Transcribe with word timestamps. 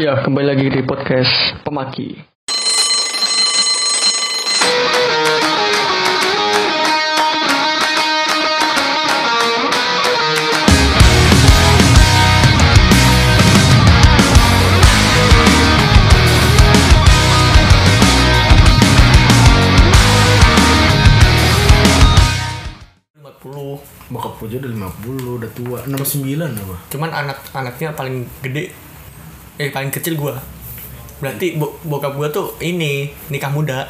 Ya, 0.00 0.16
kembali 0.24 0.46
lagi 0.48 0.72
di 0.72 0.80
podcast 0.80 1.60
Pemaki. 1.60 2.16
Bokap 24.10 24.42
gue 24.42 24.58
udah 24.58 24.90
50, 24.96 25.38
udah 25.44 25.50
tua 25.52 25.78
69 25.84 26.40
apa? 26.40 26.76
Cuman 26.88 27.10
anak-anaknya 27.12 27.92
paling 27.92 28.24
gede, 28.40 28.72
eh 29.60 29.68
paling 29.68 29.92
kecil 29.92 30.16
gua. 30.16 30.40
Berarti 31.20 31.60
bo- 31.60 31.76
bokap 31.84 32.16
gua 32.16 32.32
tuh 32.32 32.56
ini 32.58 33.12
nikah 33.28 33.52
muda. 33.52 33.84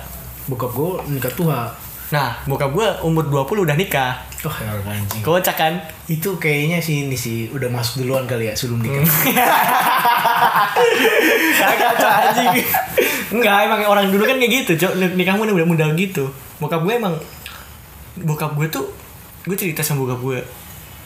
Bokap 0.44 0.74
gue 0.74 0.90
nikah 1.08 1.30
tua 1.30 1.70
Nah, 2.10 2.34
bokap 2.42 2.74
gua 2.74 2.98
umur 3.06 3.22
20 3.22 3.62
udah 3.62 3.78
nikah. 3.78 4.18
Oh 4.42 4.50
anjing 4.82 5.22
Kocak 5.22 5.54
kan? 5.54 5.78
Itu 6.08 6.40
kayaknya 6.40 6.80
sih 6.80 7.04
ini 7.04 7.12
sih 7.12 7.52
Udah 7.52 7.68
masuk 7.68 8.02
duluan 8.02 8.24
kali 8.24 8.48
ya 8.48 8.54
sebelum 8.56 8.80
nikah 8.80 9.04
Kagak 11.60 11.92
Cok, 11.94 12.12
anjing. 12.24 12.48
Enggak, 13.30 13.56
emang 13.68 13.80
orang 13.84 14.06
dulu 14.08 14.24
kan 14.24 14.40
kayak 14.40 14.64
gitu, 14.64 14.72
Cok. 14.80 14.92
Nikah 15.14 15.36
muda 15.36 15.52
muda 15.52 15.86
gitu. 15.94 16.32
Bokap 16.58 16.82
gue 16.82 16.94
emang 16.96 17.14
bokap 18.18 18.56
gue 18.58 18.66
tuh 18.66 18.90
gue 19.46 19.54
cerita 19.54 19.84
sama 19.84 20.02
bokap 20.02 20.20
gue. 20.20 20.38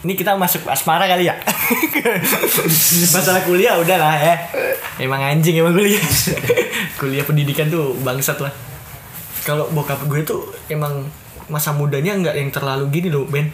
Ini 0.05 0.13
kita 0.21 0.37
masuk 0.37 0.69
asmara 0.69 1.09
kali 1.09 1.33
ya. 1.33 1.35
Masalah 3.17 3.41
kuliah 3.49 3.81
udah 3.81 3.97
lah 3.97 4.17
ya. 4.21 4.37
Emang 5.01 5.25
anjing 5.25 5.57
emang 5.57 5.73
kuliah. 5.73 6.05
kuliah 7.01 7.25
pendidikan 7.25 7.73
tuh 7.73 7.97
bangsat 8.05 8.37
lah. 8.45 8.53
Kalau 9.49 9.73
bokap 9.73 10.05
gue 10.05 10.21
tuh 10.21 10.53
emang 10.69 11.09
masa 11.49 11.73
mudanya 11.73 12.13
nggak 12.21 12.37
yang 12.37 12.53
terlalu 12.53 12.93
gini 12.93 13.09
loh, 13.09 13.25
Ben. 13.25 13.49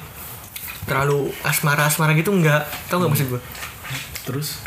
Terlalu 0.90 1.30
asmara-asmara 1.46 2.18
gitu 2.18 2.34
enggak. 2.34 2.66
Tau 2.90 2.98
nggak 2.98 3.10
maksud 3.14 3.26
gue? 3.30 3.40
Terus 4.26 4.66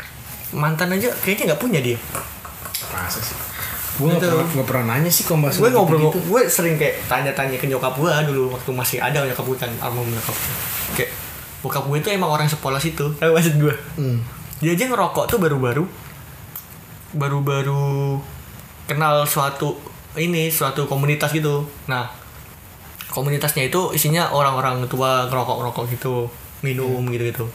Mantan 0.56 0.96
aja 0.96 1.12
kayaknya 1.20 1.52
nggak 1.52 1.60
punya 1.60 1.84
dia. 1.84 2.00
Rasa 2.94 3.20
sih 3.20 3.36
Gue 3.94 4.10
gak 4.10 4.26
pernah, 4.26 4.42
nggak 4.42 4.66
pernah 4.66 4.84
nanya 4.90 5.10
sih 5.10 5.22
kalau 5.22 5.46
bahas 5.46 5.54
gue 5.54 5.70
ngobrol 5.70 6.10
gitu 6.10 6.18
gue 6.26 6.42
sering 6.50 6.74
kayak 6.74 7.06
tanya-tanya 7.06 7.62
ke 7.62 7.70
nyokap 7.70 7.94
gue 7.94 8.10
dulu 8.26 8.50
waktu 8.50 8.70
masih 8.74 8.98
ada 8.98 9.22
nyokap 9.22 9.46
gue 9.46 9.58
kan 9.62 9.70
almarhum 9.78 10.10
nyokap 10.10 10.34
gue 10.34 10.54
kayak 10.98 11.10
bokap 11.64 11.88
gue 11.88 11.96
itu 11.96 12.12
emang 12.12 12.28
orang 12.28 12.44
sepolos 12.44 12.84
itu. 12.84 13.16
Tahu 13.16 13.32
maksud 13.32 13.56
gue 13.56 13.72
hmm. 13.96 14.18
dia 14.60 14.76
aja 14.76 14.84
ngerokok 14.84 15.24
tuh 15.32 15.40
baru-baru. 15.40 15.88
Baru-baru 17.16 18.20
kenal 18.84 19.24
suatu 19.24 19.80
ini 20.20 20.52
suatu 20.52 20.84
komunitas 20.84 21.32
gitu. 21.32 21.64
Nah 21.88 22.12
komunitasnya 23.08 23.72
itu 23.72 23.96
isinya 23.96 24.28
orang-orang 24.28 24.84
tua 24.92 25.24
ngerokok-ngerokok 25.32 25.84
gitu 25.96 26.28
minum 26.60 27.00
gitu-gitu. 27.08 27.48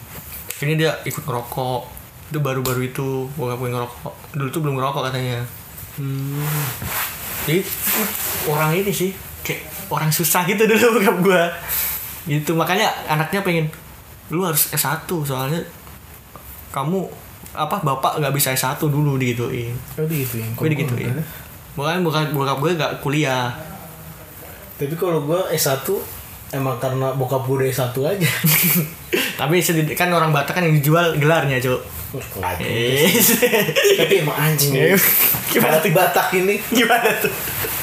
Ini 0.65 0.73
dia 0.73 0.97
ikut 1.05 1.21
ngerokok. 1.21 2.01
Itu 2.33 2.41
baru-baru 2.41 2.89
itu 2.89 3.29
bokap 3.37 3.61
gue 3.61 3.69
ngerokok. 3.69 4.13
Dulu 4.33 4.49
tuh 4.49 4.61
belum 4.65 4.75
ngerokok 4.81 5.13
katanya. 5.13 5.45
Hmm. 5.99 6.47
jadi 7.43 7.59
orang 8.47 8.71
ini 8.71 8.87
sih 8.93 9.11
kayak 9.43 9.67
orang 9.91 10.07
susah 10.15 10.47
gitu 10.47 10.63
dulu 10.65 10.85
bokap 10.97 11.17
gua. 11.21 11.43
Gitu 12.25 12.57
makanya 12.57 12.89
anaknya 13.05 13.45
pengen 13.45 13.67
lu 14.29 14.45
harus 14.45 14.69
S1 14.73 15.09
soalnya 15.25 15.61
kamu 16.69 17.05
apa 17.53 17.81
bapak 17.81 18.21
nggak 18.21 18.33
bisa 18.33 18.53
S1 18.53 18.77
dulu 18.79 19.17
digituin. 19.17 19.73
Oh 19.97 20.05
gitu 20.05 20.37
ya 20.37 20.47
gue 20.53 20.67
digituin 20.69 21.13
makanya 21.77 22.01
bukan 22.03 22.23
bokap 22.35 22.57
gue 22.59 22.71
gak 22.75 22.93
kuliah. 22.99 23.55
Tapi 24.75 24.95
kalau 24.99 25.23
gue 25.23 25.39
S1 25.55 25.87
Emang 26.49 26.81
karena 26.81 27.13
bokap 27.13 27.45
gue 27.45 27.61
udah 27.61 27.67
S1 27.69 27.93
aja. 28.01 28.29
Tapi 29.39 29.55
kan 29.93 30.09
orang 30.09 30.33
Batak 30.33 30.57
kan 30.57 30.65
yang 30.65 30.73
dijual 30.81 31.13
gelarnya 31.21 31.61
cuk. 31.61 31.77
Tapi 34.01 34.13
emang 34.25 34.37
anjing. 34.37 34.73
Ya 35.49 35.57
gimana 35.57 35.81
tuh? 35.81 35.89
Batak 35.93 36.29
ini? 36.37 36.61
Gimana 36.73 37.09
tuh? 37.21 37.33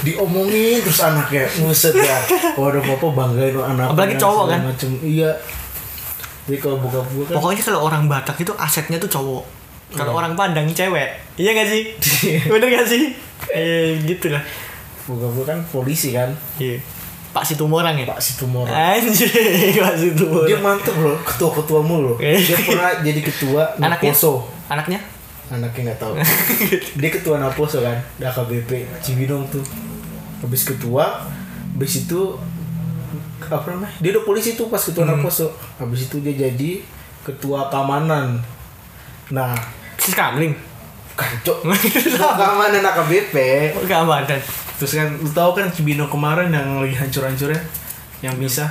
Diomongin 0.07 0.83
terus 0.83 1.03
anaknya 1.03 1.47
nguset 1.63 1.95
ya. 1.95 2.19
Kalau 2.55 2.71
ada 2.71 2.79
apa 2.79 3.07
banggain 3.11 3.55
anak 3.59 3.87
Apalagi 3.91 4.15
cowok 4.19 4.45
kan? 4.51 4.61
macem. 4.67 4.91
Iya 5.03 5.31
jadi 6.47 6.59
kalau 6.63 6.79
buka 6.79 7.03
buka 7.11 7.35
kan 7.35 7.35
pokoknya 7.43 7.63
kalau 7.67 7.81
orang 7.85 8.03
Batak 8.07 8.39
itu 8.39 8.53
asetnya 8.55 8.99
tuh 9.03 9.11
cowok. 9.11 9.45
Kalau 9.95 10.19
orang 10.19 10.35
Padang 10.35 10.67
cewek. 10.71 11.11
Iya 11.39 11.51
gak 11.55 11.69
sih? 11.71 11.83
Bener 12.51 12.69
gak 12.71 12.87
sih? 12.87 13.15
Eh 13.55 13.99
gitu 14.03 14.31
lah 14.31 14.43
buka 15.07 15.27
buka 15.31 15.45
kan 15.55 15.59
polisi 15.71 16.11
kan. 16.11 16.35
Iya. 16.59 16.83
Pak 17.31 17.45
Situmorang 17.45 17.95
ya? 17.95 18.09
Pak 18.09 18.19
Situmorang. 18.19 18.73
Anjir, 18.73 19.29
Pak 19.87 19.95
Situmorang. 19.95 20.49
dia 20.49 20.59
mantep 20.59 20.97
loh 20.97 21.15
ketua 21.23 21.51
ketua 21.53 21.81
mulu 21.85 22.17
dia 22.19 22.57
pernah 22.65 22.97
jadi 23.05 23.21
ketua 23.21 23.77
Anaknya? 23.77 24.11
Naposo 24.11 24.33
Anaknya? 24.67 25.01
anaknya 25.47 25.95
nggak 25.95 26.01
tahu. 26.03 26.15
Dia 27.01 27.11
ketua 27.15 27.39
Naposo 27.39 27.79
kan 27.79 27.95
di 28.19 28.27
AKBP 28.27 28.71
Cibinong 28.99 29.47
tuh. 29.47 29.63
Habis 30.43 30.67
ketua 30.67 31.23
habis 31.71 32.03
itu 32.03 32.35
apa 33.39 33.67
namanya? 33.69 33.93
Dia 33.99 34.11
udah 34.13 34.25
polisi 34.25 34.53
tuh 34.53 34.67
pas 34.67 34.79
ketua 34.79 35.05
Hmm. 35.05 35.17
Naposo 35.17 35.49
habis 35.77 36.05
itu 36.05 36.19
dia 36.19 36.35
jadi 36.35 36.81
ketua 37.23 37.69
keamanan. 37.69 38.41
Nah 39.29 39.53
Si 39.97 40.11
Kamling. 40.11 40.55
kancok 41.13 41.65
keamanan 42.39 42.85
AKBP 42.85 43.35
Keamanan. 43.85 44.37
terus 44.77 44.93
kan 44.93 45.09
lu 45.11 45.25
tahu 45.27 45.57
kan 45.57 45.65
Cibinong 45.67 46.07
kemarin 46.07 46.53
yang 46.53 46.77
lagi 46.79 46.93
hancur-hancurnya 46.93 47.57
yang 48.21 48.37
bisa 48.37 48.69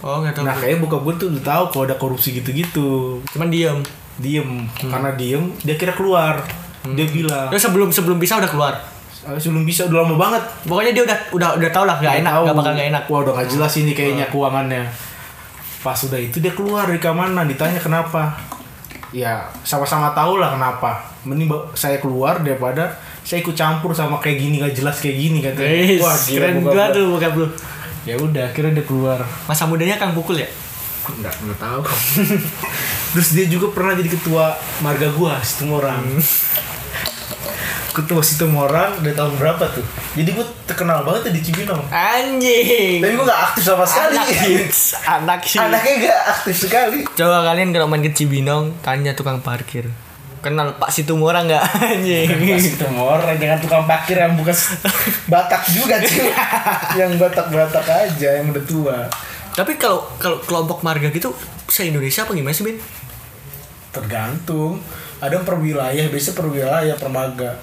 Oh, 0.00 0.20
nggak 0.20 0.32
tahu. 0.32 0.44
nah 0.44 0.52
kayak 0.54 0.80
buka 0.80 0.96
gue 0.98 1.12
tuh 1.14 1.28
udah 1.30 1.44
tahu 1.46 1.64
kalau 1.70 1.84
ada 1.84 1.96
korupsi 1.96 2.32
gitu-gitu. 2.34 3.20
Cuman 3.26 3.48
diem. 3.48 3.80
diem. 4.16 4.64
Karena 4.78 5.12
diem 5.12 5.48
dia 5.60 5.76
kira 5.76 5.92
keluar. 5.92 6.44
Dia 6.86 7.04
bilang 7.06 7.48
Terus 7.48 7.62
sebelum 7.62 7.88
sebelum 7.88 8.16
bisa 8.16 8.36
udah 8.36 8.46
keluar. 8.46 8.74
"Ah, 9.24 9.40
sebelum 9.40 9.64
bisa 9.64 9.88
udah 9.88 10.04
lama 10.04 10.16
banget 10.20 10.42
Pokoknya 10.68 10.92
dia 10.92 11.02
udah 11.08 11.18
udah 11.32 11.48
udah 11.56 11.70
tau 11.72 11.84
lah 11.88 11.96
gak 11.96 12.04
Nggak 12.04 12.20
enak, 12.20 12.32
tahu. 12.32 12.44
gak 12.44 12.56
bakal 12.60 12.72
gak 12.76 12.88
enak. 12.92 13.02
wah 13.08 13.20
udah 13.24 13.32
gak 13.40 13.48
jelas 13.48 13.72
ini 13.80 13.92
kayaknya 13.96 14.26
keuangannya 14.28 14.84
pas 15.80 16.00
udah 16.00 16.16
itu 16.16 16.40
dia 16.40 16.52
keluar 16.56 16.88
dari 16.88 16.96
keamanan 16.96 17.44
ditanya 17.44 17.76
kenapa 17.76 18.40
ya 19.12 19.44
sama-sama 19.60 20.16
tahu 20.16 20.40
lah 20.40 20.56
kenapa 20.56 21.04
mending 21.28 21.52
saya 21.76 22.00
keluar 22.00 22.40
daripada 22.40 22.96
saya 23.20 23.44
ikut 23.44 23.52
campur 23.52 23.92
sama 23.92 24.16
kayak 24.16 24.40
gini 24.40 24.64
gak 24.64 24.72
jelas 24.72 24.96
kayak 25.00 25.16
gini 25.20 25.38
katanya 25.44 26.00
wah 26.00 26.16
gila 26.16 26.40
keren 26.40 26.56
gua. 26.64 26.84
tuh 26.88 27.04
bokap 27.12 27.32
lu. 27.36 27.46
ya 28.08 28.16
udah 28.16 28.44
akhirnya 28.48 28.80
dia 28.80 28.86
keluar 28.88 29.20
Masa 29.44 29.64
mudanya 29.64 29.96
Kang 29.96 30.12
Pukul 30.16 30.40
ya? 30.40 30.48
Enggak, 31.04 31.36
enggak 31.44 31.60
tahu. 31.60 31.80
Terus 33.12 33.28
dia 33.36 33.44
juga 33.44 33.68
pernah 33.76 33.92
jadi 33.92 34.08
ketua 34.08 34.56
marga 34.80 35.12
gua, 35.12 35.36
Ketua 37.94 38.18
Situmorang 38.20 39.06
dari 39.06 39.14
tahun 39.14 39.38
berapa 39.38 39.70
tuh? 39.70 39.86
Jadi 40.18 40.34
gua 40.34 40.42
terkenal 40.66 41.06
banget 41.06 41.30
tuh 41.30 41.32
di 41.32 41.40
Cibinong. 41.40 41.78
Anjing. 41.94 42.98
Tapi 42.98 43.14
gua 43.14 43.26
gak 43.30 43.40
aktif 43.48 43.62
sama 43.62 43.86
sekali. 43.86 44.18
Anak, 44.18 44.26
anak 45.22 45.40
sih. 45.46 45.58
Anaknya 45.62 45.92
gak 46.02 46.20
aktif 46.26 46.56
sekali. 46.66 46.98
Coba 47.06 47.46
kalian 47.46 47.70
kalau 47.70 47.86
main 47.86 48.02
ke 48.02 48.10
Cibinong 48.10 48.74
tanya 48.82 49.14
tukang 49.14 49.38
parkir. 49.38 49.86
Kenal 50.42 50.76
Pak 50.76 50.92
Situmorang 50.92 51.48
nggak 51.48 51.64
anjing? 51.88 52.28
Pas 52.28 52.60
Situmorang 52.60 53.38
jangan 53.38 53.58
tukang 53.62 53.84
parkir 53.86 54.18
yang 54.18 54.34
bukan 54.34 54.52
Batak 55.32 55.62
juga 55.70 55.96
cuy. 56.02 56.28
yang 56.98 57.16
Batak-Batak 57.16 57.86
aja 57.86 58.28
yang 58.42 58.50
udah 58.50 58.64
tua. 58.66 58.98
Tapi 59.54 59.78
kalau 59.78 60.02
kalau 60.18 60.42
kelompok 60.42 60.82
marga 60.82 61.08
gitu 61.08 61.30
se 61.64 61.86
Indonesia 61.86 62.26
apa 62.26 62.34
gimana 62.34 62.50
sih 62.50 62.66
Ben? 62.66 62.76
Tergantung. 63.88 64.82
Ada 65.22 65.40
per 65.40 65.56
wilayah, 65.56 66.04
biasa 66.10 66.34
per 66.34 66.50
wilayah, 66.50 66.92
per 66.98 67.08
marga. 67.08 67.54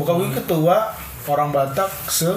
Bukan 0.00 0.12
gue 0.16 0.30
ketua 0.40 0.96
orang 1.28 1.52
Batak 1.52 1.90
se 2.08 2.32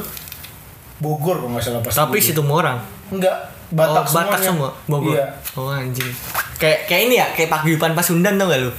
Bogor 1.00 1.40
kalau 1.40 1.52
nggak 1.56 1.64
salah 1.64 1.82
pas 1.84 1.96
Tapi 1.96 2.18
situ 2.20 2.44
orang. 2.44 2.80
Enggak, 3.12 3.36
Batak, 3.72 4.06
oh, 4.08 4.14
Batak 4.14 4.40
semua, 4.44 4.70
Bogor. 4.86 5.16
Iya. 5.16 5.28
Oh 5.56 5.72
anjing. 5.72 6.12
Kayak 6.60 6.88
kayak 6.88 7.02
ini 7.08 7.16
ya, 7.20 7.28
kayak 7.36 7.50
paguyuban 7.52 7.96
Pasundan 7.96 8.40
tau 8.40 8.48
gak 8.48 8.62
lu? 8.64 8.72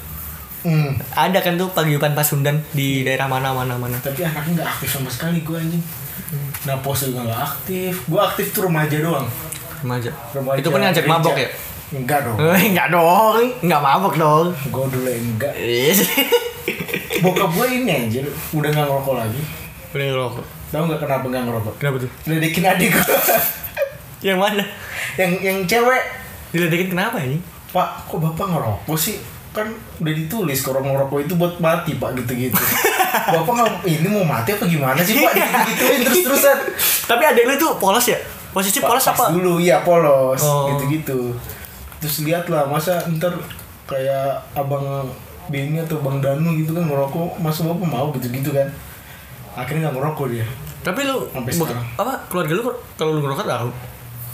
Hmm. 0.64 0.96
Ada 1.12 1.44
kan 1.44 1.60
tuh 1.60 1.68
paguyuban 1.76 2.16
Pasundan 2.16 2.64
di 2.72 3.04
daerah 3.04 3.28
mana 3.28 3.52
mana 3.52 3.76
mana. 3.76 4.00
Tapi 4.00 4.24
anaknya 4.24 4.64
nggak 4.64 4.68
aktif 4.68 4.88
sama 4.96 5.10
sekali 5.12 5.44
gue 5.44 5.56
anjing. 5.56 5.84
Nah 6.64 6.76
pos 6.80 7.04
juga 7.04 7.28
nggak 7.28 7.42
aktif. 7.44 7.92
Gue 8.08 8.20
aktif 8.20 8.46
tuh 8.56 8.68
remaja 8.68 8.96
doang. 8.96 9.28
Remaja. 9.84 10.10
Remaja 10.32 10.58
Itu 10.64 10.68
pun 10.72 10.80
ngajak 10.80 11.04
mabok 11.04 11.36
ya? 11.36 11.48
Enggak 11.92 12.20
dong. 12.24 12.36
Enggak 12.72 12.88
dong, 12.90 13.44
enggak 13.60 13.80
mabok 13.84 14.14
dong. 14.16 14.46
Gue 14.72 14.84
dulu 14.88 15.10
enggak. 15.12 15.52
Bokap 17.20 17.50
gue 17.50 17.66
ini 17.72 17.90
anjir 17.90 18.24
udah 18.50 18.68
nggak 18.68 18.86
ngerokok 18.86 19.14
lagi. 19.16 19.40
Udah 19.90 20.04
ngerokok. 20.06 20.44
Tahu 20.68 20.82
nggak 20.84 21.00
kenapa 21.00 21.24
nggak 21.26 21.44
ngerokok? 21.44 21.74
Kenapa 21.76 21.96
tuh? 21.98 22.10
Ledekin 22.26 22.64
adik 22.64 22.88
gue. 22.90 23.04
Yang 24.22 24.38
mana? 24.38 24.64
yang 25.14 25.32
yang 25.38 25.58
cewek. 25.62 26.02
Diledekin 26.50 26.88
kenapa 26.90 27.18
ini? 27.18 27.38
Pak, 27.68 28.06
kok 28.06 28.18
bapak 28.18 28.46
ngerokok 28.48 28.96
sih? 28.96 29.18
kan 29.54 29.70
udah 30.02 30.10
ditulis 30.12 30.58
kalau 30.58 30.82
ngerokok 30.82 31.18
itu 31.20 31.38
buat 31.38 31.62
mati 31.62 31.94
pak 31.94 32.10
gitu-gitu 32.18 32.58
bapak 33.30 33.52
nggak 33.54 33.70
ini 33.86 34.10
mau 34.10 34.26
mati 34.26 34.50
apa 34.50 34.66
gimana 34.66 34.98
sih 34.98 35.14
pak 35.14 35.30
gitu-gituin 35.30 36.00
terus-terusan 36.10 36.58
Tapi 37.06 37.22
adek 37.22 37.46
lu 37.46 37.54
tuh 37.54 37.78
polos 37.78 38.02
ya? 38.02 38.18
Posisi 38.50 38.82
Pa- 38.82 38.90
polos 38.90 39.06
apa? 39.06 39.30
dulu 39.30 39.62
iya 39.62 39.78
polos 39.78 40.42
Oh. 40.42 40.74
gitu-gitu 40.74 41.38
terus 42.02 42.26
lihat 42.26 42.50
lah 42.50 42.66
masa 42.66 42.98
ntar 43.08 43.30
kayak 43.86 44.42
abang 44.58 45.06
Benny 45.48 45.78
atau 45.80 46.00
bang 46.00 46.18
Danu 46.24 46.56
gitu 46.56 46.72
kan 46.72 46.84
ngerokok 46.88 47.40
masa 47.40 47.68
bapak 47.68 47.88
mau 47.88 48.08
gitu-gitu 48.16 48.50
kan 48.52 48.68
akhirnya 49.54 49.88
nggak 49.88 49.96
ngerokok 50.00 50.26
dia 50.32 50.46
Tapi 50.84 51.00
lu 51.08 51.24
Sampai 51.32 51.52
sekarang. 51.56 51.86
apa 51.96 52.12
keluarga 52.28 52.52
lu 52.60 52.62
kalau 53.00 53.16
lu 53.16 53.20
ngerokok 53.24 53.46
tahu? 53.48 53.68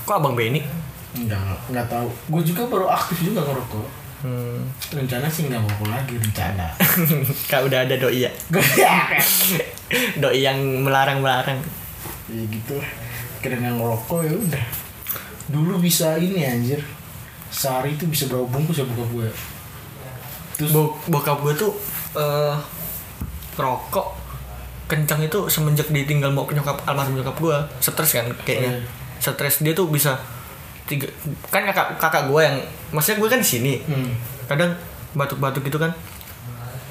Kok 0.02 0.16
Abang 0.18 0.34
Benny? 0.34 0.66
Enggak, 1.14 1.38
nggak 1.70 1.86
tahu. 1.86 2.10
Gue 2.26 2.42
juga 2.42 2.66
baru 2.66 2.90
aktif 2.90 3.22
juga 3.22 3.46
ngerokok. 3.46 3.86
Hmm. 4.26 4.66
Rencana 4.90 5.30
sih 5.30 5.46
nggak 5.46 5.62
mau 5.62 5.86
lagi 5.86 6.18
rencana. 6.18 6.74
Kak 7.50 7.70
udah 7.70 7.86
ada 7.86 7.94
doi 7.94 8.26
ya. 8.26 8.30
doi 10.22 10.42
yang 10.42 10.58
melarang-melarang. 10.82 11.62
ya 12.30 12.42
gitu 12.50 12.76
nggak 13.40 13.74
ngerokok 13.78 14.20
ya 14.26 14.34
udah. 14.34 14.64
Dulu 15.54 15.78
bisa 15.78 16.18
ini 16.18 16.42
anjir. 16.44 16.82
Sehari 17.50 17.94
itu 17.94 18.06
bisa 18.10 18.26
berapa 18.26 18.46
bungkus 18.46 18.82
ya 18.82 18.86
buka 18.90 19.04
gue. 19.10 19.28
Terus 20.60 20.76
Bo 20.76 20.92
bokap 21.08 21.40
gue 21.40 21.56
tuh 21.56 21.72
eh 22.20 22.56
rokok 23.56 24.20
kencang 24.90 25.24
itu 25.24 25.48
semenjak 25.48 25.88
ditinggal 25.88 26.28
mau 26.34 26.44
nyokap 26.44 26.84
almarhum 26.84 27.16
nyokap 27.16 27.36
gue 27.40 27.56
stres 27.80 28.12
kan 28.12 28.28
kayaknya. 28.44 28.76
Hmm. 28.76 28.84
stres 29.20 29.64
dia 29.64 29.72
tuh 29.72 29.88
bisa 29.88 30.20
tiga 30.84 31.06
kan 31.48 31.64
kakak 31.64 31.96
kakak 31.96 32.28
gue 32.28 32.40
yang 32.44 32.56
maksudnya 32.92 33.24
gue 33.24 33.28
kan 33.32 33.40
di 33.40 33.48
sini. 33.48 33.74
Hmm, 33.88 34.12
kadang 34.50 34.76
batuk-batuk 35.16 35.64
gitu 35.64 35.80
kan 35.80 35.96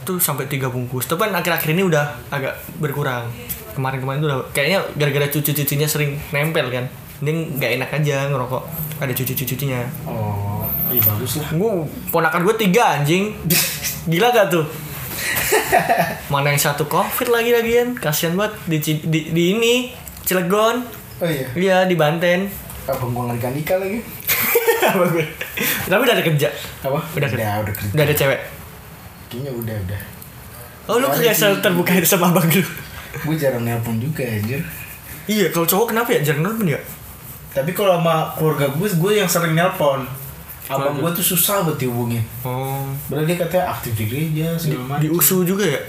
tuh 0.08 0.18
sampai 0.18 0.50
tiga 0.50 0.72
bungkus. 0.74 1.06
Tapi 1.06 1.30
kan 1.30 1.38
akhir-akhir 1.38 1.70
ini 1.78 1.86
udah 1.86 2.06
agak 2.34 2.58
berkurang. 2.82 3.30
Kemarin-kemarin 3.78 4.20
tuh 4.26 4.30
udah 4.34 4.40
kayaknya 4.50 4.82
gara-gara 4.98 5.30
cucu-cucunya 5.30 5.86
sering 5.86 6.18
nempel 6.34 6.66
kan. 6.74 6.90
Dia 7.22 7.34
nggak 7.36 7.72
enak 7.78 7.90
aja 8.02 8.18
ngerokok 8.32 8.64
ada 9.04 9.14
cucu-cucunya. 9.14 9.86
Oh, 10.08 10.59
iya 10.90 11.02
bagus 11.04 11.32
lah. 11.38 11.50
gue 11.52 11.72
ponakan 12.10 12.42
gue 12.44 12.56
tiga 12.58 13.00
anjing 13.00 13.34
gila 14.06 14.30
gak 14.30 14.50
tuh 14.50 14.66
mana 16.30 16.54
yang 16.54 16.62
satu 16.62 16.86
covid 16.86 17.28
lagi 17.30 17.52
lagian 17.52 17.94
kasihan 17.94 18.34
banget 18.34 18.54
di, 18.66 18.78
di, 19.04 19.20
di 19.30 19.44
ini 19.54 19.74
Cilegon 20.24 20.86
Oh 21.20 21.28
iya. 21.28 21.48
iya 21.52 21.78
di 21.84 22.00
Banten 22.00 22.48
Abang 22.88 23.12
gua 23.12 23.30
nggak 23.30 23.52
nikah 23.54 23.76
lagi. 23.78 24.00
Apa 24.80 25.04
gue? 25.12 25.26
tapi 25.86 26.02
udah 26.08 26.16
ada 26.16 26.24
kerja 26.24 26.48
Apa? 26.80 27.00
Udah 27.12 27.28
kerja. 27.28 27.44
udah, 27.44 27.54
udah 27.60 27.74
kerja. 27.76 27.92
udah 27.92 28.06
ada 28.08 28.16
cewek 28.16 28.40
Kayaknya 29.30 29.52
udah 29.52 29.76
udah. 29.84 30.02
oh 30.88 30.96
lu 30.96 31.08
sih. 31.14 31.28
selalu 31.36 31.58
terbuka 31.60 31.92
sama 32.08 32.32
abang 32.32 32.48
lu 32.48 32.64
Gue 33.28 33.36
jarang 33.36 33.68
nelpon 33.68 34.00
juga 34.00 34.24
anjir. 34.24 34.64
iya 35.28 35.52
kalau 35.52 35.68
cowok 35.68 35.92
kenapa 35.92 36.16
ya 36.16 36.24
jarang 36.24 36.48
nelfon 36.48 36.72
ya 36.72 36.80
Tapi 37.52 37.74
kalau 37.76 38.00
sama 38.00 38.32
keluarga 38.40 38.70
gue, 38.72 38.88
gue 38.88 39.12
yang 39.18 39.28
sering 39.28 39.58
nelpon. 39.58 40.06
Abang 40.70 41.02
gue 41.02 41.12
tuh 41.18 41.26
susah 41.34 41.66
buat 41.66 41.76
dihubungin. 41.76 42.22
oh 42.46 42.86
Berarti 43.10 43.34
katanya 43.36 43.74
aktif 43.74 43.98
di 43.98 44.06
gereja 44.06 44.54
di, 44.54 44.60
segala 44.62 44.86
macam. 44.86 45.02
di 45.02 45.08
USU 45.10 45.42
juga 45.42 45.66
ya 45.66 45.82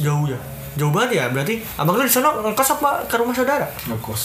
jauh 0.00 0.24
ya 0.30 0.38
jauh 0.74 0.90
banget 0.90 1.22
ya 1.22 1.24
berarti 1.30 1.62
abang 1.78 1.94
lu 1.94 2.02
di 2.02 2.10
sana 2.10 2.34
ngekos 2.34 2.78
apa 2.78 3.06
ke 3.06 3.14
rumah 3.14 3.34
saudara 3.34 3.66
ngekos. 3.86 4.22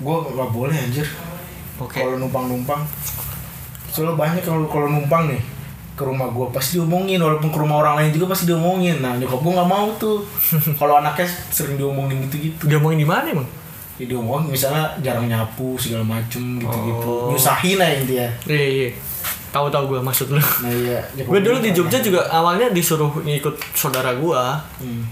Gue 0.00 0.16
nggak 0.16 0.50
boleh 0.54 0.76
anjir. 0.76 1.04
oke 1.76 1.92
Kalau 1.92 2.16
numpang-numpang. 2.16 2.80
Soalnya 3.90 4.16
banyak 4.16 4.40
kalau 4.40 4.64
kalau 4.70 4.88
numpang 4.88 5.28
nih 5.28 5.42
ke 5.92 6.02
rumah 6.08 6.32
gue 6.32 6.46
pasti 6.48 6.80
diomongin 6.80 7.20
walaupun 7.20 7.52
ke 7.52 7.58
rumah 7.60 7.84
orang 7.84 8.00
lain 8.00 8.10
juga 8.16 8.32
pasti 8.32 8.48
diomongin. 8.48 9.04
Nah 9.04 9.20
nyokap 9.20 9.40
gue 9.44 9.52
nggak 9.52 9.68
mau 9.68 9.88
tuh. 10.00 10.24
kalau 10.80 10.96
anaknya 10.96 11.28
sering 11.52 11.76
diomongin 11.76 12.24
gitu-gitu. 12.24 12.64
dia 12.64 12.80
ngomongin 12.80 13.04
di 13.04 13.08
mana 13.08 13.26
emang 13.28 13.48
Ya 14.00 14.08
diomongin 14.08 14.56
misalnya 14.56 14.96
jarang 15.04 15.28
nyapu 15.28 15.76
segala 15.76 16.00
macem 16.00 16.56
gitu-gitu. 16.56 17.04
Oh. 17.04 17.28
Nyusahin 17.28 17.76
lah 17.76 17.92
intinya. 17.92 18.28
iya 18.48 18.64
iya 18.88 18.88
tahu 19.50 19.66
tahu 19.66 19.84
gue 19.88 20.00
maksud 20.00 20.26
lu 20.28 20.38
Nah 20.38 20.70
iya. 20.70 20.98
gue 21.12 21.40
dulu 21.40 21.58
di 21.58 21.70
Jogja 21.70 21.98
pernah. 21.98 22.06
juga 22.06 22.20
awalnya 22.28 22.68
disuruh 22.68 23.10
ngikut 23.12 23.54
saudara 23.72 24.14
gue 24.14 24.42
Hmm. 24.78 25.02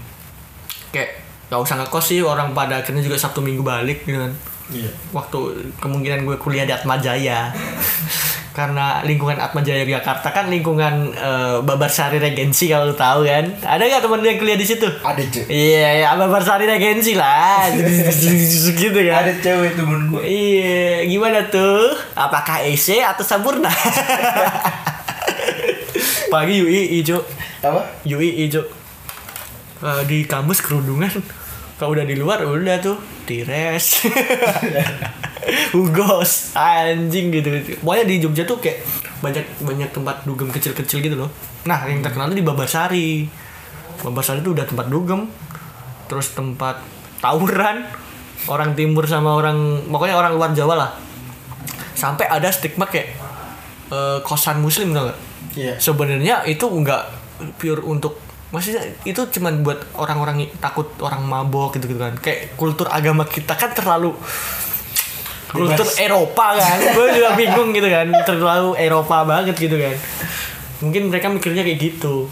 kayak 0.89 1.19
gak 1.45 1.59
usah 1.59 1.75
ngekos 1.77 2.05
sih 2.05 2.19
orang 2.21 2.51
pada 2.51 2.77
akhirnya 2.77 3.01
juga 3.01 3.15
sabtu 3.15 3.39
minggu 3.39 3.61
balik 3.61 4.03
gitu 4.03 4.17
kan 4.17 4.33
Iya. 4.69 4.89
waktu 5.11 5.37
kemungkinan 5.75 6.23
gue 6.23 6.37
kuliah 6.37 6.61
di 6.61 6.71
Atma 6.71 6.95
Jaya 6.95 7.49
karena 8.59 8.99
lingkungan 9.07 9.39
Atma 9.39 9.63
Jaya 9.63 9.87
Jakarta 9.87 10.35
kan 10.35 10.51
lingkungan 10.51 11.15
eh, 11.15 11.57
Babarsari 11.63 12.19
Regensi 12.19 12.67
kalau 12.67 12.91
lu 12.91 12.95
tahu 12.99 13.23
kan. 13.23 13.47
Ada 13.63 13.79
nggak 13.87 14.01
teman 14.03 14.19
yang 14.27 14.35
kuliah 14.35 14.59
di 14.59 14.67
situ? 14.67 14.83
Ada 14.83 15.23
cuy. 15.23 15.47
iya 15.47 16.03
ya 16.03 16.19
Babarsari 16.19 16.67
Regensi 16.67 17.15
lah. 17.15 17.71
Gitu 18.83 18.99
kan. 19.07 19.23
Ada 19.23 19.33
cewek 19.39 19.79
temen 19.79 20.11
gue. 20.11 20.21
iya 20.27 21.07
gimana 21.07 21.47
tuh? 21.47 21.95
Apakah 22.19 22.67
EC 22.67 22.99
atau 22.99 23.23
Sampurna 23.23 23.71
pagi 26.33 26.61
UI 26.61 26.99
hijau 26.99 27.23
Apa? 27.63 27.81
UI 28.05 28.45
hijau 28.45 28.61
Eh, 29.79 30.03
di 30.11 30.27
kampus 30.27 30.59
kerudungan 30.59 31.07
kalau 31.79 31.95
udah 31.95 32.03
di 32.03 32.19
luar 32.19 32.43
udah 32.43 32.83
tuh 32.83 32.99
tires 33.23 34.03
Hugos 35.73 36.53
anjing 36.57 37.31
gitu, 37.31 37.47
gitu. 37.47 37.79
Pokoknya 37.81 38.05
di 38.05 38.15
Jogja 38.19 38.43
tuh 38.43 38.59
kayak 38.59 38.83
banyak 39.19 39.45
banyak 39.63 39.89
tempat 39.91 40.23
dugem 40.23 40.51
kecil-kecil 40.51 40.99
gitu 41.03 41.15
loh. 41.15 41.29
Nah 41.67 41.87
yang 41.87 42.03
terkenal 42.03 42.31
tuh 42.31 42.37
di 42.39 42.45
Babarsari 42.45 43.27
Babarsari 43.99 44.39
tuh 44.39 44.55
udah 44.55 44.65
tempat 44.67 44.87
dugem 44.87 45.27
terus 46.09 46.33
tempat 46.33 46.81
tawuran 47.21 47.85
orang 48.49 48.73
timur 48.73 49.05
sama 49.05 49.35
orang 49.35 49.83
pokoknya 49.87 50.15
orang 50.15 50.33
luar 50.35 50.51
Jawa 50.55 50.75
lah. 50.75 50.91
Sampai 51.95 52.27
ada 52.31 52.47
stigma 52.51 52.87
kayak 52.87 53.11
eh, 53.91 54.19
kosan 54.23 54.63
muslim 54.63 54.95
tau 54.95 55.11
gak 55.11 55.19
Iya. 55.57 55.81
sebenarnya 55.81 56.45
itu 56.45 56.61
nggak 56.61 57.03
pure 57.57 57.81
untuk 57.81 58.21
maksudnya 58.49 58.81
itu 59.05 59.21
cuman 59.29 59.61
buat 59.61 59.81
orang-orang 59.97 60.49
takut 60.57 60.89
orang 61.01 61.25
mabok 61.25 61.77
gitu 61.77 61.89
gitu 61.89 61.99
kan. 62.01 62.13
Kayak 62.19 62.53
kultur 62.55 62.89
agama 62.89 63.25
kita 63.25 63.57
kan 63.57 63.73
terlalu 63.73 64.13
kultur 65.49 65.81
Bebas. 65.81 65.97
Eropa 65.97 66.47
kan? 66.55 66.77
Gue 66.95 67.07
juga 67.17 67.29
bingung 67.33 67.73
gitu 67.73 67.89
kan 67.89 68.07
terlalu 68.23 68.77
Eropa 68.77 69.25
banget 69.25 69.57
gitu 69.57 69.75
kan. 69.75 69.95
Mungkin 70.79 71.09
mereka 71.09 71.27
mikirnya 71.27 71.65
kayak 71.65 71.79
gitu. 71.81 72.29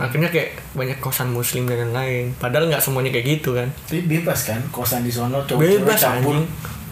Akhirnya 0.00 0.32
kayak 0.32 0.56
banyak 0.72 0.96
kosan 0.98 1.28
muslim 1.28 1.68
dan 1.68 1.92
lain-lain. 1.92 2.32
Padahal 2.40 2.72
nggak 2.72 2.80
semuanya 2.80 3.12
kayak 3.12 3.38
gitu 3.38 3.52
kan. 3.52 3.68
Tapi 3.84 4.08
bebas 4.08 4.48
kan 4.48 4.60
kosan 4.72 5.04
di 5.04 5.12
sono 5.12 5.44
cowok 5.44 5.60
bebas 5.60 6.00
campur. 6.00 6.40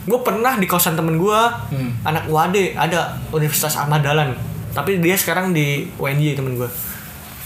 gue 0.09 0.21
pernah 0.25 0.57
di 0.57 0.65
kosan 0.65 0.97
temen 0.97 1.21
gue 1.21 1.41
Hmm. 1.69 1.93
anak 2.01 2.29
UAD 2.29 2.77
ada 2.77 3.17
Universitas 3.33 3.77
Ahmad 3.77 4.05
Dahlan. 4.05 4.37
Tapi 4.77 5.01
dia 5.01 5.17
sekarang 5.17 5.57
di 5.57 5.89
UNY 5.97 6.37
temen 6.37 6.57
gue 6.57 6.69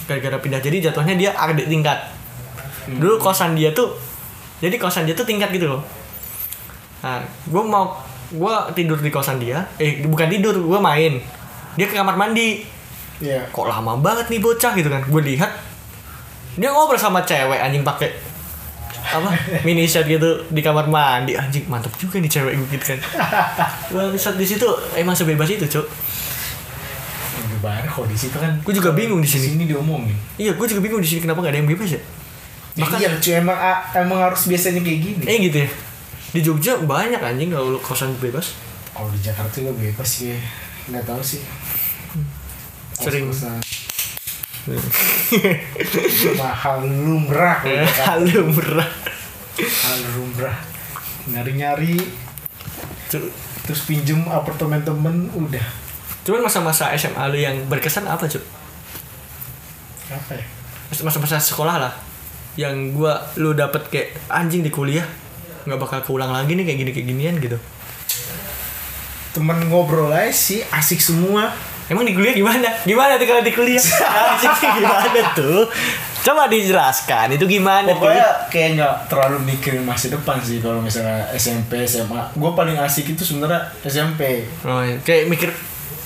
gara-gara 0.06 0.38
pindah. 0.42 0.58
Jadi 0.58 0.82
jatuhnya 0.82 1.14
dia 1.14 1.30
adik 1.32 1.70
tingkat. 1.70 2.10
Dulu 2.86 3.22
kosan 3.22 3.54
dia 3.54 3.70
tuh 3.70 3.94
jadi 4.58 4.74
kosan 4.78 5.06
dia 5.06 5.14
tuh 5.14 5.26
tingkat 5.26 5.50
gitu 5.50 5.70
loh 5.70 5.82
nah 7.02 7.18
gue 7.50 7.62
mau 7.66 7.98
gue 8.32 8.54
tidur 8.72 8.98
di 8.98 9.10
kosan 9.12 9.36
dia. 9.42 9.68
Eh 9.76 10.02
bukan 10.06 10.30
tidur 10.30 10.56
gue 10.56 10.78
main. 10.80 11.20
Dia 11.76 11.86
ke 11.90 11.94
kamar 11.98 12.16
mandi. 12.16 12.64
Iya. 13.22 13.46
kok 13.54 13.70
lama 13.70 13.94
banget 14.02 14.34
nih 14.34 14.40
bocah 14.42 14.72
gitu 14.74 14.88
kan. 14.90 15.02
Gue 15.06 15.22
lihat 15.22 15.52
dia 16.58 16.68
ngobrol 16.74 16.98
sama 16.98 17.22
cewek 17.22 17.58
anjing 17.62 17.86
pakai 17.86 18.10
apa 19.02 19.30
mini 19.66 19.86
shirt 19.86 20.08
gitu 20.08 20.46
di 20.48 20.60
kamar 20.64 20.88
mandi. 20.88 21.36
Anjing 21.38 21.68
mantap 21.68 21.92
juga 22.00 22.18
nih 22.18 22.30
cewek 22.32 22.52
gue 22.56 22.68
gitu 22.78 22.84
kan. 22.96 22.98
Bangsat 23.92 24.34
di 24.40 24.46
situ 24.48 24.66
emang 24.96 25.14
sebebas 25.14 25.50
itu 25.52 25.68
cok 25.68 25.86
kalau 27.92 28.08
di 28.08 28.16
situ 28.16 28.36
kan. 28.40 28.52
Gue 28.64 28.74
juga 28.74 28.90
bingung 28.96 29.20
di 29.20 29.28
di 29.28 29.30
sini. 29.30 29.54
sini 29.54 29.64
diomongin. 29.68 30.16
iya 30.40 30.56
gue 30.56 30.66
juga 30.66 30.80
bingung 30.80 30.98
di 31.04 31.06
sini 31.06 31.20
kenapa 31.22 31.44
gak 31.44 31.52
ada 31.52 31.58
yang 31.60 31.68
bebas 31.68 31.94
ya? 31.94 32.00
Bahkan 32.72 32.96
iya 32.98 33.08
cuy 33.20 33.34
emang 33.36 33.58
emang 33.92 34.18
harus 34.18 34.42
biasanya 34.48 34.80
kayak 34.80 34.98
gini. 35.04 35.22
eh 35.28 35.36
gitu 35.46 35.58
ya 35.68 35.70
di 36.32 36.40
Jogja 36.40 36.80
banyak 36.80 37.20
anjing 37.20 37.52
kalau 37.52 37.76
lu 37.76 37.80
kosan 37.84 38.16
bebas. 38.16 38.56
Kalau 38.96 39.08
di 39.12 39.20
Jakarta 39.20 39.60
juga 39.60 39.76
bebas 39.76 40.08
sih. 40.08 40.32
Nggak 40.88 41.04
tahu 41.04 41.20
sih. 41.20 41.44
Sering. 42.96 43.28
Mahal 46.38 46.86
lumrah 47.04 47.60
Jakarta. 47.66 48.14
halo 48.14 48.46
murah 48.48 48.90
mahal 49.58 50.00
lumrah. 50.16 50.56
Nyari-nyari. 51.28 51.98
Cu- 53.10 53.32
terus 53.62 53.84
pinjem 53.84 54.22
apartemen 54.30 54.80
temen 54.82 55.28
udah. 55.34 55.66
Cuman 56.22 56.46
masa-masa 56.46 56.94
SMA 56.94 57.22
lu 57.28 57.38
yang 57.38 57.56
berkesan 57.66 58.06
apa 58.06 58.24
cuy 58.30 58.40
apa 60.12 60.32
ya? 60.36 60.44
Masa-masa 61.02 61.40
sekolah 61.40 61.76
lah. 61.80 61.92
Yang 62.54 62.96
gua 62.96 63.18
lu 63.40 63.56
dapet 63.56 63.82
kayak 63.88 64.08
anjing 64.28 64.60
di 64.60 64.68
kuliah 64.68 65.04
nggak 65.64 65.80
bakal 65.80 65.98
keulang 66.02 66.32
lagi 66.32 66.54
nih 66.54 66.64
kayak 66.66 66.78
gini 66.78 66.90
kayak 66.90 67.06
ginian 67.08 67.36
gitu 67.38 67.58
temen 69.32 69.58
ngobrol 69.72 70.12
aja 70.12 70.28
sih 70.32 70.60
asik 70.70 71.00
semua 71.00 71.52
Emang 71.90 72.06
di 72.06 72.14
kuliah 72.14 72.32
gimana? 72.32 72.68
Gimana 72.86 73.18
tuh 73.18 73.26
kalau 73.26 73.42
di 73.42 73.52
kuliah? 73.52 73.82
Anjing 73.82 74.54
gimana 74.80 75.20
tuh? 75.34 75.66
Coba 76.22 76.46
dijelaskan 76.46 77.34
itu 77.34 77.44
gimana 77.50 77.90
tuh? 77.90 77.98
Pokoknya 77.98 78.28
kayak 78.48 78.68
nggak 78.78 78.94
terlalu 79.10 79.38
mikirin 79.42 79.82
masa 79.82 80.06
depan 80.08 80.38
sih 80.38 80.62
kalau 80.62 80.78
misalnya 80.78 81.26
SMP 81.34 81.82
SMA. 81.84 82.32
Gue 82.38 82.54
paling 82.54 82.78
asik 82.78 83.12
itu 83.12 83.26
sebenarnya 83.26 83.68
SMP. 83.82 84.46
Oh, 84.62 84.80
iya. 84.80 85.02
kayak 85.02 85.26
mikir 85.26 85.50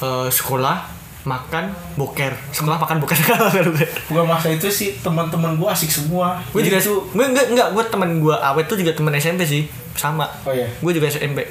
eh, 0.01 0.29
sekolah, 0.33 0.96
makan, 1.27 1.69
boker. 1.95 2.31
Sekolah 2.49 2.79
makan 2.79 3.03
boker. 3.03 3.19
Gue 4.15 4.23
masa 4.23 4.49
itu 4.49 4.71
sih 4.71 4.95
teman-teman 4.99 5.59
gue 5.59 5.67
asik 5.67 5.91
semua. 5.91 6.39
gue 6.55 6.63
juga 6.63 6.79
tuh 6.79 7.03
gue 7.11 7.25
enggak 7.27 7.51
enggak 7.51 7.69
gue 7.75 7.85
teman 7.87 8.23
gue 8.23 8.31
awet 8.33 8.65
tuh 8.65 8.79
juga 8.79 8.95
teman 8.95 9.11
SMP 9.13 9.43
sih 9.43 9.67
sama 9.93 10.29
Oh 10.45 10.53
iya. 10.53 10.71
gue 10.71 10.93
juga 10.93 11.09
SMP 11.09 11.43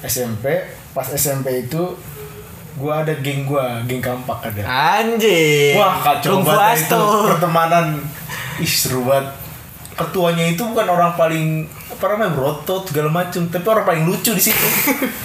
SMP 0.00 0.46
pas 0.92 1.08
SMP 1.08 1.66
itu 1.66 1.82
gue 2.76 2.92
ada 2.92 3.10
geng 3.18 3.44
gue 3.44 3.64
geng 3.84 4.00
kampak 4.00 4.38
ada. 4.46 4.62
anjing 4.62 5.74
Wah 5.74 5.96
kacau 5.98 6.40
banget 6.40 6.86
itu 6.86 7.00
pertemanan. 7.26 7.86
Ih 8.56 8.68
seru 8.68 9.02
banget. 9.02 9.26
Ketuanya 9.96 10.44
itu 10.46 10.62
bukan 10.62 10.86
orang 10.86 11.12
paling 11.16 11.64
apa 11.86 12.04
namanya? 12.12 12.32
Berotot 12.34 12.82
segala 12.90 13.08
macem, 13.12 13.46
tapi 13.46 13.66
orang 13.68 13.86
paling 13.86 14.04
lucu 14.10 14.34
di 14.34 14.42
situ. 14.42 14.66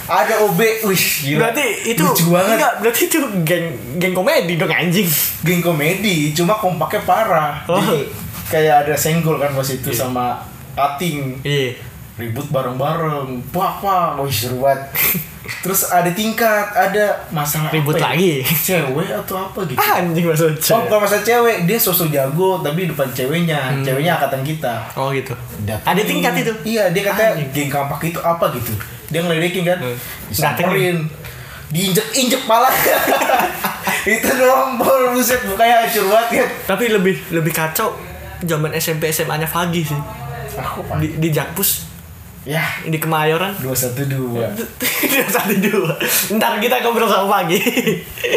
ada 0.06 0.46
OB, 0.46 0.60
wih 0.86 1.04
gila. 1.26 1.38
berarti 1.50 1.66
itu 1.90 2.02
lucu 2.02 2.24
banget. 2.30 2.56
enggak 2.58 2.74
berarti 2.78 3.00
itu 3.10 3.18
geng 3.42 3.66
geng 3.98 4.14
komedi 4.14 4.54
dong 4.54 4.70
anjing. 4.70 5.08
Geng 5.42 5.60
komedi 5.60 6.30
cuma 6.30 6.54
kompaknya 6.54 7.02
parah. 7.02 7.52
Oh. 7.66 7.78
jadi 7.82 8.06
kayak 8.46 8.76
ada 8.86 8.94
senggol 8.94 9.40
kan 9.42 9.50
pas 9.50 9.66
itu 9.66 9.90
sama 9.90 10.38
cutting. 10.78 11.40
Iya. 11.42 11.74
Ribut 12.20 12.46
bareng-bareng. 12.52 13.50
Wah 13.56 13.74
wah 13.82 14.14
wih 14.20 14.30
seru 14.30 14.62
banget 14.62 14.86
terus 15.42 15.84
ada 15.84 16.06
tingkat 16.08 16.70
ada 16.70 17.26
masalah 17.28 17.66
Ribut 17.68 17.94
ya? 17.94 18.08
lagi. 18.08 18.46
cewek 18.46 19.10
atau 19.12 19.34
apa 19.40 19.58
gitu 19.64 19.74
anjing 19.76 20.24
maksud 20.24 20.54
Oh 20.68 20.80
bukan 20.84 20.98
masalah 21.00 21.22
cewek, 21.22 21.56
dia 21.64 21.76
sosok 21.76 22.08
jago 22.08 22.58
tapi 22.58 22.86
depan 22.86 23.10
ceweknya, 23.10 23.74
ceweknya 23.80 24.16
angkatan 24.16 24.40
kita. 24.40 24.74
oh 24.94 25.10
gitu 25.10 25.34
Datengin. 25.60 25.86
ada 25.88 26.02
tingkat 26.04 26.32
itu 26.38 26.52
Iya, 26.64 26.84
dia 26.90 27.02
katanya 27.04 27.30
Anjing. 27.36 27.50
geng 27.52 27.70
kampak 27.70 28.00
itu 28.04 28.18
apa 28.18 28.44
gitu. 28.52 28.72
Dia 29.08 29.20
ngeledekin 29.20 29.62
kan, 29.62 29.78
Hmm. 29.78 29.98
disamperin, 30.26 30.96
diinjek-injek 31.68 32.42
pala. 32.44 32.70
itu 34.04 34.28
doang 34.32 34.76
bol 34.76 35.12
buset 35.12 35.42
mukanya 35.42 35.82
hancur 35.82 36.06
banget 36.06 36.28
kan. 36.36 36.48
tapi 36.68 36.84
lebih 36.88 37.14
lebih 37.30 37.50
kacau 37.50 37.94
zaman 38.40 38.74
SMP 38.74 39.06
SMA 39.08 39.36
nya 39.36 39.46
Fagi 39.46 39.82
sih 39.84 40.00
Aku 40.52 40.82
di, 40.98 41.16
di 41.16 41.28
Jakpus 41.30 41.86
ya 42.42 42.58
di 42.82 42.96
Kemayoran 42.96 43.54
dua 43.56 43.70
satu 43.72 44.02
dua. 44.04 44.50
satu 45.28 45.54
dua 45.56 45.94
ntar 46.32 46.58
kita 46.58 46.80
ngobrol 46.80 47.06
sama 47.06 47.40
Fagi 47.40 47.58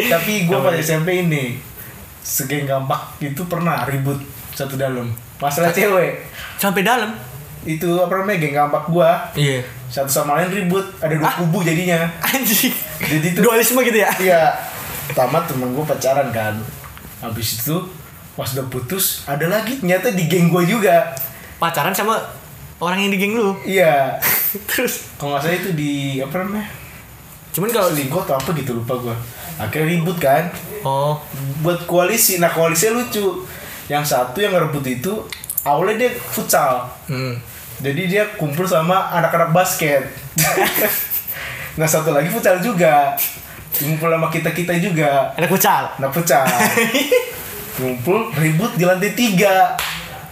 Tapi 0.06 0.46
gue 0.46 0.54
pada 0.56 0.76
SMP 0.76 1.20
ini 1.20 1.58
segeng 2.18 2.64
kampak 2.64 2.98
itu 3.20 3.42
pernah 3.44 3.82
ribut 3.84 4.18
satu 4.50 4.74
dalam 4.74 5.10
masalah 5.36 5.70
cewek. 5.70 6.22
sampai 6.56 6.82
dalam 6.82 7.10
Itu 7.62 7.98
apa 7.98 8.22
namanya 8.22 8.38
geng 8.40 8.54
kampak 8.56 8.84
gua 8.86 9.10
iya 9.32 9.62
satu 9.86 10.06
sama 10.08 10.34
lain 10.36 10.50
ribut 10.52 10.86
ada 10.96 11.10
dua 11.12 11.26
Ah. 11.26 11.34
kubu 11.36 11.62
jadinya. 11.62 12.06
anjing 12.24 12.70
Jadi 12.96 13.26
itu 13.28 13.38
dualisme 13.38 13.82
gitu 13.82 13.98
ya 13.98 14.10
Iya. 14.16 14.42
Pertama 15.06 15.38
temen 15.40 15.70
gue 15.70 15.82
pacaran 15.82 16.30
kan. 16.30 16.54
Habis 17.20 17.58
itu 17.60 17.78
pas 18.32 18.46
udah 18.48 18.66
putus 18.66 19.22
ada 19.24 19.46
lagi 19.46 19.78
ternyata 19.78 20.10
di 20.10 20.26
geng 20.26 20.46
gue 20.46 20.62
juga. 20.64 21.10
pacaran 21.56 21.90
sama 21.90 22.18
orang 22.78 22.98
yang 23.02 23.10
di 23.12 23.18
geng 23.18 23.34
lu 23.34 23.56
Iya. 23.64 24.20
terus 24.70 25.08
Kalau 25.16 25.36
nggak 25.36 25.42
salah 25.44 25.56
itu 25.56 25.70
di 25.72 26.20
apa 26.20 26.44
namanya? 26.44 26.68
cuman 27.52 27.72
kalau 27.72 27.88
Selingkuh 27.88 28.20
atau 28.20 28.36
apa 28.36 28.52
gitu 28.52 28.76
lupa 28.76 28.94
gue. 29.00 29.16
Akhirnya 29.56 29.88
ribut 29.88 30.20
kan. 30.20 30.52
oh 30.84 31.16
Buat 31.64 31.88
koalisi. 31.88 32.36
Nah 32.36 32.52
koalisinya 32.52 33.00
lucu. 33.00 33.48
Yang 33.88 34.12
satu 34.12 34.44
yang 34.44 34.52
ngerebut 34.52 34.84
itu 34.84 35.12
awalnya 35.64 36.04
dia 36.04 36.10
futsal. 36.20 36.84
hmm. 37.08 37.40
Jadi 37.80 38.02
dia 38.08 38.28
kumpul 38.36 38.68
sama 38.68 39.08
anak-anak 39.10 39.56
basket. 39.56 40.04
nah 41.80 41.88
satu 41.88 42.12
lagi 42.12 42.28
futsal 42.28 42.60
juga. 42.60 43.16
Kumpul 43.72 44.08
sama 44.08 44.28
kita-kita 44.28 44.76
juga. 44.76 45.32
ada 45.32 45.48
kucal 45.48 45.96
Anak 45.96 46.12
futsal. 46.12 46.44
Ngumpul 47.80 48.32
ribut 48.40 48.76
di 48.76 48.84
lantai 48.84 49.12
tiga. 49.12 49.72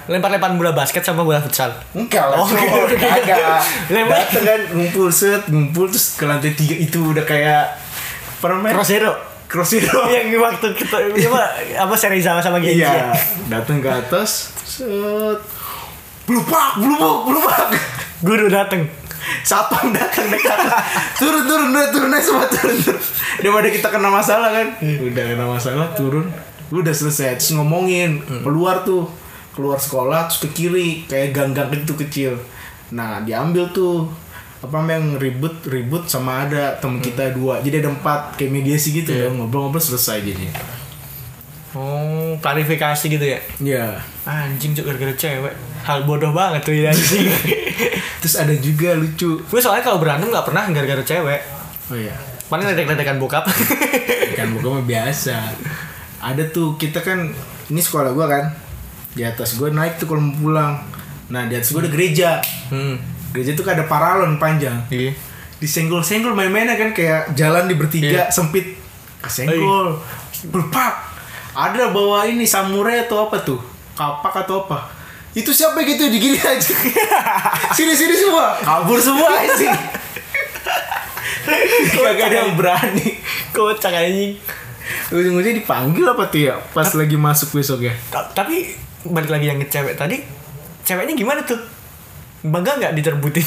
Lempar-lempar 0.07 0.53
bola 0.53 0.71
basket 0.71 1.01
sama 1.01 1.21
bola 1.21 1.39
futsal 1.39 1.73
Enggak 1.93 2.25
lah, 2.27 2.37
Oh, 2.37 2.47
cowok 2.47 2.91
gitu. 2.91 2.97
kagak. 2.99 3.61
Lempar. 3.95 4.17
Dateng 4.21 4.45
kan 4.45 4.61
ngumpul 4.71 5.09
set, 5.09 5.43
ngumpul 5.47 5.87
terus 5.87 6.15
ke 6.15 6.25
lantai 6.25 6.53
tiga 6.53 6.75
itu 6.75 7.01
udah 7.07 7.23
kayak 7.23 7.77
namanya? 8.41 8.75
cross 8.75 8.91
hero 8.91 9.13
Cross 9.45 9.71
hero. 9.75 10.05
yang 10.15 10.29
waktu 10.37 10.67
kita 10.73 10.97
apa 11.01 11.41
apa 11.79 11.95
seri 11.95 12.19
sama 12.19 12.39
sama 12.39 12.59
Genji 12.59 12.81
Iya, 12.81 13.13
datang 13.47 13.79
ke 13.79 13.89
atas, 13.89 14.53
set, 14.61 15.41
blupak, 16.25 16.77
blubuk, 16.77 17.19
blupak. 17.27 17.73
guru 18.21 18.49
dateng 18.49 18.85
Satpam 19.41 19.89
datang 19.91 20.29
dekat. 20.29 20.59
turun, 21.17 21.49
turun, 21.49 21.69
udah 21.71 21.89
turun 21.89 22.13
aja 22.13 22.21
semua 22.21 22.45
turun, 22.45 22.77
turun. 22.77 23.01
Daripada 23.41 23.69
kita 23.71 23.89
kena 23.89 24.13
masalah 24.13 24.53
kan. 24.53 24.69
Udah 24.83 25.25
kena 25.27 25.47
masalah, 25.47 25.87
turun. 25.97 26.29
Udah 26.69 26.93
selesai, 26.93 27.41
terus 27.41 27.57
ngomongin 27.57 28.21
keluar 28.45 28.85
tuh, 28.85 29.09
keluar 29.55 29.79
sekolah 29.79 30.27
terus 30.27 30.43
ke 30.43 30.49
kiri 30.53 30.89
kayak 31.07 31.33
gang-gang 31.33 31.71
itu 31.73 31.95
kecil. 31.95 32.33
Nah 32.91 33.23
diambil 33.23 33.71
tuh 33.71 34.11
apa 34.61 34.81
yang 34.89 35.21
ribut 35.21 35.61
ribut 35.69 36.09
sama 36.09 36.45
ada 36.45 36.75
temen 36.77 36.99
kita 36.99 37.33
dua. 37.33 37.63
Jadi 37.63 37.81
ada 37.81 37.91
empat 37.91 38.35
kayak 38.35 38.51
mediasi 38.51 38.93
gitu 38.93 39.15
Iya. 39.15 39.31
ya 39.31 39.35
ngobrol-ngobrol 39.35 39.81
selesai 39.81 40.21
jadi 40.21 40.49
oh 41.75 42.39
klarifikasi 42.39 43.05
gitu 43.11 43.27
ya? 43.27 43.39
Ya 43.59 43.87
anjing 44.23 44.75
cuk 44.75 44.87
gara-gara 44.87 45.15
cewek. 45.15 45.55
Hal 45.85 46.07
bodoh 46.07 46.31
banget 46.31 46.63
tuh 46.63 46.75
ya 46.75 46.91
anjing. 46.91 47.27
Terus 48.23 48.35
ada 48.39 48.55
juga 48.57 48.95
lucu. 48.95 49.43
Gue 49.43 49.61
soalnya 49.61 49.83
kalau 49.83 49.99
berantem 49.99 50.31
nggak 50.31 50.47
pernah 50.47 50.65
gara-gara 50.71 51.03
cewek. 51.03 51.41
Oh 51.91 51.99
ya 51.99 52.15
paling 52.47 52.71
ledek-ledekan 52.71 53.19
bokap. 53.19 53.45
Kan 54.39 54.55
bukan 54.55 54.81
mah 54.81 54.85
biasa. 54.87 55.37
Ada 56.23 56.49
tuh 56.49 56.79
kita 56.79 57.03
kan 57.03 57.35
ini 57.69 57.81
sekolah 57.81 58.15
gua 58.15 58.27
kan 58.31 58.45
di 59.15 59.23
atas 59.23 59.55
gua 59.55 59.71
naik 59.71 59.97
tuh 59.97 60.07
kalau 60.07 60.21
mau 60.21 60.35
pulang. 60.35 60.75
Nah 61.27 61.47
di 61.47 61.55
atas 61.55 61.71
gua 61.71 61.81
ada 61.81 61.91
gereja. 61.91 62.39
Hmm. 62.69 62.99
Gereja 63.31 63.55
tuh 63.55 63.63
kan 63.63 63.75
ada 63.75 63.87
paralon 63.87 64.37
panjang. 64.37 64.85
Iya. 64.89 65.15
Disenggol-senggol 65.57 66.33
main-mainnya 66.33 66.75
kan 66.75 66.91
kayak 66.91 67.33
jalan 67.33 67.65
di 67.65 67.75
bertiga 67.75 68.07
Iya. 68.07 68.25
sempit. 68.29 68.77
Kesenggol. 69.19 69.97
Berpak. 70.45 71.15
Ada 71.55 71.89
bawa 71.89 72.27
ini 72.27 72.45
samurai 72.45 73.03
atau 73.03 73.25
apa 73.25 73.39
tuh? 73.41 73.63
Kapak 73.95 74.45
atau 74.45 74.67
apa? 74.67 74.91
Itu 75.33 75.51
siapa 75.51 75.83
gitu 75.83 76.07
digini 76.07 76.35
aja? 76.37 76.75
Sini 77.77 77.91
sini 77.91 78.15
semua. 78.15 78.55
Kabur 78.57 78.99
semua 78.99 79.31
sih 79.59 79.71
kagak 81.95 82.27
ada 82.31 82.37
yang 82.45 82.55
berani. 82.57 83.19
Kocak 83.51 83.93
anjing. 83.93 84.37
Ujung-ujungnya 85.09 85.57
dipanggil 85.57 86.05
apa 86.05 86.29
tuh 86.29 86.41
ya 86.45 86.55
pas 86.73 86.89
lagi 86.93 87.17
masuk 87.17 87.57
besok 87.57 87.81
ya? 87.83 87.95
Ta- 88.11 88.29
tapi 88.35 88.77
balik 89.05 89.31
lagi 89.31 89.47
yang 89.49 89.61
ke 89.61 89.69
cewek 89.69 89.95
tadi 89.97 90.21
ceweknya 90.85 91.17
gimana 91.17 91.41
tuh? 91.45 91.61
Bangga 92.45 92.77
nggak 92.77 92.93
diterbutin? 92.97 93.45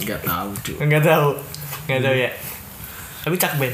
Nggak 0.00 0.20
tahu 0.24 0.50
cuy 0.64 0.74
nggak 0.80 1.04
tahu. 1.04 1.28
Nggak 1.88 2.00
tahu 2.00 2.16
ya. 2.16 2.30
Tapi 3.24 3.34
cak 3.36 3.52
ben. 3.60 3.72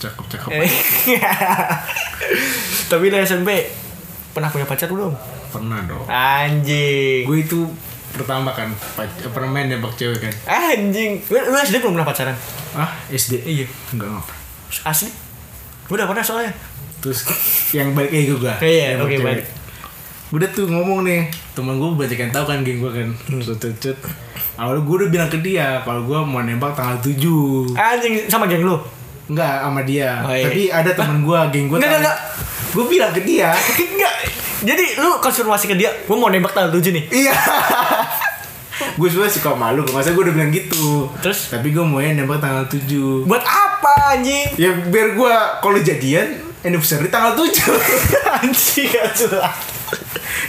Cakep 0.00 0.26
cakep. 0.32 0.50
Eh. 0.56 0.72
tapi 2.90 3.04
dari 3.12 3.24
SMP 3.24 3.68
pernah 4.32 4.48
punya 4.48 4.64
pacar 4.64 4.88
belum? 4.88 5.12
Pernah 5.52 5.84
dong. 5.84 6.04
Anjing. 6.08 7.28
Gue 7.28 7.44
itu 7.44 7.68
pertama 8.10 8.50
kan 8.50 8.74
apa 8.96 9.38
namanya 9.44 9.76
nembak 9.76 9.96
cewek 10.00 10.24
kan. 10.24 10.34
Anjing. 10.48 11.20
Lu, 11.28 11.38
lu 11.52 11.56
SD 11.60 11.84
belum 11.84 12.00
pernah 12.00 12.08
pacaran? 12.08 12.36
Ah 12.72 12.96
SD 13.12 13.44
iya. 13.44 13.68
Enggak 13.92 14.08
ngapa 14.08 14.34
asli? 14.84 15.10
Gue 15.90 15.98
udah 15.98 16.08
pernah 16.08 16.24
soalnya. 16.24 16.52
Terus 17.00 17.24
yang 17.72 17.96
balik 17.96 18.12
kayak 18.12 18.26
gue 18.36 18.54
Iya, 18.60 18.88
oke, 19.00 19.16
balik. 19.24 19.44
Udah 20.30 20.48
tuh 20.54 20.66
ngomong 20.70 21.02
nih. 21.02 21.26
Temen 21.58 21.74
gue 21.78 21.88
banyak 21.90 22.18
yang 22.18 22.32
tahu 22.32 22.44
kan 22.46 22.62
geng 22.62 22.78
gue 22.78 22.90
kan. 22.90 23.08
Hmm. 23.10 23.42
cut 23.42 23.58
cut 23.58 23.74
cut. 23.82 23.98
Awalnya 24.54 24.82
gue 24.86 24.94
udah 25.02 25.08
bilang 25.10 25.30
ke 25.30 25.38
dia 25.42 25.82
kalau 25.82 26.06
gue 26.06 26.18
mau 26.22 26.44
nembak 26.44 26.76
tanggal 26.76 27.00
7 27.02 27.74
anjing 27.74 28.14
sama 28.30 28.46
geng 28.46 28.62
lu? 28.62 28.78
Enggak 29.30 29.66
sama 29.66 29.80
dia. 29.82 30.22
Oh, 30.22 30.34
iya. 30.34 30.46
tapi 30.46 30.62
ada 30.70 30.90
temen 30.94 31.22
gue 31.26 31.38
geng 31.50 31.66
gue 31.70 31.76
Enggak, 31.82 31.98
enggak, 32.02 32.18
gue 32.76 32.84
bilang 32.86 33.10
ke 33.10 33.20
dia. 33.26 33.50
Enggak. 33.94 34.14
Jadi 34.60 34.84
lu 35.00 35.16
konfirmasi 35.18 35.64
ke 35.66 35.74
dia 35.74 35.90
gue 35.90 36.16
mau 36.16 36.30
nembak 36.30 36.54
tanggal 36.54 36.70
7 36.78 36.94
nih. 36.94 37.04
Iya. 37.10 37.34
Gue 38.96 39.12
sebenernya 39.12 39.32
suka 39.32 39.52
malu 39.52 39.84
masa 39.92 40.16
gue 40.16 40.24
udah 40.24 40.32
bilang 40.32 40.48
gitu. 40.48 41.04
Terus? 41.20 41.52
tapi 41.52 41.68
gue 41.68 41.84
mau 41.84 42.00
nembak 42.00 42.40
tanggal 42.40 42.64
7 42.64 43.28
buat 43.28 43.44
apa 43.44 44.16
anjing? 44.16 44.56
Ya 44.56 44.72
biar 44.72 45.12
gue 45.16 45.32
kalau 45.60 45.78
jadian 45.80 46.40
anniversary 46.64 47.08
tanggal 47.12 47.36
7 47.36 47.48
anjing 48.40 48.88
gak 48.88 49.08
jelas 49.16 49.56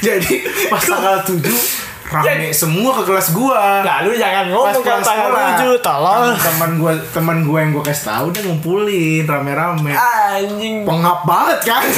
jadi 0.06 0.34
pas 0.68 0.82
tanggal 0.82 1.22
7 1.22 1.38
rame 2.12 2.52
semua 2.52 2.92
ke 2.92 3.04
kelas 3.06 3.32
gua 3.32 3.80
Nah, 3.82 4.04
lu 4.04 4.12
jangan 4.12 4.50
ngomong 4.50 4.76
pulang 4.76 5.00
tanggal 5.00 5.32
sekolah, 5.32 5.48
7, 5.56 5.80
tolong. 5.80 6.36
teman 6.36 6.72
gua 6.76 6.92
teman 7.10 7.38
gua 7.42 7.58
yang 7.60 7.72
gua 7.72 7.84
kasih 7.84 8.06
tahu 8.06 8.26
dia 8.30 8.42
ngumpulin 8.44 9.24
rame-rame 9.24 9.94
Anjing. 9.94 10.84
pengap 10.84 11.24
banget 11.24 11.60
kan 11.64 11.84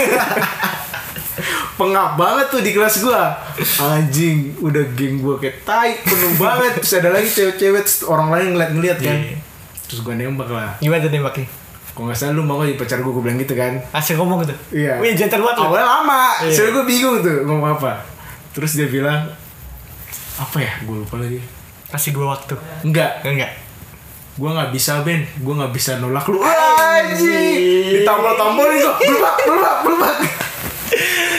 pengap 1.73 2.13
banget 2.13 2.45
tuh 2.47 2.61
di 2.61 2.71
kelas 2.71 3.01
gua 3.01 3.33
anjing 3.81 4.53
udah 4.59 4.85
geng 4.93 5.17
gua 5.17 5.41
kayak 5.41 5.65
tai 5.65 5.97
penuh 5.99 6.37
banget 6.37 6.77
terus 6.77 6.93
ada 6.93 7.09
lagi 7.09 7.25
cewek-cewek 7.27 7.81
orang 8.05 8.29
lain 8.29 8.47
ngeliat-ngeliat 8.53 8.97
kan 8.99 9.17
Iya. 9.17 9.37
terus 9.83 9.99
gua 10.01 10.13
nembak 10.13 10.47
lah 10.47 10.77
Gimana 10.77 11.01
tuh 11.01 11.09
nembaknya? 11.09 11.47
Kalau 11.93 12.05
nggak 12.05 12.17
salah 12.17 12.33
lu 12.33 12.41
mau 12.41 12.59
jadi 12.59 12.73
pacar 12.73 12.99
gua 12.99 13.11
gua 13.11 13.23
bilang 13.23 13.37
gitu 13.37 13.53
kan 13.53 13.77
Asik 13.91 14.15
ngomong 14.15 14.41
tuh. 14.41 14.57
Iya. 14.69 14.97
Wih, 14.97 15.13
jantan 15.13 15.39
banget 15.39 15.55
lu. 15.55 15.63
awalnya 15.67 15.85
lama 15.87 16.23
Iya. 16.41 16.51
soalnya 16.51 16.71
gua 16.73 16.85
bingung 16.85 17.17
tuh 17.19 17.37
ngomong 17.43 17.69
apa 17.71 17.91
terus 18.49 18.73
dia 18.73 18.87
bilang 18.87 19.29
apa 20.35 20.57
ya 20.57 20.73
gua 20.83 20.97
lupa 20.99 21.17
lagi 21.17 21.37
Kasih 21.87 22.09
gua 22.11 22.33
waktu. 22.33 22.57
enggak 22.81 23.21
Enggak. 23.21 23.53
gua 24.33 24.49
nggak 24.51 24.69
bisa 24.71 25.01
Ben 25.01 25.21
gua 25.39 25.53
nggak 25.55 25.71
bisa 25.71 25.97
nolak 25.97 26.25
lu 26.25 26.41
anjing 26.41 27.93
ditampol-tampolin 27.93 28.77
gua 28.79 28.93
berubah 28.97 29.33
berubah 29.39 29.73
berubah 29.81 30.11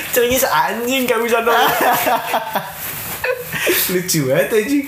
Cengis 0.09 0.43
anjing 0.45 1.03
gak 1.05 1.19
bisa 1.19 1.39
nolak. 1.41 1.67
lucu 3.91 4.19
banget 4.25 4.49
anjing 4.53 4.85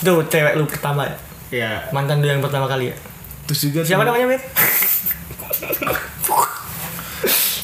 Tuh 0.00 0.24
cewek 0.24 0.54
lu 0.54 0.64
pertama 0.64 1.04
ya? 1.04 1.14
ya 1.52 1.70
Mantan 1.90 2.18
lu 2.18 2.26
yang 2.26 2.40
pertama 2.40 2.64
kali 2.64 2.88
ya? 2.88 2.96
Terus 3.50 3.66
juga 3.66 3.82
Siapa 3.82 4.06
namanya, 4.06 4.30
Bet? 4.30 4.42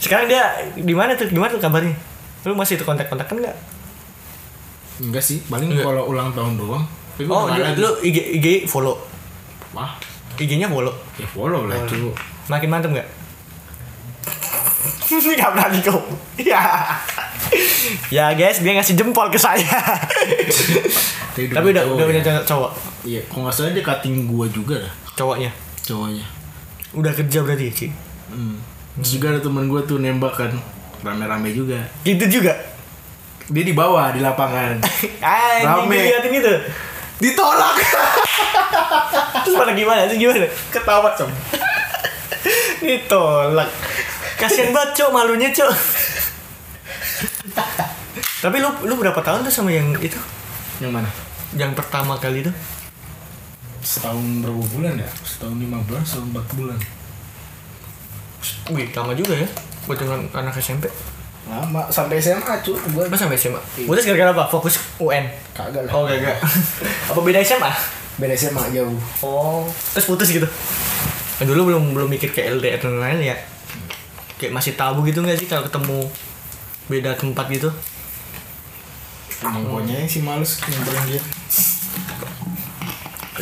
Sekarang 0.03 0.27
dia 0.27 0.43
di 0.75 0.91
mana 0.91 1.15
tuh? 1.15 1.27
Gimana 1.27 1.47
tuh 1.49 1.63
kabarnya? 1.63 1.95
Lu 2.43 2.55
masih 2.55 2.75
itu 2.75 2.83
kontak-kontak 2.83 3.27
kan 3.27 3.39
enggak? 3.39 3.55
Enggak 4.99 5.23
sih, 5.23 5.43
paling 5.47 5.71
Enggak. 5.71 5.87
kalau 5.87 6.11
ulang 6.11 6.31
tahun 6.31 6.59
doang. 6.59 6.83
Tapi 7.15 7.27
Oh, 7.27 7.47
nggak 7.47 7.75
lu, 7.75 7.91
IG, 8.03 8.17
IG 8.37 8.47
follow. 8.67 8.99
Wah, 9.73 9.95
IG-nya 10.35 10.67
follow. 10.67 10.91
ya 11.17 11.27
follow 11.27 11.67
lah 11.67 11.79
itu. 11.81 12.11
Makin 12.47 12.69
mantep 12.69 12.91
nggak? 12.93 13.09
Ini 15.07 15.39
gak 15.39 15.51
berani 15.55 15.79
kok. 15.81 16.03
Ya. 16.37 16.61
ya 18.11 18.35
guys, 18.35 18.59
dia 18.59 18.75
ngasih 18.75 18.99
jempol 18.99 19.31
ke 19.31 19.39
saya. 19.39 19.63
Tapi 21.35 21.67
udah 21.71 21.83
cowok 21.85 21.95
udah 21.95 22.07
punya 22.07 22.21
ya. 22.21 22.27
cowok- 22.27 22.45
cowok. 22.45 22.71
Iya, 23.07 23.21
kalau 23.25 23.43
nggak 23.47 23.55
salah 23.55 23.71
dia 23.71 23.85
cutting 23.85 24.27
gua 24.27 24.47
juga 24.47 24.75
dah, 24.79 24.93
Cowoknya. 25.15 25.51
Cowoknya. 25.87 26.27
Udah 26.93 27.13
kerja 27.15 27.39
berarti, 27.47 27.67
Ci. 27.71 27.87
Hmm. 28.35 28.59
Terus 28.99 29.11
juga 29.21 29.27
ada 29.37 29.41
temen 29.41 29.71
gua 29.71 29.87
tuh 29.87 30.03
nembak 30.03 30.35
kan, 30.35 30.53
rame-rame 31.07 31.55
juga. 31.55 31.79
Gitu 32.03 32.41
juga. 32.41 32.57
Dia 33.47 33.63
di 33.63 33.75
bawah 33.77 34.11
di 34.11 34.19
lapangan. 34.19 34.83
Ah, 35.23 35.63
Rame. 35.63 35.95
liatin 35.95 36.31
gitu. 36.35 36.53
Ditolak. 37.23 37.77
Terus 39.47 39.55
pada 39.57 39.73
gimana 39.73 40.05
sih 40.11 40.19
gimana? 40.19 40.47
Ketawa 40.69 41.15
com. 41.15 41.31
Ditolak. 42.85 43.71
Kasian 44.37 44.69
banget, 44.75 45.01
Cok, 45.01 45.11
malunya, 45.17 45.49
Cok. 45.49 45.73
Tapi 48.45 48.57
lu 48.61 48.69
lu 48.85 48.95
berapa 49.01 49.17
tahun 49.25 49.49
tuh 49.49 49.53
sama 49.55 49.73
yang 49.73 49.97
itu? 49.97 50.19
Yang 50.79 50.93
mana? 50.93 51.09
Yang 51.57 51.73
pertama 51.73 52.21
kali 52.21 52.45
itu? 52.45 52.53
Setahun 53.87 54.43
berapa 54.43 54.63
bulan 54.75 54.99
ya? 54.99 55.07
Setahun 55.23 55.63
lima 55.63 55.79
bulan, 55.87 56.03
setahun 56.03 56.27
empat 56.35 56.47
bulan. 56.59 56.79
Wih, 58.75 58.91
lama 58.91 59.15
juga 59.15 59.39
ya 59.39 59.49
buat 59.87 59.99
dengan 60.03 60.27
anak 60.35 60.59
SMP. 60.59 60.91
Lama 61.47 61.87
sampai 61.87 62.19
SMA 62.19 62.59
cu, 62.67 62.75
gua 62.91 63.07
Lu 63.07 63.15
sampai 63.15 63.39
SMA? 63.39 63.63
Putus 63.87 64.03
gara-gara 64.03 64.35
apa? 64.35 64.51
Fokus 64.51 64.83
UN? 64.99 65.31
kagak 65.55 65.87
lah. 65.87 65.93
Oh, 65.95 66.03
gak, 66.03 66.19
gak. 66.19 66.39
apa 67.15 67.21
beda 67.23 67.39
SMA? 67.47 67.71
Beda 68.19 68.35
SMA 68.35 68.75
jauh. 68.75 68.99
Oh, 69.23 69.63
terus 69.95 70.11
putus 70.11 70.35
gitu? 70.35 70.51
Nah, 71.39 71.45
dulu 71.47 71.71
belum 71.71 71.95
belum 71.95 72.09
mikir 72.11 72.35
kayak 72.35 72.59
LDR 72.59 72.83
dan 72.83 72.99
lain 72.99 73.31
ya. 73.31 73.37
Kayak 74.43 74.59
masih 74.59 74.75
tabu 74.75 75.07
gitu 75.07 75.23
gak 75.23 75.39
sih 75.39 75.47
kalau 75.47 75.63
ketemu 75.63 76.11
beda 76.91 77.15
tempat 77.15 77.47
gitu? 77.55 77.71
Emang 79.47 79.63
guanya 79.71 80.03
sih 80.11 80.27
males 80.27 80.59
nyamperin 80.67 81.15
dia. 81.15 81.23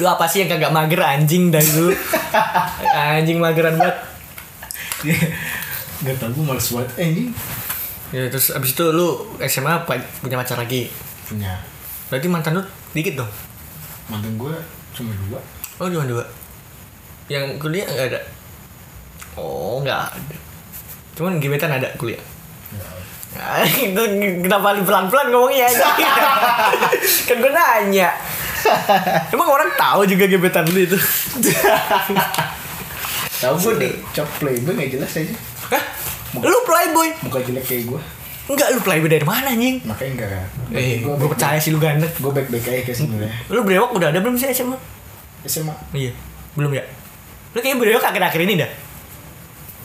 Lu 0.01 0.07
apa 0.11 0.25
sih 0.27 0.43
yang 0.43 0.51
kagak 0.51 0.75
mager 0.75 1.01
anjing 1.03 1.55
dari 1.55 1.67
dulu? 1.71 1.95
anjing 3.19 3.39
mageran 3.39 3.79
banget. 3.79 3.97
Gak 6.05 6.15
tau 6.19 6.29
gue 6.33 6.45
males 6.45 6.69
banget 6.69 6.91
eh, 6.99 7.07
anjing. 7.07 7.29
Ya 8.15 8.23
terus 8.31 8.55
abis 8.55 8.75
itu 8.75 8.85
lu 8.95 9.39
SMA 9.47 9.87
punya 10.23 10.37
pacar 10.39 10.59
lagi. 10.59 10.91
Punya 11.27 11.55
Berarti 12.11 12.27
mantan 12.29 12.61
lu 12.61 12.63
dikit 12.93 13.19
dong? 13.19 13.31
mantan 14.05 14.37
gue 14.37 14.53
cuma 14.93 15.13
dua. 15.27 15.41
Oh 15.81 15.89
cuma 15.89 16.05
dua. 16.05 16.25
Yang 17.33 17.57
kuliah 17.57 17.89
nggak 17.89 18.09
ada. 18.13 18.21
Oh 19.41 19.81
nggak 19.81 20.13
ada. 20.13 20.37
Cuman 21.17 21.41
gebetan 21.41 21.73
ada 21.73 21.89
kuliah. 21.97 22.21
Ah, 23.35 23.67
itu 23.91 24.03
kenapa 24.47 24.79
lu 24.79 24.87
pelan-pelan 24.87 25.35
ngomongnya 25.35 25.67
aja? 25.67 25.89
kan 27.27 27.37
gue 27.43 27.51
nanya. 27.51 28.15
Emang 29.35 29.49
orang 29.49 29.71
tahu 29.77 30.09
juga 30.09 30.25
gebetan 30.29 30.65
lu 30.69 30.81
itu? 30.85 30.99
Tahu 33.41 33.55
gue 33.61 33.73
deh, 33.81 33.93
cok 34.15 34.29
playboy 34.41 34.73
gak 34.73 34.91
jelas 34.95 35.13
aja. 35.21 35.35
Hah? 35.75 35.85
Lu 36.41 36.59
playboy? 36.65 37.09
Muka 37.23 37.39
jelek 37.45 37.65
kayak 37.67 37.85
gue. 37.91 38.01
Enggak, 38.45 38.69
lu 38.77 38.81
playboy 38.85 39.09
dari 39.09 39.25
mana 39.25 39.53
anjing? 39.53 39.81
Makanya 39.85 40.11
enggak 40.17 40.29
kan. 40.33 40.49
Eh, 40.77 41.01
gue 41.01 41.29
percaya 41.29 41.59
sih 41.61 41.73
lu 41.73 41.81
gandeng. 41.81 42.13
Gue 42.21 42.33
baik-baik 42.33 42.65
aja 42.69 42.83
kayak 42.85 42.99
sebenarnya. 42.99 43.33
Lu 43.49 43.61
brewok 43.65 43.97
udah 43.97 44.09
ada 44.13 44.21
belum 44.21 44.37
sih 44.37 44.53
SMA? 44.53 44.77
SMA 45.45 45.73
Iya, 45.93 46.13
belum 46.57 46.73
ya? 46.73 46.85
Lu 47.53 47.59
kayaknya 47.61 47.81
brewok 47.81 48.05
akhir-akhir 48.05 48.41
ini 48.45 48.57
dah 48.61 48.71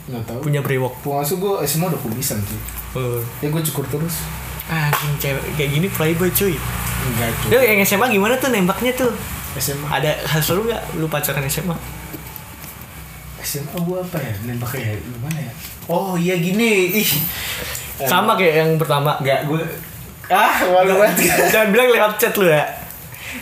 nggak 0.10 0.24
tahu. 0.26 0.40
punya 0.50 0.62
brewok. 0.66 0.94
Pengasuh 1.06 1.38
gue 1.38 1.54
SMA 1.70 1.86
udah 1.94 2.02
kumisan 2.02 2.42
sih. 2.42 2.60
Oh. 2.98 3.22
Ya 3.46 3.48
gue 3.54 3.62
cukur 3.70 3.86
terus. 3.94 4.26
Anjing 4.70 5.14
cewek 5.18 5.44
kayak 5.58 5.70
gini 5.74 5.88
playboy 5.90 6.30
cuy. 6.30 6.54
Enggak 7.10 7.30
cuy. 7.42 7.50
Lu 7.50 7.58
yang 7.58 7.82
SMA 7.82 8.06
gimana 8.14 8.38
tuh 8.38 8.54
nembaknya 8.54 8.94
tuh? 8.94 9.10
SMA. 9.58 9.90
Ada 9.90 10.14
hal 10.30 10.42
seru 10.46 10.70
gak 10.70 10.94
lu 10.94 11.10
pacaran 11.10 11.42
SMA? 11.50 11.74
SMA 13.42 13.78
gue 13.82 13.98
apa 13.98 14.18
ya? 14.22 14.34
Nembaknya 14.46 14.94
ya? 14.94 14.96
Gimana 15.02 15.40
ya? 15.42 15.52
Oh 15.90 16.14
iya 16.14 16.38
gini. 16.38 17.02
Ih. 17.02 17.10
Sama 18.06 18.38
kayak 18.38 18.56
yang 18.62 18.72
pertama. 18.78 19.18
Enggak 19.18 19.50
gue. 19.50 19.62
Ah, 20.30 20.62
malu 20.70 21.02
banget. 21.02 21.26
Jangan 21.54 21.74
bilang 21.74 21.90
lewat 21.90 22.22
chat 22.22 22.34
lu 22.38 22.46
ya. 22.46 22.62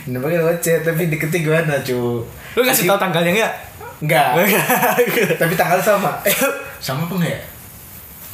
Nembaknya 0.08 0.40
lewat 0.40 0.58
chat 0.64 0.80
tapi 0.80 1.12
deketin 1.12 1.44
gimana 1.44 1.76
cu? 1.84 2.24
Lu 2.56 2.60
kasih 2.64 2.88
tahu 2.88 2.96
tanggalnya 2.96 3.32
enggak? 3.36 3.52
Enggak. 4.00 4.28
tapi 5.44 5.52
tanggal 5.52 5.76
sama. 5.84 6.24
Eh, 6.24 6.32
sama 6.80 7.04
apa 7.04 7.14
enggak 7.20 7.32
ya? 7.36 7.42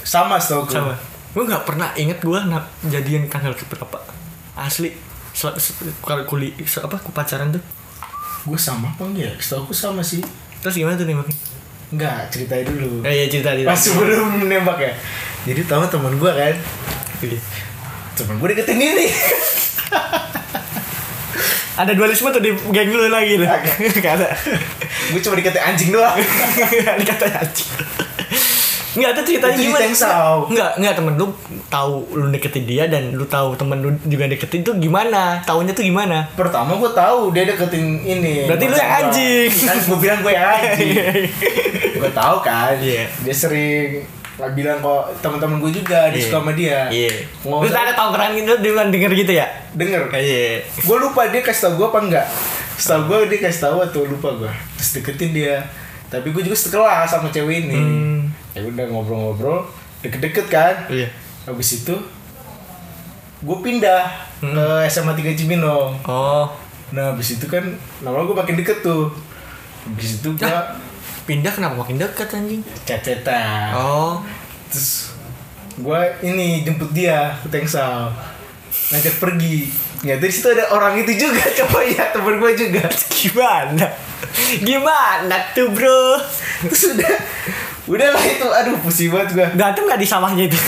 Sama 0.07 0.39
setahu 0.39 0.71
gue. 0.71 0.79
Sama. 0.79 0.95
Gue 1.35 1.43
nggak 1.43 1.67
pernah 1.67 1.91
inget 1.99 2.23
gue 2.23 2.39
nak 2.47 2.71
jadian 2.87 3.27
tanggal 3.27 3.51
berapa. 3.59 3.99
Asli. 4.55 4.95
Kalau 5.35 6.23
kuliah 6.31 6.55
apa 6.63 6.97
pacaran 7.11 7.51
tuh. 7.51 7.63
Gue 8.47 8.55
sama 8.55 8.95
apa 8.95 9.03
enggak 9.03 9.35
ya? 9.35 9.35
Setahu 9.43 9.75
gue 9.75 9.77
sama 9.77 9.99
sih. 9.99 10.23
Terus 10.63 10.79
gimana 10.79 10.95
tuh 10.95 11.11
nembaknya? 11.11 11.35
Enggak, 11.91 12.31
ceritain 12.31 12.63
dulu. 12.63 13.03
Eh 13.03 13.13
iya 13.19 13.27
cerita 13.27 13.51
cerita. 13.51 13.67
Pas 13.67 13.81
sebelum 13.83 14.47
nembak 14.47 14.79
ya. 14.79 14.95
Jadi 15.51 15.61
tahu 15.67 15.83
teman 15.91 16.15
gue 16.15 16.31
kan. 16.31 16.55
Iya. 17.21 17.39
Teman 18.15 18.39
gue 18.39 18.49
deketin 18.55 18.79
ini. 18.79 19.07
Ada 21.75 21.91
dualisme 21.99 22.31
tuh 22.31 22.39
di 22.39 22.55
geng 22.71 22.95
lu 22.95 23.11
lagi 23.11 23.35
tuh. 23.35 23.51
Gak 23.99 24.13
ada. 24.23 24.31
gue 25.11 25.19
cuma 25.19 25.35
diketin 25.35 25.59
anjing 25.59 25.91
doang. 25.91 26.15
Dikata 27.03 27.27
anjing. 27.43 27.67
Enggak 28.95 29.11
ada 29.11 29.23
ceritanya 29.23 29.53
Itu 29.53 29.65
gimana? 29.65 29.83
Tengsau. 29.83 30.33
Enggak, 30.47 30.71
enggak 30.77 30.95
temen 30.95 31.13
lu 31.15 31.27
tahu 31.67 31.95
lu 32.11 32.27
deketin 32.31 32.65
dia 32.65 32.85
dan 32.87 33.11
lu 33.11 33.25
tahu 33.25 33.55
temen 33.55 33.79
lu 33.79 33.91
juga 34.05 34.25
deketin 34.25 34.63
tuh 34.63 34.75
gimana? 34.77 35.43
Taunya 35.43 35.71
tuh 35.71 35.83
gimana? 35.83 36.31
Pertama 36.33 36.75
gue 36.75 36.91
tahu 36.91 37.31
dia 37.31 37.43
deketin 37.45 37.85
ini. 38.01 38.47
Berarti 38.47 38.65
lu 38.65 38.73
yang 38.73 38.87
Gua. 38.87 39.01
anjing. 39.05 39.51
Kan 39.51 39.77
gue 39.81 39.99
bilang 39.99 40.19
gue 40.21 40.33
yang 40.33 40.47
anjing. 40.49 40.95
gue 41.99 42.11
tahu 42.13 42.37
kan. 42.41 42.75
Iya. 42.77 43.05
Dia 43.21 43.35
sering 43.35 44.07
nggak 44.35 44.51
bilang 44.53 44.79
kok 44.79 45.03
teman-teman 45.21 45.59
gue 45.61 45.73
juga 45.73 46.11
Iya. 46.11 46.19
suka 46.21 46.39
sama 46.39 46.53
dia. 46.53 46.87
Iya. 46.89 47.15
Nggak 47.41 47.61
Terus 47.67 47.77
ada 47.77 47.93
tongkrongan 47.93 48.33
gitu 48.35 48.53
dia 48.57 48.71
bilang 48.71 48.91
denger 48.91 49.11
gitu 49.17 49.33
ya? 49.33 49.47
denger. 49.73 50.03
Iya. 50.13 50.47
Gue 50.81 50.97
lupa 50.99 51.27
dia 51.27 51.41
kasih 51.41 51.61
tau 51.65 51.73
gue 51.75 51.87
apa 51.89 51.99
enggak. 52.01 52.27
Setahu 52.75 53.03
gue 53.05 53.19
dia 53.27 53.39
kasih 53.41 53.61
tahu 53.65 53.77
atau 53.81 54.03
lupa 54.03 54.29
gue. 54.37 54.53
Terus 54.77 54.91
deketin 54.93 55.31
dia. 55.31 55.57
Tapi 56.07 56.31
gue 56.31 56.43
juga 56.43 56.55
sekelas 56.55 57.11
sama 57.11 57.27
cewek 57.29 57.59
ini. 57.65 57.75
Hmm. 57.75 58.21
Ya 58.55 58.63
udah 58.63 58.85
ngobrol-ngobrol, 58.87 59.67
deket-deket 60.01 60.47
kan. 60.47 60.75
Iya. 60.87 61.11
Habis 61.45 61.83
itu 61.83 61.95
gue 63.41 63.59
pindah 63.61 64.09
Hmm. 64.37 64.53
ke 64.53 64.65
SMA 64.87 65.13
3 65.13 65.33
Cibinong. 65.35 65.97
Oh. 66.05 66.45
Nah 66.91 67.11
habis 67.11 67.33
itu 67.33 67.47
kan 67.47 67.65
lama 68.01 68.23
gue 68.23 68.37
makin 68.37 68.55
deket 68.55 68.81
tuh. 68.81 69.09
Habis 69.85 70.21
itu 70.21 70.29
gue 70.33 70.45
Hah? 70.45 70.77
Pindah 71.25 71.49
kenapa 71.49 71.75
makin 71.75 71.97
dekat 71.97 72.29
anjing? 72.31 72.61
cecetan. 72.85 73.73
Oh. 73.73 74.21
Terus 74.69 75.17
gue 75.75 76.01
ini 76.23 76.63
jemput 76.63 76.93
dia 76.93 77.35
ke 77.41 77.49
Tengsal. 77.49 78.13
ngajak 78.85 79.17
pergi 79.17 79.71
ya 80.03 80.19
dari 80.19 80.29
situ 80.29 80.45
ada 80.47 80.69
orang 80.69 80.93
itu 80.95 81.17
juga 81.17 81.41
coba 81.63 81.81
ya 81.81 82.13
temen 82.13 82.37
gue 82.37 82.53
juga 82.55 82.85
Gimana? 83.09 83.87
Gimana 84.61 85.37
tuh 85.51 85.71
bro? 85.71 86.21
terus 86.61 86.93
udah 86.93 87.17
udah 87.85 88.09
lah 88.11 88.25
itu 88.25 88.47
aduh 88.47 88.77
pusing 88.81 89.13
banget 89.13 89.29
gue 89.35 89.47
Berantem 89.55 89.85
gak 89.85 90.01
di 90.01 90.09
sawahnya 90.09 90.45
itu? 90.49 90.59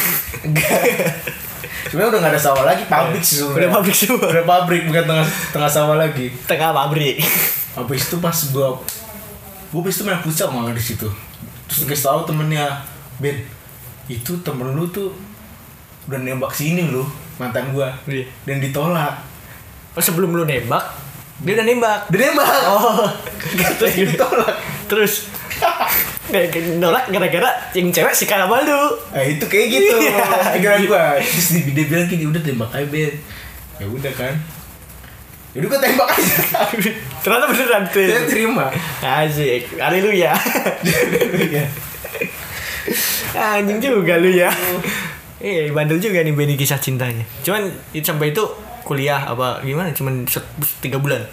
sebenarnya 1.87 2.11
udah 2.13 2.21
gak 2.21 2.33
ada 2.37 2.41
sawah 2.41 2.65
lagi 2.67 2.85
pabrik 2.85 3.23
sih 3.23 3.41
sebenarnya 3.41 3.57
Udah 3.57 3.71
pabrik 3.73 3.97
semua. 3.97 4.27
udah 4.29 4.45
pabrik 4.45 4.83
bukan 4.85 5.05
tengah 5.07 5.27
tengah 5.51 5.71
sawah 5.71 5.97
lagi. 5.97 6.27
Tengah 6.45 6.71
pabrik. 6.73 7.17
habis 7.77 8.03
itu 8.05 8.17
pas 8.19 8.33
gue 8.35 8.69
gue 9.67 9.81
habis 9.81 9.95
itu 9.95 10.05
main 10.05 10.21
futsal 10.21 10.49
malah 10.51 10.73
di 10.73 10.81
situ. 10.81 11.09
Terus 11.67 11.79
dikasih 11.85 12.05
tahu 12.07 12.21
temennya 12.25 12.85
Ben 13.17 13.37
itu 14.07 14.33
temen 14.41 14.71
lu 14.73 14.87
tuh 14.87 15.11
udah 16.07 16.21
nembak 16.21 16.53
sini 16.53 16.87
lu 16.87 17.03
mantan 17.37 17.73
gua. 17.73 17.91
Iya. 18.05 18.25
dan 18.45 18.61
ditolak. 18.61 19.15
Oh 19.93 20.01
sebelum 20.01 20.33
lu 20.33 20.45
nembak, 20.45 20.85
dia 21.41 21.57
udah 21.57 21.65
nembak. 21.65 22.01
dia 22.09 22.29
nembak. 22.29 22.49
Oh, 22.69 23.09
terus 23.81 23.93
ditolak. 23.97 24.53
Terus 24.87 25.13
nolak 26.77 27.09
gara-gara 27.09 27.51
yang 27.73 27.89
cewek 27.89 28.13
si 28.13 28.27
sama 28.27 28.61
lu. 28.61 28.83
nah 29.09 29.23
itu 29.23 29.43
kayak 29.43 29.67
gitu 29.71 29.95
Iya. 29.97 30.17
pikiran 30.55 30.81
gua 30.85 31.05
terus 31.17 31.49
dia, 31.65 31.85
bilang 31.87 32.07
gini 32.07 32.25
udah 32.27 32.43
tembak 32.43 32.71
aja 32.71 32.87
Ben 32.87 33.15
ya 33.77 33.87
udah 33.87 34.13
kan 34.13 34.35
ya 35.55 35.59
udah 35.61 35.69
gua 35.71 35.81
tembak 35.81 36.09
aja 36.13 36.35
Ternyata 37.23 37.47
beneran 37.49 37.83
tuh. 37.89 38.07
dia 38.07 38.23
terima 38.23 38.67
Asik, 39.03 39.67
haleluya. 39.77 40.31
Anjing 43.35 43.79
juga 43.79 44.15
lu 44.17 44.31
ya. 44.31 44.47
Eh, 45.37 45.69
bandel 45.69 45.99
juga 45.99 46.23
nih 46.23 46.33
Benny 46.33 46.55
kisah 46.55 46.79
cintanya. 46.79 47.27
Cuman 47.43 47.67
itu 47.91 48.07
sampai 48.07 48.31
itu 48.31 48.41
kuliah 48.83 49.21
apa 49.21 49.61
gimana? 49.61 49.91
Cuman 49.91 50.23
tiga 50.79 50.97
bulan. 50.97 51.27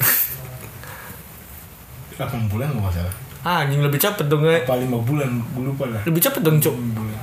8 2.13 2.45
bulan 2.45 2.69
nggak 2.69 2.83
masalah 2.83 3.13
Ah, 3.43 3.61
anjing 3.61 3.79
lebih 3.79 3.99
cepet 3.99 4.25
dong. 4.25 4.43
eh. 4.43 4.63
apa 4.63 4.75
5 4.75 4.87
bulan 5.03 5.27
gue 5.35 5.63
lupa 5.63 5.83
lah 5.85 5.99
Lebih 6.03 6.21
cepet 6.21 6.39
dong, 6.39 6.57
Cuk. 6.57 6.71
5 6.71 6.95
bulan 6.95 7.19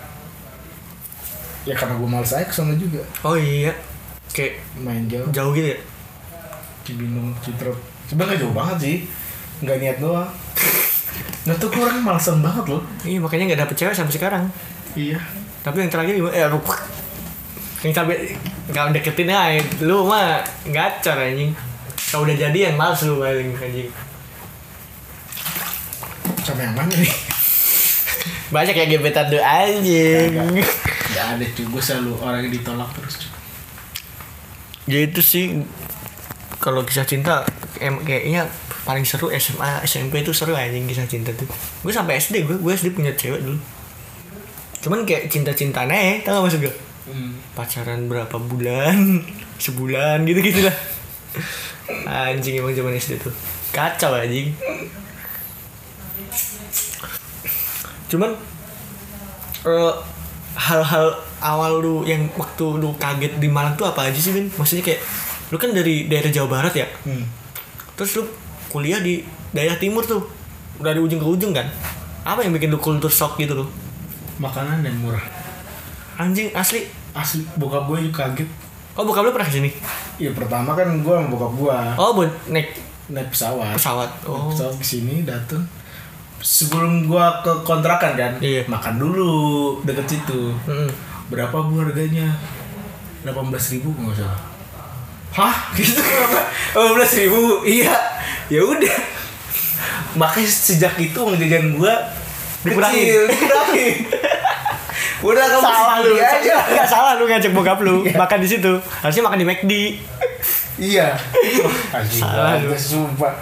ya 1.61 1.75
karena 1.75 1.93
gue 1.95 2.09
males 2.09 2.31
aja 2.31 2.43
ke 2.43 2.53
sana 2.53 2.73
juga 2.73 3.01
Oh 3.21 3.37
iya. 3.37 3.73
Kayak 4.31 4.65
main 4.79 5.05
jauh 5.07 5.29
jauh 5.29 5.53
gitu 5.53 5.69
ya. 5.71 5.79
Cibinong 6.83 7.33
Citro 7.41 7.73
sebenarnya 8.05 8.41
jauh 8.41 8.53
banget 8.53 8.77
sih 8.81 8.97
nggak 9.61 9.77
niat 9.77 9.97
doang 9.99 10.25
nah 11.47 11.55
tuh 11.55 11.69
gue 11.69 11.79
orang 11.79 12.01
malesan 12.01 12.41
banget 12.41 12.65
loh 12.67 12.83
Iya, 13.01 13.19
makanya 13.19 13.45
nggak 13.47 13.61
dapet 13.61 13.77
cewek 13.77 13.95
sampai 13.95 14.13
sekarang. 14.13 14.45
iya 14.93 15.21
Tapi 15.61 15.77
yang 15.79 15.89
terakhir? 15.89 16.17
Eh, 16.17 16.41
aduh. 16.43 16.61
Yang 17.81 17.93
sampai 17.95 18.17
nggak 18.67 18.85
deketin 18.95 19.29
aja. 19.29 19.61
Lu 19.81 20.05
mah 20.05 20.41
gacor 20.67 21.17
anjing. 21.17 21.53
Kalau 22.07 22.25
udah 22.25 22.33
jadian 22.35 22.75
males 22.75 23.01
lu 23.03 23.17
paling 23.17 23.53
anjing. 23.53 23.93
Sama 26.43 26.63
yang 26.63 26.77
mana 26.77 26.93
nih 26.93 27.15
Banyak 28.51 28.75
yang 28.75 28.91
gebetan 28.99 29.31
tuh 29.31 29.39
anjing. 29.39 30.35
nggak 31.11 31.27
ada 31.39 31.45
cuy 31.55 31.67
gue 31.67 31.83
selalu 31.83 32.13
orang 32.19 32.41
yang 32.45 32.53
ditolak 32.53 32.91
terus 32.95 33.15
cuy 33.23 33.31
Ya 34.91 35.07
itu 35.07 35.23
sih 35.23 35.63
kalau 36.59 36.83
kisah 36.83 37.07
cinta 37.07 37.47
em 37.79 37.95
kayaknya 38.03 38.51
paling 38.83 39.07
seru 39.07 39.31
SMA 39.31 39.87
SMP 39.87 40.27
itu 40.27 40.35
seru 40.35 40.53
anjing 40.53 40.85
kisah 40.85 41.07
cinta 41.07 41.31
tuh. 41.31 41.47
Gue 41.81 41.95
sampai 41.95 42.19
SD 42.19 42.43
gue 42.43 42.59
gue 42.59 42.73
SD 42.75 42.91
punya 42.91 43.15
cewek 43.15 43.39
dulu. 43.39 43.61
Cuman 44.81 45.07
kayak 45.07 45.31
cinta-cinta 45.31 45.85
aneh, 45.85 46.25
tau 46.25 46.41
gak 46.41 46.51
maksud 46.51 46.61
gue? 46.65 46.75
hmm. 47.07 47.55
Pacaran 47.55 48.09
berapa 48.09 48.33
bulan, 48.35 49.23
sebulan 49.63 50.25
gitu-gitu 50.27 50.65
lah. 50.67 50.77
Anjing 52.33 52.59
emang 52.59 52.75
zaman 52.75 52.97
SD 52.97 53.21
tuh. 53.21 53.35
Kacau 53.71 54.17
anjing. 54.17 54.51
Cuman 58.11 58.31
eh, 59.63 59.93
hal-hal 60.57 61.07
awal 61.41 61.73
lu 61.79 61.95
yang 62.03 62.27
waktu 62.35 62.67
lu 62.77 62.93
kaget 62.95 63.39
di 63.39 63.47
Malang 63.47 63.73
tuh 63.75 63.87
apa 63.87 64.05
aja 64.05 64.17
sih 64.17 64.31
Bin? 64.31 64.51
Maksudnya 64.51 64.85
kayak 64.85 65.01
lu 65.49 65.57
kan 65.57 65.71
dari 65.71 66.07
daerah 66.07 66.29
Jawa 66.29 66.49
Barat 66.53 66.75
ya, 66.75 66.87
Hmm. 67.03 67.27
terus 67.95 68.15
lu 68.15 68.23
kuliah 68.69 68.99
di 68.99 69.19
daerah 69.51 69.75
timur 69.75 70.03
tuh, 70.03 70.23
dari 70.77 70.97
ujung 70.97 71.19
ke 71.19 71.27
ujung 71.29 71.51
kan? 71.51 71.67
Apa 72.23 72.41
yang 72.41 72.53
bikin 72.53 72.69
lu 72.69 72.79
kultur 72.79 73.09
shock 73.09 73.35
gitu 73.37 73.55
loh? 73.57 73.69
makanan 74.37 74.81
dan 74.81 74.97
murah 74.97 75.21
Anjing 76.17 76.49
asli. 76.51 76.89
asli 77.13 77.45
bokap 77.55 77.85
gue 77.87 78.07
juga 78.07 78.25
kaget 78.25 78.49
Oh 78.93 79.03
bokap 79.03 79.21
lu 79.21 79.31
pernah 79.31 79.45
ke 79.45 79.55
sini? 79.55 79.69
ya 80.17 80.31
pertama 80.31 80.73
kan 80.73 80.89
gue 80.97 81.13
sama 81.13 81.29
bokap 81.29 81.53
gue 81.55 81.77
Oh 81.97 82.11
buat 82.15 82.31
naik 82.47 82.73
naik 83.09 83.29
pesawat 83.29 83.77
pesawat. 83.77 84.09
Naik 84.19 84.29
Oh. 84.31 84.49
pesawat 84.49 84.75
ke 84.75 84.87
sini 84.87 85.23
dateng 85.23 85.61
sebelum 86.41 87.05
gua 87.05 87.41
ke 87.41 87.53
kontrakan 87.63 88.17
kan 88.17 88.33
Iya. 88.41 88.65
makan 88.67 88.97
dulu 88.97 89.33
deket 89.85 90.07
situ. 90.09 90.53
Mm-mm. 90.65 90.89
berapa 91.29 91.53
bu 91.53 91.79
harganya? 91.79 92.35
18.000 93.23 93.37
ribu 93.77 93.93
nggak 93.95 94.17
salah. 94.19 94.41
Hah? 95.31 95.55
Gitu. 95.77 96.01
kenapa 96.01 96.41
18.000 96.75 97.29
ribu? 97.29 97.41
Iya. 97.63 97.95
Ya 98.49 98.61
udah. 98.61 98.97
Makanya 100.13 100.49
sejak 100.49 100.97
itu 100.97 101.15
uang 101.15 101.37
jajan 101.37 101.77
gua 101.77 101.95
Dikurangin. 102.61 103.25
dikurangin. 103.25 103.95
Udah 105.21 105.45
kamu 105.45 105.61
salah 105.63 105.97
lu. 106.01 106.17
aja. 106.17 106.57
Nggak 106.67 106.89
salah 106.89 107.13
lu 107.17 107.25
ngajak 107.25 107.53
bokap 107.53 107.77
lu 107.81 108.05
makan 108.11 108.41
di 108.41 108.49
situ. 108.49 108.73
Harusnya 109.01 109.21
makan 109.23 109.39
di 109.39 109.47
McD. 109.47 109.73
Iya. 110.77 111.13
Salah 112.17 112.57
lu. 112.57 112.73
sumpah. 112.73 113.37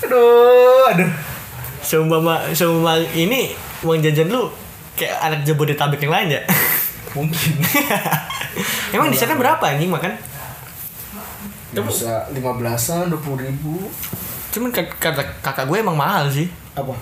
Aduh 0.00 0.86
aduh 0.88 1.10
seumpama 1.90 2.46
seumpama 2.54 3.02
ini 3.18 3.50
uang 3.82 3.98
jajan 3.98 4.30
lu 4.30 4.46
kayak 4.94 5.18
anak 5.18 5.40
Jabodetabek 5.42 6.06
yang 6.06 6.14
lain 6.14 6.28
ya? 6.38 6.40
Mungkin. 7.10 7.52
Emang 8.94 9.10
di 9.10 9.18
sana 9.18 9.34
berapa 9.34 9.58
anjing 9.66 9.90
makan? 9.90 10.14
Bisa 11.74 12.30
lima 12.30 12.54
belasan 12.54 13.10
dua 13.10 13.18
puluh 13.18 13.42
ribu. 13.42 13.90
Cuman 14.54 14.70
kata 14.70 15.42
kakak 15.42 15.66
gue 15.66 15.78
emang 15.82 15.98
mahal 15.98 16.30
sih. 16.30 16.46
Apa? 16.78 16.94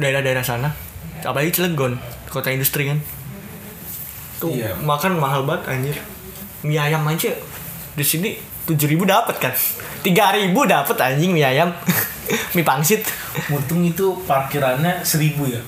Daerah-daerah 0.00 0.44
sana. 0.44 0.72
Apalagi 1.20 1.52
Cilegon 1.52 2.00
kota 2.32 2.48
industri 2.48 2.88
kan. 2.88 3.00
Tuh 4.40 4.56
Iya. 4.56 4.72
makan 4.80 5.20
mahal 5.20 5.44
banget 5.44 5.68
anjir. 5.68 5.96
Mie 6.64 6.80
ayam 6.80 7.04
aja 7.04 7.32
di 7.92 8.04
sini 8.04 8.36
tujuh 8.64 8.88
ribu 8.88 9.04
dapat 9.04 9.36
kan? 9.36 9.52
Tiga 10.00 10.32
ribu 10.32 10.64
dapat 10.64 10.96
anjing 10.96 11.32
mie 11.32 11.44
ayam 11.44 11.72
mie 12.56 12.64
pangsit. 12.66 13.02
Untung 13.50 13.82
itu 13.82 14.14
parkirannya 14.26 15.02
seribu 15.02 15.46
ya. 15.46 15.60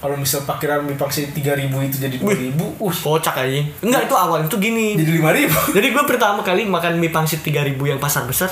Kalau 0.00 0.16
misal 0.16 0.48
parkiran 0.48 0.80
mie 0.80 0.96
pangsit 0.96 1.30
tiga 1.36 1.52
ribu 1.52 1.76
itu 1.84 2.00
jadi 2.00 2.16
dua 2.16 2.32
ribu 2.32 2.72
uh. 2.80 2.88
Kocak 2.88 3.36
anjing 3.36 3.68
enggak 3.84 4.08
itu 4.08 4.16
awal. 4.16 4.44
Itu 4.48 4.56
gini. 4.56 4.96
Jadi 4.96 5.10
lima 5.20 5.30
ribu. 5.30 5.56
Jadi 5.76 5.86
gue 5.92 6.04
pertama 6.08 6.40
kali 6.40 6.64
makan 6.64 6.96
mie 6.96 7.12
pangsit 7.12 7.44
tiga 7.44 7.60
ribu 7.62 7.86
yang 7.86 8.00
pasar 8.00 8.24
besar. 8.24 8.50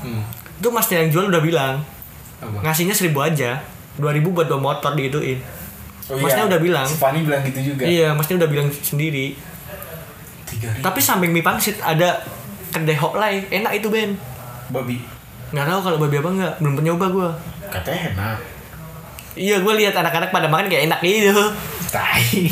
Hmm. 0.00 0.24
itu 0.60 0.68
masnya 0.72 1.04
yang 1.04 1.12
jual 1.12 1.28
udah 1.28 1.44
bilang 1.44 1.74
apa? 2.40 2.56
Ngasihnya 2.64 2.96
seribu 2.96 3.20
aja. 3.20 3.60
dua 4.00 4.16
ribu 4.16 4.32
buat 4.32 4.48
dua 4.48 4.56
motor 4.56 4.96
digituin 4.96 5.36
oh, 6.08 6.16
Masnya 6.16 6.48
udah 6.48 6.56
bilang. 6.56 6.88
si 6.88 6.96
Fani 6.96 7.20
bilang 7.20 7.44
gitu 7.44 7.60
juga. 7.72 7.84
Iya 7.84 8.16
masnya 8.16 8.40
udah 8.40 8.48
bilang 8.48 8.68
sendiri. 8.72 9.36
Tiga 10.48 10.72
ribu. 10.72 10.80
Tapi 10.80 11.00
samping 11.04 11.32
mie 11.36 11.44
pangsit 11.44 11.76
ada 11.84 12.24
kedai 12.72 12.96
hoklai 12.96 13.44
enak 13.52 13.76
itu 13.76 13.92
Ben. 13.92 14.16
Babi 14.72 15.19
nggak 15.50 15.66
tahu 15.66 15.80
kalau 15.82 15.96
babi 15.98 16.16
apa 16.22 16.30
enggak 16.30 16.52
belum 16.62 16.72
pernah 16.78 16.86
nyoba 16.94 17.06
gue 17.10 17.28
katanya 17.70 18.00
enak. 18.14 18.38
Iya 19.38 19.56
gue 19.62 19.74
lihat 19.78 19.94
anak-anak 19.94 20.30
pada 20.34 20.50
makan 20.50 20.66
kayak 20.66 20.90
enak 20.90 21.00
gitu. 21.02 21.44
Tai. 21.94 22.50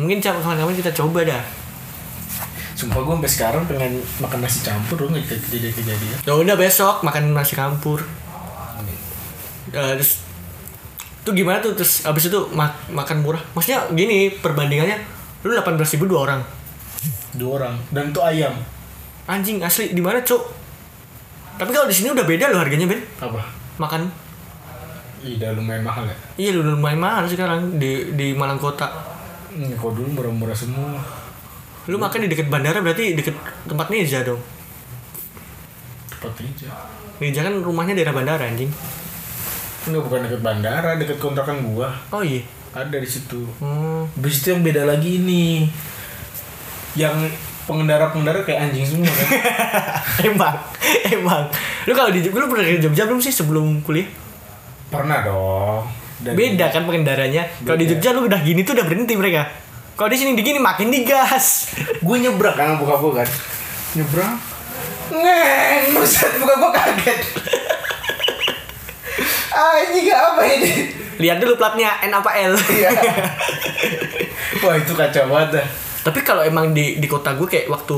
Mungkin 0.00 0.20
coba 0.20 0.38
kawan-kawan 0.40 0.76
kita 0.76 0.92
coba 0.92 1.24
dah. 1.24 1.44
Sumpah 2.74 3.00
gue 3.00 3.14
sampai 3.16 3.32
sekarang 3.32 3.62
pengen 3.70 4.02
makan 4.20 4.38
nasi 4.44 4.60
campur 4.66 5.06
lu 5.06 5.14
nggak 5.14 5.30
kejadian 5.30 5.72
kejadian 5.72 6.18
ya 6.26 6.32
udah 6.34 6.56
besok 6.58 7.06
makan 7.06 7.30
nasi 7.32 7.54
campur. 7.54 8.02
Eh, 9.74 9.92
terus 9.98 10.22
tuh 11.24 11.32
gimana 11.34 11.58
tuh? 11.58 11.74
Terus 11.74 12.06
abis 12.06 12.30
itu 12.30 12.40
ma- 12.54 12.78
makan 12.92 13.24
murah. 13.24 13.42
Maksudnya 13.56 13.90
gini 13.90 14.30
perbandingannya 14.38 15.02
lu 15.44 15.52
delapan 15.52 15.74
belas 15.76 15.90
ribu 15.94 16.06
dua 16.06 16.20
orang. 16.30 16.40
Dua 17.34 17.50
orang. 17.58 17.74
Dan 17.90 18.14
itu 18.14 18.20
ayam. 18.22 18.54
Anjing 19.26 19.58
asli. 19.64 19.90
Di 19.96 20.02
mana 20.04 20.22
cuk 20.22 20.63
tapi 21.54 21.70
kalau 21.70 21.86
di 21.86 21.94
sini 21.94 22.10
udah 22.10 22.22
beda 22.22 22.46
loh 22.48 22.58
harganya 22.58 22.86
Ben 22.86 23.02
apa 23.18 23.40
makan 23.78 24.02
Iya, 25.20 25.40
udah 25.40 25.50
lumayan 25.56 25.80
mahal 25.82 26.04
ya. 26.04 26.16
iya 26.36 26.50
udah 26.54 26.72
lumayan 26.74 27.00
mahal 27.00 27.24
sekarang 27.24 27.60
di 27.74 28.12
di 28.12 28.32
Malang 28.32 28.58
Kota 28.58 29.14
Hmm, 29.48 29.70
kok 29.72 29.94
dulu 29.94 30.10
murah-murah 30.12 30.52
semua. 30.52 30.98
lu 31.84 31.96
makan 31.96 32.26
di 32.26 32.28
deket 32.28 32.46
bandara 32.46 32.78
berarti 32.78 33.14
deket 33.14 33.32
tempat 33.64 33.86
Niza 33.88 34.20
dong 34.20 34.42
Tempat 36.10 36.32
aja. 36.40 36.68
Niza 37.16 37.40
kan 37.40 37.54
rumahnya 37.56 37.94
daerah 37.94 38.12
bandara 38.12 38.44
anjing 38.44 38.68
Enggak 39.84 40.02
bukan 40.02 40.20
deket 40.24 40.40
bandara, 40.40 40.96
deket 40.96 41.16
kontrakan 41.16 41.60
gua. 41.62 41.92
oh 42.10 42.20
iya 42.20 42.40
Ada 42.72 42.96
di 42.96 43.06
situ. 43.06 43.46
hmm. 43.60 44.10
Habis 44.12 44.42
itu 44.42 44.50
yang 44.50 44.60
beda 44.60 44.82
lagi 44.82 45.16
ini. 45.16 45.70
Yang 46.94 47.30
pengendara-pengendara 47.64 48.42
kayak 48.42 48.68
anjing 48.68 48.84
semua 48.84 49.08
kan. 49.08 49.28
emang 50.28 50.54
emang 51.06 51.42
lu 51.84 51.92
kalau 51.92 52.08
di 52.08 52.20
lu 52.22 52.44
pernah 52.44 52.62
ke 52.62 52.78
Jogja 52.78 53.04
belum 53.04 53.18
sih 53.18 53.30
sebelum 53.30 53.80
kuliah 53.80 54.08
Pernah 54.86 55.18
dong. 55.20 55.82
Dan- 56.16 56.34
beda 56.34 56.68
kan 56.68 56.84
pengendaranya 56.84 57.48
kalau 57.60 57.74
di. 57.74 57.88
Jogja 57.88 58.12
lu 58.12 58.24
udah 58.24 58.38
gini 58.38 58.62
tuh 58.62 58.72
udah 58.72 58.84
berhenti 58.84 59.14
mereka 59.14 59.48
kalau 59.92 60.06
di 60.06 60.16
sini 60.16 60.32
digini 60.32 60.56
makin 60.56 60.88
digas 60.88 61.70
gue 61.96 62.16
nyebrang 62.18 62.52
kan 62.52 62.76
buka 62.76 62.94
gue 62.96 63.12
kan 63.14 63.28
nyebrang 63.94 64.34
neng 65.06 65.84
buset 65.92 66.34
buka 66.34 66.54
gue 66.56 66.70
kaget 66.72 67.18
ah 69.52 69.74
ini 69.80 69.98
gak 70.04 70.20
apa 70.28 70.42
ini 70.48 70.70
lihat 71.16 71.38
dulu 71.38 71.54
platnya 71.54 71.94
N 72.02 72.10
apa 72.12 72.30
L 72.42 72.54
Iya. 72.58 72.90
wah 74.60 74.74
itu 74.74 74.92
kacau 74.92 75.24
banget. 75.28 75.62
Tapi 76.04 76.20
kalau 76.20 76.44
emang 76.44 76.76
di 76.76 77.00
di 77.00 77.08
kota 77.08 77.32
gue 77.32 77.48
kayak 77.48 77.66
waktu 77.72 77.96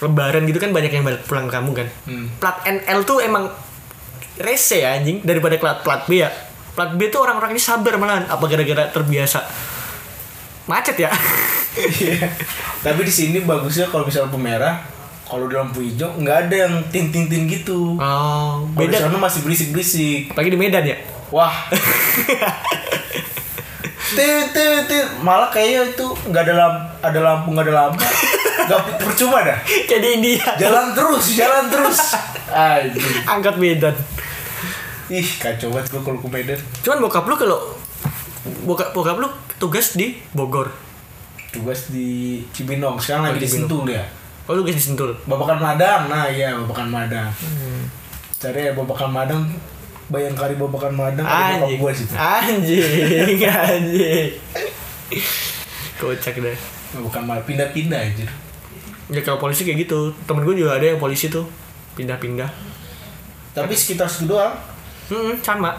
lebaran 0.00 0.46
gitu 0.48 0.56
kan 0.62 0.70
banyak 0.72 0.92
yang 0.94 1.04
balik 1.04 1.26
pulang 1.26 1.50
ke 1.50 1.52
kampung 1.52 1.76
kan. 1.76 1.88
Hmm. 2.08 2.30
plat 2.40 2.62
NL 2.64 3.04
tuh 3.04 3.20
emang 3.20 3.50
rese 4.40 4.80
ya 4.80 4.96
anjing 4.96 5.20
daripada 5.20 5.58
plat 5.60 5.82
plat 5.84 6.06
B 6.08 6.22
ya. 6.22 6.30
Plat 6.72 6.94
B 6.96 7.10
tuh 7.10 7.26
orang-orang 7.26 7.52
ini 7.52 7.60
sabar 7.60 7.98
malahan 8.00 8.24
apa 8.30 8.44
gara-gara 8.46 8.88
terbiasa. 8.88 9.42
Macet 10.70 10.96
ya. 10.96 11.10
Iya. 11.70 12.26
tapi 12.82 13.06
di 13.06 13.14
sini 13.14 13.38
bagusnya 13.46 13.86
kalau 13.86 14.02
misalnya 14.02 14.26
lampu 14.26 14.42
merah 14.42 14.82
kalau 15.22 15.46
di 15.46 15.54
lampu 15.54 15.78
hijau 15.86 16.10
nggak 16.18 16.50
ada 16.50 16.66
yang 16.66 16.74
tin 16.90 17.14
tin 17.14 17.30
tin 17.30 17.46
gitu 17.46 17.94
oh 17.94 18.66
beda. 18.74 19.06
sana 19.06 19.14
masih 19.14 19.46
berisik 19.46 19.70
berisik 19.70 20.34
lagi 20.34 20.50
di 20.50 20.58
Medan 20.58 20.82
ya? 20.82 20.98
Wah 21.30 21.70
tit 24.14 24.46
tit 24.52 24.84
tit 24.86 25.06
malah 25.20 25.48
kayaknya 25.48 25.92
itu 25.92 26.06
nggak 26.28 26.42
ada 26.48 26.54
lampu 26.56 26.82
ada 27.00 27.20
lampu 27.20 27.48
nggak 27.52 27.66
ada 27.68 27.74
lampu. 27.74 28.00
Nggak 28.60 28.80
percuma 29.02 29.38
dah. 29.42 29.58
Kayak 29.66 30.00
di 30.04 30.08
India. 30.20 30.44
Jalan 30.56 30.92
terus 30.92 31.24
jalan 31.34 31.64
terus. 31.72 31.98
Anjing. 32.50 33.02
angkat 33.24 33.54
Medan. 33.56 33.96
Ih 35.10 35.26
kacau 35.38 35.74
banget 35.74 35.90
gue 35.90 36.02
kalau 36.02 36.18
ke 36.20 36.28
Medan. 36.28 36.60
Cuman 36.84 36.98
bokap 37.02 37.24
lu 37.26 37.34
kalau 37.34 37.58
bokap 38.68 38.92
bokap 38.92 39.16
lu 39.18 39.28
tugas 39.58 39.96
di 39.96 40.20
Bogor. 40.30 40.70
Tugas 41.50 41.90
di 41.90 42.40
Cibinong. 42.54 43.00
Sekarang 43.02 43.26
Oh, 43.26 43.28
lagi 43.32 43.42
di. 43.42 43.48
Sentul 43.48 43.90
ya 43.90 44.04
oh 44.50 44.58
lu 44.58 44.66
guys 44.66 44.74
di 44.74 44.82
Sentul? 44.82 45.14
Babakan 45.30 45.62
Madang. 45.62 46.10
Nah 46.10 46.26
iya 46.26 46.50
Babakan 46.58 46.90
Madang. 46.90 47.30
Hmm. 47.38 47.86
cari 48.40 48.66
ya 48.66 48.72
Babakan 48.74 49.10
Madang 49.14 49.42
Bayangkari 50.10 50.58
Babakan 50.58 50.92
Madang 50.98 51.26
anjing. 51.26 51.78
Gue 51.78 51.92
situ 51.94 52.12
anjing 52.18 53.40
anjing. 53.46 54.30
Kocak 55.96 56.34
deh 56.42 56.58
Babakan 56.98 57.22
Madang 57.30 57.46
pindah-pindah 57.46 58.02
aja 58.02 58.26
ya 59.10 59.20
kalau 59.26 59.38
polisi 59.42 59.66
kayak 59.66 59.86
gitu. 59.86 60.14
Temen 60.24 60.46
gue 60.46 60.54
juga 60.54 60.78
ada 60.78 60.86
yang 60.86 61.02
polisi 61.02 61.28
tuh. 61.28 61.44
Pindah-pindah. 61.98 62.48
Tapi 63.52 63.74
sekitar 63.74 64.06
situ 64.06 64.30
doang. 64.30 64.54
Hmm, 65.10 65.34
sama. 65.42 65.74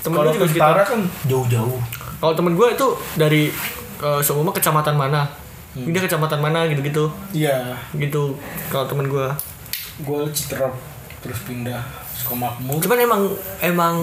Temen 0.00 0.22
gue 0.22 0.34
juga 0.38 0.46
sekitar. 0.46 0.86
kan 0.86 1.02
jauh-jauh. 1.26 1.78
Kalau 2.22 2.32
temen 2.32 2.54
gue 2.54 2.68
itu 2.72 2.88
dari 3.18 3.42
uh, 4.00 4.22
seumpama 4.22 4.54
kecamatan 4.54 4.94
mana? 4.94 5.26
Hmm. 5.76 5.84
pindah 5.84 6.02
kecamatan 6.08 6.40
mana 6.40 6.64
gitu-gitu. 6.70 7.10
Iya. 7.34 7.76
Gitu 7.92 8.38
kalau 8.70 8.86
temen 8.88 9.10
gue 9.10 9.26
gue 9.96 10.20
Citerap 10.32 10.72
terus 11.20 11.42
pindah 11.44 11.82
Sukamakmur 12.16 12.80
cuman 12.80 12.98
emang 12.98 13.22
emang 13.60 13.94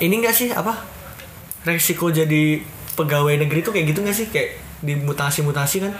ini 0.00 0.24
gak 0.24 0.32
sih 0.32 0.48
apa 0.48 0.80
resiko 1.68 2.08
jadi 2.08 2.64
pegawai 2.96 3.36
negeri 3.36 3.60
tuh 3.60 3.76
kayak 3.76 3.92
gitu 3.92 4.00
gak 4.00 4.16
sih? 4.16 4.26
Kayak 4.32 4.60
dimutasi-mutasi 4.80 5.76
kan? 5.84 5.92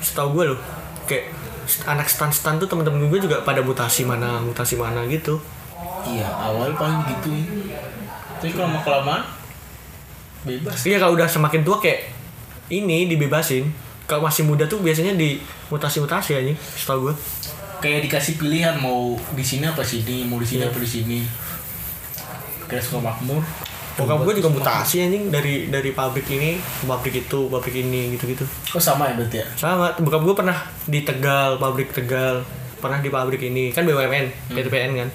Setahu 0.00 0.40
gue 0.40 0.56
loh 0.56 0.60
kayak 1.04 1.36
anak 1.84 2.08
stan-stan 2.08 2.56
tuh 2.56 2.70
temen-temen 2.70 3.10
gue 3.12 3.20
juga 3.20 3.42
pada 3.44 3.60
mutasi 3.60 4.08
mana 4.08 4.40
mutasi 4.40 4.80
mana 4.80 5.04
gitu. 5.06 5.36
Iya 6.06 6.30
awal 6.30 6.72
paling 6.78 7.02
gitu 7.10 7.30
tapi 8.36 8.52
kalau 8.52 8.68
lama 8.68 8.80
kelamaan 8.84 9.22
bebas. 10.44 10.78
Iya 10.84 11.00
kalau 11.00 11.16
udah 11.16 11.26
semakin 11.26 11.64
tua 11.64 11.80
kayak 11.80 12.12
ini 12.70 13.08
dibebasin. 13.10 13.72
Kalau 14.06 14.22
masih 14.22 14.46
muda 14.46 14.70
tuh 14.70 14.78
biasanya 14.78 15.18
di 15.18 15.42
mutasi-mutasi 15.66 16.38
aja 16.38 16.54
setahu 16.78 17.10
gue 17.10 17.14
kayak 17.86 18.02
dikasih 18.10 18.34
pilihan 18.34 18.74
mau 18.82 19.14
di 19.38 19.46
sini 19.46 19.62
apa 19.62 19.86
sini 19.86 20.26
mau 20.26 20.42
di 20.42 20.46
sini 20.50 20.66
Iya. 20.66 20.74
apa 20.74 20.78
di 20.82 20.90
sini. 20.90 21.18
Kayak 22.66 22.82
Sukamakmur 22.82 23.46
bokap 23.96 24.28
gue 24.28 24.44
juga 24.44 24.52
mutasi 24.52 25.08
anjing 25.08 25.32
dari 25.32 25.72
dari 25.72 25.88
pabrik 25.96 26.28
ini 26.28 26.60
ke 26.60 26.84
pabrik 26.84 27.14
itu 27.24 27.48
pabrik 27.48 27.80
ini 27.80 28.12
gitu-gitu. 28.18 28.44
Oh 28.74 28.82
sama 28.82 29.08
ya 29.08 29.16
berarti 29.16 29.40
ya? 29.40 29.46
Sama 29.54 29.94
bokap 30.02 30.20
gue 30.26 30.34
pernah 30.34 30.58
di 30.84 31.00
Tegal 31.06 31.62
pabrik 31.62 31.94
Tegal. 31.94 32.42
Pernah 32.76 32.98
di 33.00 33.08
pabrik 33.08 33.40
ini 33.40 33.70
kan 33.70 33.86
BUMN 33.86 34.52
PTPN 34.52 34.90
kan. 34.98 35.08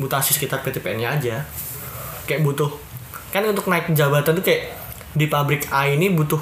Mutasi 0.00 0.34
sekitar 0.34 0.64
PTPN-nya 0.64 1.20
aja. 1.20 1.36
Kayak 2.24 2.42
butuh 2.48 2.72
kan 3.30 3.44
untuk 3.46 3.68
naik 3.70 3.92
jabatan 3.92 4.34
tuh 4.40 4.42
kayak 4.42 4.74
di 5.14 5.30
pabrik 5.30 5.68
A 5.70 5.86
ini 5.86 6.10
butuh 6.10 6.40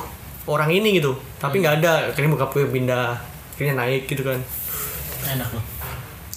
orang 0.48 0.70
ini 0.72 1.02
gitu. 1.02 1.18
Tapi 1.36 1.60
nggak 1.60 1.84
ada 1.84 2.14
akhirnya 2.14 2.30
bokap 2.32 2.54
gue 2.56 2.64
pindah 2.64 3.12
akhirnya 3.58 3.74
naik 3.74 4.06
gitu 4.06 4.22
kan 4.22 4.38
enak 5.36 5.48
loh. 5.52 5.64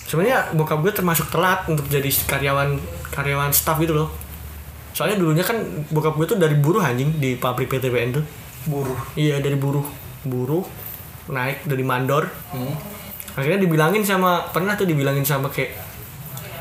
Sebenarnya 0.08 0.51
bokap 0.51 0.84
gue 0.84 0.91
termasuk 0.91 1.32
telat 1.32 1.63
untuk 1.71 1.88
jadi 1.88 2.12
karyawan 2.27 2.75
karyawan 3.15 3.51
staff 3.56 3.80
gitu 3.80 3.95
loh. 3.95 4.10
Soalnya 4.91 5.23
dulunya 5.23 5.45
kan 5.47 5.63
bokap 5.88 6.19
gue 6.19 6.36
tuh 6.36 6.38
dari 6.39 6.60
buruh 6.60 6.84
anjing 6.84 7.15
di 7.15 7.39
pabrik 7.39 7.71
PTPN 7.71 8.19
tuh. 8.19 8.25
Buruh. 8.67 8.99
Iya 9.15 9.39
dari 9.39 9.56
buruh. 9.56 9.88
Buruh 10.27 10.67
naik 11.32 11.63
dari 11.63 11.84
mandor. 11.86 12.27
Hmm. 12.51 12.75
akhirnya 13.32 13.63
dibilangin 13.63 14.04
sama 14.04 14.51
pernah 14.51 14.75
tuh 14.75 14.84
dibilangin 14.84 15.23
sama 15.23 15.47
kayak 15.47 15.71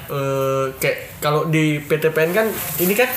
eh 0.06 0.66
kayak 0.78 1.18
kalau 1.18 1.50
di 1.50 1.82
PTPN 1.82 2.30
kan 2.30 2.46
ini 2.78 2.94
kan 2.94 3.10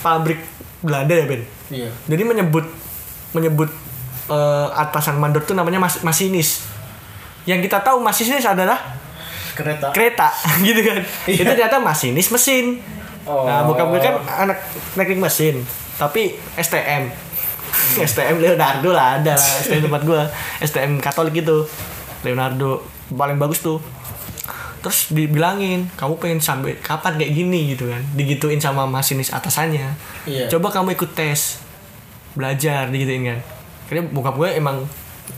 pabrik 0.00 0.40
Belanda 0.80 1.12
ya 1.12 1.28
Ben? 1.28 1.44
Iya. 1.68 1.92
Jadi 2.08 2.22
menyebut 2.24 2.64
menyebut 3.36 3.68
eh, 4.32 4.68
atasan 4.80 5.20
mandor 5.20 5.44
tuh 5.44 5.52
namanya 5.52 5.76
mas 5.76 6.00
masinis 6.00 6.64
yang 7.46 7.62
kita 7.62 7.80
tahu 7.80 8.02
masinis 8.02 8.44
adalah 8.44 8.76
kereta. 9.54 9.90
kereta 9.90 10.28
gitu 10.66 10.82
kan. 10.82 11.00
Iya. 11.24 11.40
itu 11.40 11.42
ternyata 11.46 11.78
masinis 11.78 12.28
mesin. 12.28 12.82
Oh. 13.26 13.42
nah 13.42 13.66
gue 13.66 13.74
kan 13.98 14.14
anak 14.46 14.54
teknik 14.94 15.18
mesin 15.18 15.58
tapi 15.98 16.38
STM 16.54 17.10
Hmm. 17.66 18.06
STM 18.08 18.38
Leonardo 18.38 18.94
lah 18.94 19.20
ada 19.20 19.34
lah 19.34 19.50
STM 19.60 19.90
tempat 19.90 20.02
gue 20.06 20.20
STM 20.62 20.96
Katolik 20.96 21.44
gitu. 21.44 21.66
Leonardo 22.22 22.82
paling 23.10 23.36
bagus 23.36 23.60
tuh. 23.60 23.78
Terus 24.80 25.10
dibilangin 25.10 25.90
kamu 25.98 26.14
pengen 26.16 26.40
sampai 26.40 26.78
kapan 26.78 27.18
kayak 27.18 27.32
gini? 27.34 27.74
gitu 27.74 27.90
kan. 27.90 28.00
Digituin 28.14 28.62
sama 28.62 28.86
masinis 28.86 29.34
atasannya. 29.34 29.92
Iya. 30.24 30.46
coba 30.46 30.70
kamu 30.70 30.94
ikut 30.94 31.10
tes 31.12 31.60
belajar 32.32 32.88
digituin 32.88 33.34
kan. 33.34 33.38
Karena 33.90 34.02
bokap 34.08 34.38
gue 34.38 34.48
emang 34.56 34.86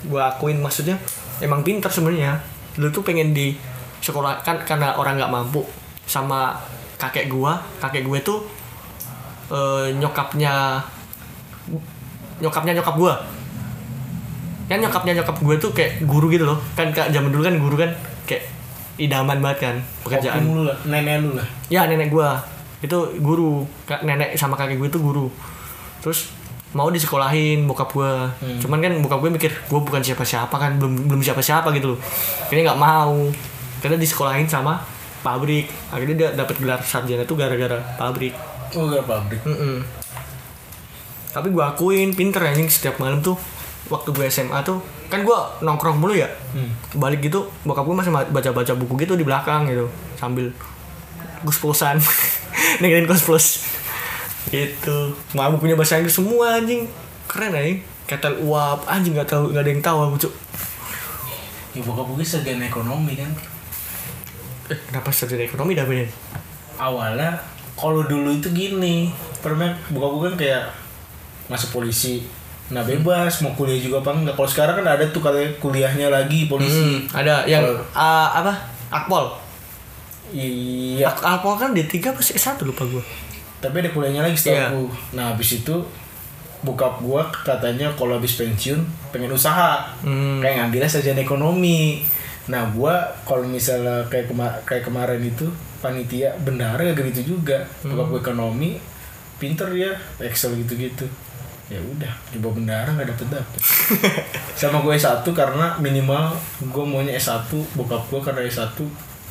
gue 0.04 0.20
akuin 0.20 0.60
maksudnya 0.60 1.00
emang 1.40 1.60
pinter 1.62 1.90
sebenarnya. 1.90 2.38
Dulu 2.78 2.88
tuh 2.90 3.02
pengen 3.02 3.34
di 3.34 3.54
sekolah 3.98 4.42
kan 4.46 4.62
karena 4.62 4.94
orang 4.94 5.18
nggak 5.18 5.32
mampu. 5.32 5.62
Sama 6.08 6.56
kakek 6.98 7.30
gue 7.30 7.52
kakek 7.78 8.02
gue 8.02 8.18
tuh 8.22 8.42
eh, 9.54 9.94
nyokapnya 9.94 10.82
nyokapnya 12.38 12.74
nyokap 12.78 12.96
gue 12.98 13.14
kan 14.68 14.78
nyokapnya 14.84 15.12
nyokap 15.22 15.36
gue 15.40 15.54
tuh 15.56 15.70
kayak 15.72 16.04
guru 16.04 16.28
gitu 16.28 16.44
loh. 16.44 16.60
Kan 16.76 16.92
kak 16.92 17.08
zaman 17.08 17.32
dulu 17.32 17.42
kan 17.42 17.56
guru 17.56 17.76
kan 17.80 17.90
kayak 18.28 18.44
idaman 19.00 19.40
banget 19.40 19.58
kan 19.64 19.76
pekerjaan. 20.04 20.44
Lu 20.44 20.68
lah 20.68 20.76
nenek 20.84 21.24
lu 21.24 21.30
lah. 21.38 21.48
Ya 21.72 21.88
nenek 21.88 22.12
gua. 22.12 22.36
Itu 22.84 23.16
guru. 23.24 23.64
Kak- 23.88 24.04
nenek 24.04 24.36
sama 24.36 24.60
kakek 24.60 24.76
gue 24.76 24.88
itu 24.92 25.00
guru. 25.00 25.32
Terus 26.04 26.28
mau 26.70 26.88
disekolahin 26.88 27.64
bokap 27.64 27.88
gua. 27.90 28.28
Hmm. 28.36 28.58
cuman 28.58 28.78
kan 28.78 28.92
bokap 28.98 29.18
gue 29.18 29.30
mikir 29.32 29.52
gue 29.52 29.80
bukan 29.80 29.98
siapa 29.98 30.20
siapa 30.20 30.52
kan 30.52 30.76
belum 30.76 31.06
belum 31.06 31.20
siapa 31.20 31.40
siapa 31.40 31.72
gitu 31.72 31.94
loh. 31.94 32.00
Akhirnya 32.42 32.70
nggak 32.70 32.80
mau. 32.80 33.16
Karena 33.78 33.96
disekolahin 33.96 34.44
sama 34.44 34.82
pabrik. 35.20 35.64
Akhirnya 35.88 36.16
dia 36.16 36.28
dapat 36.34 36.56
gelar 36.56 36.80
sarjana 36.80 37.22
itu 37.22 37.34
gara-gara 37.34 37.78
pabrik. 37.94 38.36
Oh 38.70 38.84
gak 38.86 39.04
pabrik? 39.04 39.40
Mm-mm. 39.42 39.80
tapi 41.28 41.48
gue 41.48 41.60
akuin 41.60 42.10
pinter 42.10 42.40
anjing 42.42 42.66
setiap 42.66 42.96
malam 42.98 43.20
tuh 43.20 43.36
waktu 43.86 44.10
gue 44.10 44.26
SMA 44.26 44.58
tuh 44.60 44.80
kan 45.06 45.22
gue 45.22 45.38
nongkrong 45.60 45.96
mulu 45.96 46.12
ya. 46.12 46.26
Hmm. 46.50 46.72
balik 46.94 47.20
gitu 47.22 47.48
bokap 47.62 47.84
gue 47.84 47.94
masih 47.94 48.10
ma- 48.10 48.26
baca-baca 48.26 48.72
buku 48.74 48.96
gitu 48.98 49.12
di 49.12 49.22
belakang 49.22 49.64
gitu 49.64 49.86
sambil 50.16 50.50
gus-plusan 51.40 52.00
dengerin 52.80 53.04
kos 53.04 53.22
plus 53.22 53.46
gitu 54.48 54.98
mau 55.32 55.50
bukunya 55.50 55.74
bahasa 55.74 55.98
Inggris 55.98 56.14
semua 56.14 56.56
anjing 56.56 56.86
keren 57.26 57.52
anjing 57.52 57.78
ketel 58.08 58.34
uap 58.40 58.86
anjing 58.86 59.12
nggak 59.12 59.28
tahu 59.28 59.52
nggak 59.52 59.62
ada 59.62 59.70
yang 59.70 59.82
tahu 59.82 59.98
aku 60.06 60.16
cuk 60.18 60.34
ya 61.74 61.80
bokap 61.84 62.06
gue 62.08 62.24
sarjana 62.24 62.64
ekonomi 62.64 63.12
kan 63.12 63.30
eh 64.68 64.78
kenapa 64.88 65.12
sarjana 65.12 65.44
ekonomi 65.44 65.76
dah 65.76 65.84
Ben 65.84 66.08
awalnya 66.76 67.36
kalau 67.74 68.02
dulu 68.02 68.32
itu 68.32 68.48
gini 68.50 69.12
pernah 69.38 69.68
bokap 69.88 70.10
gue 70.10 70.22
kan 70.26 70.36
kayak 70.36 70.62
masuk 71.46 71.74
polisi 71.74 72.24
Nah 72.68 72.84
bebas 72.84 73.40
mau 73.40 73.56
kuliah 73.56 73.80
juga 73.80 74.04
apa 74.04 74.12
enggak. 74.12 74.36
Kalau 74.36 74.44
sekarang 74.44 74.84
kan 74.84 74.92
ada 74.92 75.00
tuh 75.08 75.24
katanya 75.24 75.48
kuliahnya 75.56 76.12
lagi 76.12 76.52
polisi. 76.52 76.76
Hmm, 76.76 77.00
ada 77.16 77.40
yang 77.48 77.64
Kalau- 77.64 77.80
ah, 77.96 78.28
apa? 78.44 78.52
Akpol. 78.92 79.24
Iya. 80.28 81.08
Ak- 81.08 81.24
Akpol 81.24 81.56
kan 81.56 81.72
D3 81.72 82.12
apa 82.12 82.20
S1 82.20 82.60
lupa 82.60 82.84
gua. 82.84 83.00
Tapi 83.58 83.74
ada 83.78 83.90
kuliahnya 83.90 84.22
lagi 84.22 84.38
setahu. 84.38 84.86
Nah 85.12 85.34
habis 85.34 85.50
itu 85.56 85.74
bokap 86.58 86.98
gua 86.98 87.22
katanya 87.30 87.90
kalau 87.94 88.14
habis 88.14 88.34
pensiun 88.34 88.82
pengen 89.10 89.30
usaha. 89.30 89.86
Hmm. 90.02 90.38
Kayak 90.38 90.66
ngambilnya 90.66 90.88
sarjana 90.88 91.18
ekonomi. 91.18 92.02
Nah 92.46 92.66
gua 92.70 92.94
kalau 93.22 93.44
misalnya 93.44 94.06
kayak 94.06 94.28
kema- 94.28 94.58
kayak 94.62 94.84
kemarin 94.84 95.20
itu 95.20 95.46
panitia 95.78 96.34
bendara 96.38 96.82
gak 96.92 97.10
gitu 97.14 97.34
juga. 97.34 97.62
Hmm. 97.82 97.94
Bokap 97.94 98.06
gua 98.08 98.20
ekonomi 98.22 98.70
pinter 99.38 99.70
ya 99.70 99.94
Excel 100.18 100.58
gitu-gitu. 100.58 101.06
Ya 101.68 101.78
udah 101.78 102.08
coba 102.32 102.48
bendara 102.56 102.88
nggak 102.90 103.12
dapet 103.12 103.28
dapet. 103.28 103.60
Sama 104.58 104.80
gue 104.80 104.96
S1 104.96 105.20
karena 105.30 105.76
minimal 105.76 106.32
gue 106.64 106.80
maunya 106.82 107.12
S1 107.12 107.44
bokap 107.76 108.08
gue 108.08 108.20
karena 108.24 108.40
S1 108.42 108.72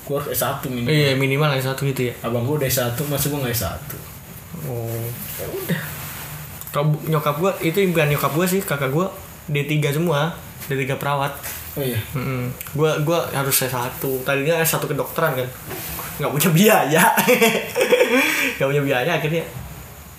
gue 0.06 0.16
harus 0.16 0.30
S1 0.32 0.62
minimal. 0.70 0.94
Iya, 0.94 1.18
minimal 1.18 1.50
yang 1.52 1.66
satu 1.66 1.84
gitu 1.84 2.08
ya. 2.08 2.14
Abang 2.22 2.46
gue 2.46 2.56
udah 2.56 2.70
S1 2.70 2.94
masa 3.10 3.26
gue 3.28 3.40
nggak 3.42 3.52
S1. 3.52 3.90
Oh. 4.64 5.04
Ya 5.36 5.46
udah. 5.46 5.82
Kalau 6.68 6.94
nyokap 7.04 7.36
gua 7.38 7.52
itu 7.60 7.78
impian 7.78 8.08
nyokap 8.08 8.32
gua 8.32 8.44
sih, 8.44 8.60
kakak 8.60 8.90
gua 8.90 9.10
D3 9.46 9.72
semua, 9.92 10.34
D3 10.66 10.96
perawat. 10.96 11.34
Oh 11.74 11.82
iya. 11.82 11.98
Mm 12.12 12.50
Gua 12.74 12.98
gua 13.02 13.30
harus 13.30 13.54
S1. 13.56 14.02
Tadinya 14.24 14.58
S1 14.58 14.82
kedokteran 14.84 15.36
kan. 15.36 15.50
nggak 16.18 16.32
punya 16.32 16.50
biaya. 16.50 17.04
nggak 18.58 18.68
punya 18.68 18.84
biaya 18.84 19.12
akhirnya 19.14 19.46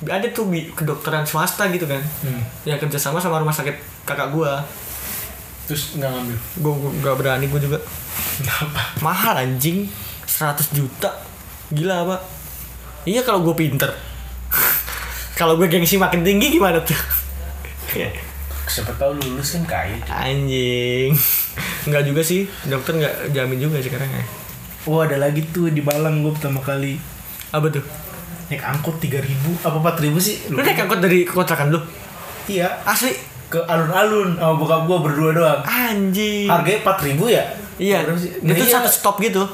ada 0.00 0.30
tuh 0.30 0.46
bi- 0.46 0.70
kedokteran 0.70 1.26
swasta 1.26 1.66
gitu 1.68 1.84
kan. 1.84 1.98
Hmm. 2.22 2.38
Yang 2.62 2.86
kerjasama 2.86 3.18
sama 3.18 3.38
rumah 3.38 3.50
sakit 3.50 3.74
kakak 4.04 4.30
gua. 4.30 4.62
Terus 5.66 5.98
nggak 5.98 6.06
ngambil. 6.08 6.38
Gua 6.56 6.72
gua 6.76 6.90
nggak 6.94 7.16
berani 7.16 7.46
gua 7.46 7.60
juga. 7.60 7.78
Kenapa? 8.38 8.82
Mahal 9.00 9.34
anjing. 9.44 9.90
100 10.24 10.70
juta. 10.70 11.10
Gila, 11.68 12.06
Pak. 12.06 12.20
Iya 13.04 13.24
kalau 13.24 13.40
gue 13.40 13.54
pinter. 13.56 13.88
Kalau 15.38 15.54
gue 15.54 15.70
gengsi 15.70 15.94
makin 15.94 16.20
tinggi 16.20 16.50
gimana 16.50 16.82
tuh? 16.82 16.98
Siapa 18.68 18.92
tahu 18.92 19.16
lulus 19.16 19.54
kan 19.54 19.62
kaya. 19.64 19.96
Anjing. 20.04 21.14
Enggak 21.86 22.02
juga 22.04 22.20
sih. 22.20 22.44
Dokter 22.66 22.98
nggak 22.98 23.14
jamin 23.32 23.58
juga 23.58 23.78
sekarang 23.78 24.10
ya. 24.10 24.24
Oh 24.84 25.00
ada 25.00 25.16
lagi 25.16 25.46
tuh 25.46 25.70
di 25.70 25.80
Balang 25.80 26.20
gue 26.20 26.32
pertama 26.32 26.58
kali 26.58 26.96
Apa 27.50 27.68
tuh? 27.68 27.84
naik 28.48 28.64
angkot 28.64 28.96
3000 28.96 29.28
apa 29.60 29.76
4000 29.76 30.16
sih? 30.18 30.36
Lu 30.48 30.58
naik 30.58 30.80
angkot 30.80 30.98
dari 30.98 31.22
kontrakan 31.22 31.68
lu? 31.68 31.80
Iya. 32.48 32.80
Asli? 32.82 33.12
Ke 33.46 33.60
alun-alun 33.62 34.36
sama 34.36 34.56
bokap 34.56 34.80
gue 34.84 34.98
berdua 35.04 35.30
doang. 35.32 35.60
Anjing. 35.62 36.48
Harganya 36.48 36.80
4000 36.82 37.28
ya? 37.28 37.44
Iya. 37.76 37.98
Sih? 38.16 38.30
Itu 38.34 38.48
Nah, 38.48 38.56
iya. 38.56 38.64
satu 38.66 38.88
stop 38.88 39.20
gitu. 39.20 39.44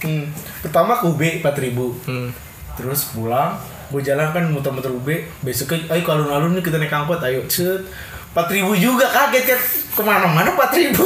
Hmm. 0.00 0.30
Pertama 0.62 0.94
ke 0.94 1.04
UB 1.04 1.20
4000 1.42 1.98
Hmm. 2.06 2.30
Terus 2.74 3.10
pulang 3.10 3.58
Gue 3.94 4.02
jalan 4.02 4.34
kan 4.34 4.42
muter-muter 4.50 4.90
UB 4.90 5.06
Besoknya 5.46 5.94
ayo 5.94 6.02
ke 6.02 6.10
alun-alun 6.10 6.58
nih 6.58 6.66
kita 6.66 6.82
naik 6.82 6.90
angkot 6.90 7.22
Ayo 7.22 7.46
cet 7.46 7.86
4000 8.34 8.66
juga 8.74 9.06
kaget 9.06 9.54
kan 9.54 9.60
Ke 9.94 10.02
mana-mana 10.02 10.50
4000 10.58 10.98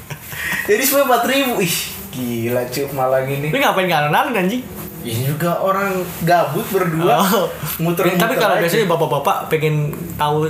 Jadi 0.70 0.82
semua 0.86 1.18
4000 1.18 1.58
Ih 1.58 1.76
gila 2.14 2.62
cuy 2.70 2.86
Malang 2.94 3.26
ini 3.26 3.50
Lu 3.50 3.58
ngapain 3.58 3.90
nggak 3.90 4.14
alun 4.14 4.38
anjing? 4.38 4.62
Ini 5.00 5.32
juga 5.32 5.58
orang 5.58 6.06
gabut 6.22 6.62
berdua 6.70 7.18
Oh. 7.18 7.50
Muter-muter 7.82 8.20
Tapi 8.20 8.34
kalau 8.38 8.54
aja. 8.54 8.62
biasanya 8.62 8.86
bapak-bapak 8.86 9.50
pengen 9.50 9.90
tahu 10.14 10.46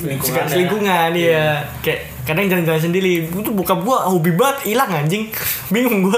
Lingkungan 0.00 0.48
lingkungan, 0.48 1.12
ya. 1.12 1.20
iya. 1.20 1.46
Kayak 1.84 2.08
kadang 2.24 2.48
jalan-jalan 2.48 2.80
sendiri. 2.80 3.28
Itu 3.28 3.52
buka 3.52 3.76
gua 3.76 4.08
hobi 4.08 4.32
banget 4.32 4.72
hilang 4.72 4.88
anjing. 4.88 5.28
Bingung 5.68 6.08
gua. 6.08 6.16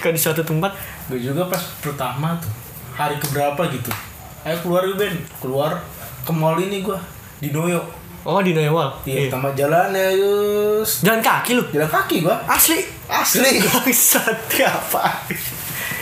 Kalau 0.00 0.16
di 0.16 0.20
suatu 0.20 0.40
tempat 0.40 0.72
Gue 1.12 1.20
juga 1.20 1.44
pas 1.44 1.60
pertama 1.84 2.32
tuh 2.40 2.48
Hari 2.96 3.20
keberapa 3.20 3.68
gitu 3.68 3.92
Ayo 4.42 4.56
keluar 4.58 4.82
yuk 4.82 4.96
Ben 4.96 5.14
Keluar 5.36 5.72
ke 6.20 6.30
mall 6.30 6.56
ini 6.56 6.80
gue 6.80 6.96
Di 7.38 7.50
Noyo 7.50 7.80
Oh 8.20 8.38
di 8.38 8.52
Noyawal. 8.52 8.92
Iya, 9.02 9.16
Iya. 9.16 9.20
pertama 9.26 9.48
jalan 9.50 9.88
ya 9.90 10.12
Yus 10.12 11.00
Jalan 11.00 11.20
kaki 11.20 11.56
lu. 11.56 11.64
Jalan 11.70 11.88
kaki 11.88 12.20
gue 12.20 12.36
Asli. 12.44 12.84
Asli 13.06 13.56
Bangsat 13.64 14.36
apa? 14.60 15.04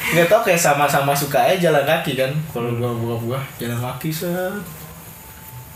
nggak 0.09 0.25
tau 0.27 0.41
kayak 0.41 0.57
sama-sama 0.57 1.13
suka 1.13 1.37
aja 1.39 1.69
jalan 1.69 1.85
kaki 1.85 2.17
kan 2.17 2.33
kalau 2.49 2.73
gua 2.73 2.89
gua 2.91 3.13
gua 3.19 3.39
jalan 3.57 3.77
kaki 3.77 4.09
set 4.09 4.57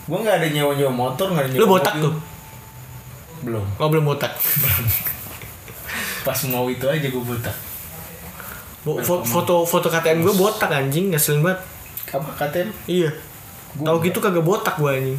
gua 0.03 0.19
nggak 0.19 0.41
ada 0.41 0.49
nyewa 0.49 0.73
nyewa 0.73 0.89
motor 0.89 1.29
nggak 1.29 1.45
ada 1.45 1.51
nyewa 1.53 1.61
Lu 1.61 1.69
botak 1.69 1.95
mobil. 1.95 2.03
tuh. 2.03 2.15
belum 3.43 3.65
Oh 3.77 3.89
belum 3.89 4.05
botak. 4.07 4.33
pas 6.25 6.39
mau 6.49 6.65
itu 6.67 6.81
aja 6.83 7.07
gua 7.07 7.25
botak 7.27 7.53
Bo- 8.83 8.99
fo- 8.99 9.21
foto 9.21 9.63
foto 9.63 9.87
KTM 9.87 10.25
gue 10.25 10.33
botak 10.33 10.73
anjing 10.73 11.13
ngeselin 11.13 11.45
banget. 11.45 11.61
Apa 12.13 12.29
KTM 12.37 12.69
Iya. 12.87 13.11
Tahu 13.75 13.97
gitu 14.05 14.21
kagak 14.21 14.45
botak 14.45 14.77
gue 14.77 14.91
anjing. 14.93 15.19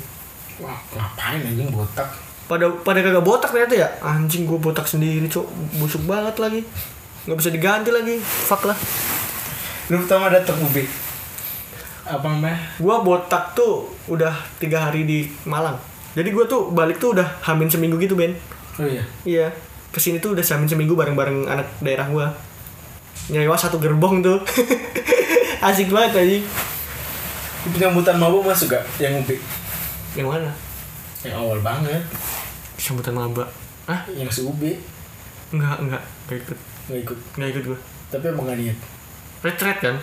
wah 0.62 0.78
ngapain 0.94 1.42
anjing 1.42 1.74
botak 1.74 2.06
Pada 2.46 2.70
pada 2.84 3.00
kagak 3.02 3.26
botak 3.26 3.50
ternyata 3.50 3.74
ya. 3.74 3.88
Anjing 4.00 4.44
gue 4.44 4.56
botak 4.56 4.86
sendiri, 4.86 5.26
Cok. 5.26 5.48
Busuk 5.78 6.06
banget 6.06 6.38
lagi. 6.38 6.62
nggak 7.24 7.38
bisa 7.40 7.50
diganti 7.50 7.90
lagi. 7.90 8.20
Fuck 8.20 8.64
lah. 8.64 8.78
lu 9.88 10.00
pertama 10.00 10.30
datang 10.30 10.56
UB 10.60 10.80
apa 12.04 12.28
namanya 12.28 12.60
Gua 12.78 13.00
botak 13.00 13.52
tuh 13.52 13.88
udah 14.06 14.32
tiga 14.56 14.88
hari 14.88 15.04
di 15.04 15.24
Malang. 15.44 15.80
Jadi 16.14 16.30
gua 16.30 16.44
tuh 16.44 16.68
balik 16.70 17.00
tuh 17.00 17.16
udah 17.16 17.28
hamin 17.42 17.68
seminggu 17.68 17.96
gitu 17.98 18.14
Ben. 18.14 18.36
oh 18.76 18.84
iya 18.84 19.04
Iya. 19.24 19.48
Ke 19.90 20.00
sini 20.00 20.20
tuh 20.20 20.36
udah 20.36 20.44
hamin 20.44 20.68
seminggu 20.68 20.94
bareng-bareng 20.94 21.48
anak 21.48 21.68
daerah 21.80 22.08
gua. 22.08 22.28
Nyewa 23.28 23.56
satu 23.56 23.80
gerbong 23.80 24.20
tuh. 24.20 24.44
Asik 25.68 25.88
banget 25.90 26.12
anjing. 26.18 26.44
Di 27.63 27.69
penyambutan 27.71 28.15
mabuk 28.15 28.43
masuk 28.43 28.67
gak 28.69 28.84
yang 28.97 29.15
UB 29.15 29.30
Yang 30.13 30.28
mana? 30.30 30.52
yang 31.23 31.36
awal 31.38 31.60
banget 31.60 32.04
Sambutan 32.76 33.15
maba. 33.15 33.47
Ah, 33.86 34.04
yang 34.10 34.28
se 34.28 34.43
UB 34.43 34.60
enggak, 35.49 35.76
enggak. 35.80 36.04
Enggak 36.26 36.38
ikut. 36.41 36.58
nggak 36.84 36.99
ikut 37.02 37.17
Enggak 37.34 37.49
ikut 37.49 37.63
gua. 37.65 37.80
tapi 38.10 38.26
emang 38.28 38.45
gak 38.45 38.58
niat 38.58 38.78
Retret 39.41 39.78
kan? 39.80 39.95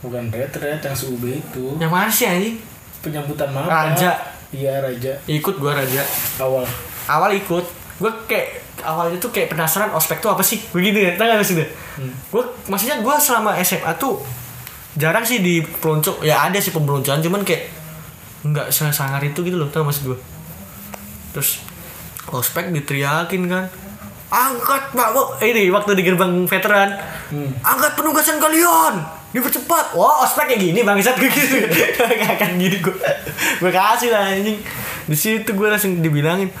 bukan 0.00 0.24
retret 0.28 0.80
yang 0.80 0.96
se 0.96 1.06
UB 1.06 1.24
itu 1.24 1.64
Yang 1.76 1.92
mana 1.92 2.08
sih 2.08 2.26
anjing? 2.26 2.56
penyambutan 3.00 3.48
maba 3.48 3.68
Raja. 3.86 4.10
iya 4.50 4.78
raja 4.78 5.12
Ikut 5.24 5.54
gua 5.56 5.72
Raja. 5.72 6.02
awal 6.36 6.66
Awal 7.06 7.34
ikut. 7.34 7.66
Gua 7.96 8.10
kayak 8.24 8.48
awalnya 8.80 9.16
tuh 9.16 9.28
kayak 9.28 9.48
penasaran 9.48 9.90
ospek 9.90 10.18
tuh 10.18 10.30
apa 10.30 10.40
sih? 10.40 10.62
Begitu 10.70 10.94
ya. 11.00 11.12
Tahu 11.12 11.26
gak 11.28 11.42
sih? 11.42 11.58
Hmm. 11.96 12.12
Gua 12.28 12.42
maksudnya 12.66 12.98
gua 12.98 13.14
selama 13.16 13.58
SMA 13.58 13.90
tuh 13.94 14.22
jarang 15.00 15.24
sih 15.24 15.40
di 15.40 15.64
pelonco. 15.64 16.20
Ya 16.20 16.44
ada 16.44 16.60
sih 16.60 16.70
pembeloncoan 16.70 17.24
cuman 17.24 17.42
kayak 17.42 17.72
nggak 18.44 18.68
sesangar 18.68 19.20
itu 19.24 19.40
gitu 19.40 19.56
loh. 19.56 19.72
Tahu 19.72 19.88
maksud 19.88 20.04
gua? 20.12 20.18
Terus 21.32 21.64
ospek 22.30 22.70
diteriakin 22.70 23.48
kan. 23.48 23.64
Angkat 24.30 24.94
pak, 24.94 25.08
Bu." 25.10 25.22
ini 25.42 25.72
waktu 25.74 25.98
di 25.98 26.02
gerbang 26.06 26.46
veteran. 26.46 26.94
Hmm. 27.34 27.50
Angkat 27.66 27.98
penugasan 27.98 28.38
kalian, 28.38 29.02
dipercepat. 29.34 29.98
Wah, 29.98 30.22
ospek 30.22 30.54
kayak 30.54 30.62
gini 30.70 30.80
bangsat 30.86 31.18
gue 31.18 31.26
gitu. 31.26 31.66
Ngangkat 31.98 32.54
gini 32.54 32.78
gue. 32.78 32.94
Gue 33.58 33.72
kasih 33.74 34.14
lah 34.14 34.30
anjing. 34.30 34.62
Di 35.10 35.16
situ 35.18 35.50
gue 35.50 35.66
langsung 35.66 35.98
dibilangin, 35.98 36.54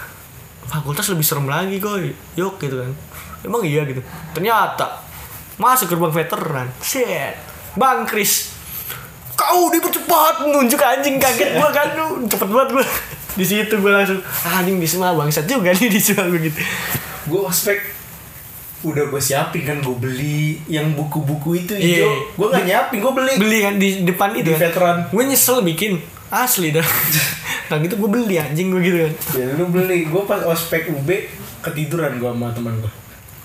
fakultas 0.66 1.06
lebih 1.14 1.22
serem 1.22 1.46
lagi 1.46 1.78
koi. 1.78 2.10
Yuk 2.34 2.58
gitu 2.58 2.74
kan. 2.82 2.90
Emang 3.46 3.62
iya 3.62 3.86
gitu. 3.86 4.02
Ternyata 4.34 5.06
masuk 5.54 5.94
gerbang 5.94 6.10
veteran. 6.10 6.66
Shit. 6.82 7.49
Bang 7.74 8.04
Kris. 8.04 8.54
Kau 9.32 9.68
dipercepat 9.68 10.44
menunjuk 10.44 10.78
anjing 10.78 11.16
kaget 11.16 11.54
gue 11.54 11.68
kan. 11.70 11.88
Duh, 11.92 12.24
cepet 12.26 12.48
banget 12.48 12.70
gue 12.74 12.86
di 13.30 13.46
situ 13.46 13.72
gue 13.72 13.88
langsung 13.88 14.18
ah, 14.42 14.58
anjing 14.58 14.76
di 14.76 14.84
semua 14.84 15.14
bangsat 15.14 15.46
juga 15.46 15.70
nih 15.70 15.86
di 15.86 15.96
semua 15.96 16.26
begitu 16.26 16.58
gue 17.24 17.40
ospek 17.40 17.78
udah 18.82 19.06
gue 19.06 19.22
siapin 19.22 19.62
kan 19.62 19.78
gue 19.78 19.94
beli 19.94 20.58
yang 20.66 20.92
buku-buku 20.92 21.52
itu 21.54 21.72
Iya. 21.72 22.00
hijau. 22.00 22.12
Gue 22.34 22.46
nggak 22.48 22.64
nyiapin 22.64 22.98
gue 22.98 23.12
beli. 23.12 23.32
beli 23.36 23.58
kan 23.60 23.74
di 23.76 23.88
depan 24.02 24.28
itu 24.32 24.40
di 24.42 24.50
kan. 24.50 24.60
veteran. 24.60 24.96
Gue 25.08 25.22
nyesel 25.22 25.60
bikin. 25.62 26.00
Asli 26.28 26.72
dah. 26.72 26.84
Nah 27.70 27.78
gitu 27.78 27.94
gue 27.96 28.10
beli 28.10 28.34
anjing 28.34 28.72
gue 28.72 28.80
gitu 28.82 28.98
kan. 28.98 29.12
Ya 29.36 29.46
lu 29.54 29.68
beli. 29.68 30.08
Gue 30.08 30.24
pas 30.24 30.42
ospek 30.42 30.90
UB 30.90 31.06
ketiduran 31.60 32.16
gue 32.16 32.26
sama 32.26 32.50
teman 32.50 32.74
gue 32.80 32.92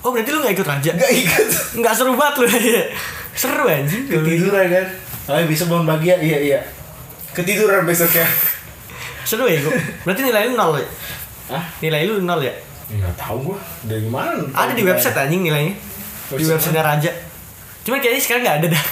oh 0.06 0.14
berarti 0.14 0.30
lu 0.30 0.38
gak 0.38 0.54
ikut 0.54 0.68
raja 0.70 0.90
nggak 0.94 1.12
ikut. 1.12 1.48
Nggak 1.82 1.94
seru 1.98 2.14
banget 2.14 2.34
lu. 2.38 2.46
Ya 2.46 2.84
seru 3.34 3.64
anjing 3.66 4.06
ketiduran 4.06 4.70
kan? 4.70 4.86
Oh 5.26 5.42
bisa 5.50 5.66
bangun 5.66 5.84
pagi 5.90 6.14
ya? 6.14 6.16
Iya 6.22 6.38
iya. 6.38 6.60
Ketiduran 7.34 7.82
besoknya. 7.82 8.22
Seru 9.26 9.50
ya 9.50 9.58
gue 9.58 9.74
berarti 10.06 10.22
nilai 10.22 10.46
lu 10.46 10.54
nol 10.54 10.78
ya? 10.78 10.86
Ah 11.50 11.64
nilai 11.82 12.06
lu 12.06 12.22
nol 12.22 12.38
ya? 12.38 12.54
Nggak 12.86 13.18
tahu 13.18 13.50
gue 13.50 13.58
dari 13.90 14.06
mana? 14.06 14.46
Ada 14.54 14.78
di 14.78 14.86
website 14.86 15.18
anjing 15.18 15.42
nilainya. 15.42 15.74
Di 16.26 16.42
Website 16.46 16.78
raja 16.78 17.10
cuman 17.86 18.02
kayaknya 18.02 18.22
sekarang 18.22 18.42
nggak 18.46 18.58
ada 18.62 18.66
dah. 18.78 18.84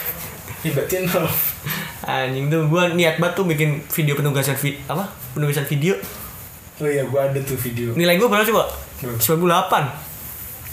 Berarti 0.74 0.94
nol. 1.06 1.26
Anjing 2.04 2.44
tuh 2.50 2.66
gue 2.66 2.82
niat 2.98 3.16
banget 3.22 3.34
tuh 3.38 3.46
bikin 3.46 3.86
video 3.86 4.18
penugasan 4.18 4.58
vi 4.58 4.82
apa? 4.90 5.06
Penugasan 5.32 5.64
video. 5.70 5.94
Oh 6.82 6.90
iya 6.90 7.06
gue 7.06 7.20
ada 7.22 7.38
tuh 7.46 7.54
video. 7.54 7.94
Nilai 7.94 8.18
gue 8.18 8.26
berapa 8.26 8.42
coba? 8.42 8.66
98 8.98 10.03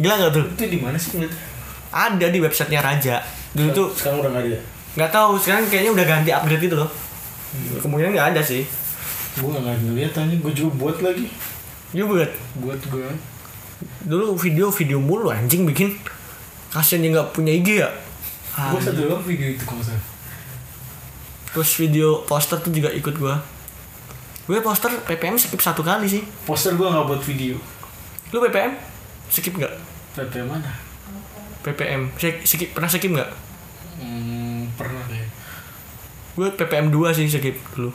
Gila 0.01 0.13
gak 0.17 0.31
tuh? 0.33 0.45
itu 0.57 0.65
di 0.65 0.79
mana 0.81 0.97
sih 0.97 1.13
ngeliat 1.13 1.33
Ada 1.93 2.27
di 2.33 2.39
websitenya 2.41 2.81
Raja. 2.81 3.21
Dulu 3.53 3.69
tuh 3.69 3.87
sekarang 3.93 4.25
udah 4.25 4.31
nggak 4.33 4.43
ada 4.47 4.51
ya? 4.55 4.61
Nggak 4.97 5.11
tahu 5.11 5.31
sekarang 5.37 5.63
kayaknya 5.67 5.91
udah 5.93 6.05
ganti 6.07 6.29
upgrade 6.33 6.63
gitu 6.65 6.75
loh. 6.79 6.89
Kemungkinan 7.83 8.11
nggak 8.15 8.27
ada 8.33 8.41
sih. 8.41 8.63
Gue 9.37 9.51
nggak 9.51 9.77
ngeliat 9.83 10.13
aja 10.15 10.35
gue 10.35 10.51
juga 10.55 10.71
buat 10.79 10.97
lagi. 11.03 11.27
Juga 11.91 12.25
buat. 12.63 12.79
Gue 12.87 13.03
Dulu 14.07 14.39
video-video 14.39 14.97
mulu 15.03 15.29
anjing 15.29 15.67
bikin. 15.67 15.99
Kasian 16.71 17.03
dia 17.03 17.11
nggak 17.11 17.35
punya 17.35 17.51
IG 17.51 17.83
ya. 17.83 17.89
Gue 18.71 18.79
satu 18.79 19.03
doang 19.03 19.23
video 19.23 19.51
itu 19.51 19.63
kalau 19.67 19.83
salah. 19.83 20.03
Terus 21.51 21.71
video 21.75 22.23
poster 22.23 22.63
tuh 22.63 22.71
juga 22.71 22.87
ikut 22.95 23.19
gua. 23.19 23.43
Gue 24.47 24.63
poster 24.63 24.95
PPM 25.03 25.35
skip 25.35 25.59
satu 25.59 25.83
kali 25.83 26.07
sih. 26.07 26.23
Poster 26.47 26.71
gue 26.79 26.87
nggak 26.87 27.05
buat 27.11 27.21
video. 27.27 27.59
Lu 28.31 28.39
PPM? 28.39 28.79
Skip 29.27 29.55
nggak? 29.59 29.90
PP 30.11 30.33
mana? 30.43 30.71
PPM 31.61 32.11
skip, 32.17 32.73
Pernah 32.73 32.89
skip 32.89 33.11
nggak? 33.11 33.31
hmm, 34.01 34.73
pernah 34.75 35.03
deh. 35.07 35.25
Gue 36.35 36.47
PPM 36.51 36.89
2 36.89 37.15
sih 37.15 37.29
skip 37.29 37.57
dulu. 37.77 37.93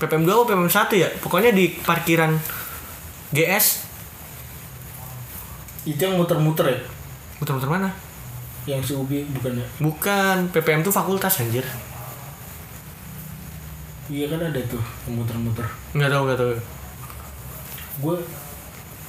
PPM 0.00 0.24
2 0.26 0.32
atau 0.32 0.44
PPM 0.48 0.70
1 0.70 0.98
ya? 0.98 1.08
Pokoknya 1.20 1.54
di 1.54 1.70
parkiran 1.78 2.34
GS 3.30 3.86
itu 5.82 5.98
yang 5.98 6.14
muter-muter 6.14 6.66
ya? 6.70 6.78
Muter-muter 7.42 7.70
mana? 7.70 7.90
yang 8.62 8.78
si 8.78 8.94
Ubi 8.94 9.26
bukan 9.26 9.58
ya? 9.58 9.66
Bukan, 9.82 10.36
PPM 10.54 10.86
tuh 10.86 10.94
fakultas 10.94 11.42
anjir. 11.42 11.66
Iya 14.06 14.30
kan 14.30 14.38
ada 14.38 14.60
tuh 14.70 14.82
yang 15.06 15.18
muter-muter. 15.18 15.66
Nggak 15.94 16.10
tahu 16.14 16.22
nggak 16.26 16.38
tahu. 16.38 16.52
Gue 18.02 18.16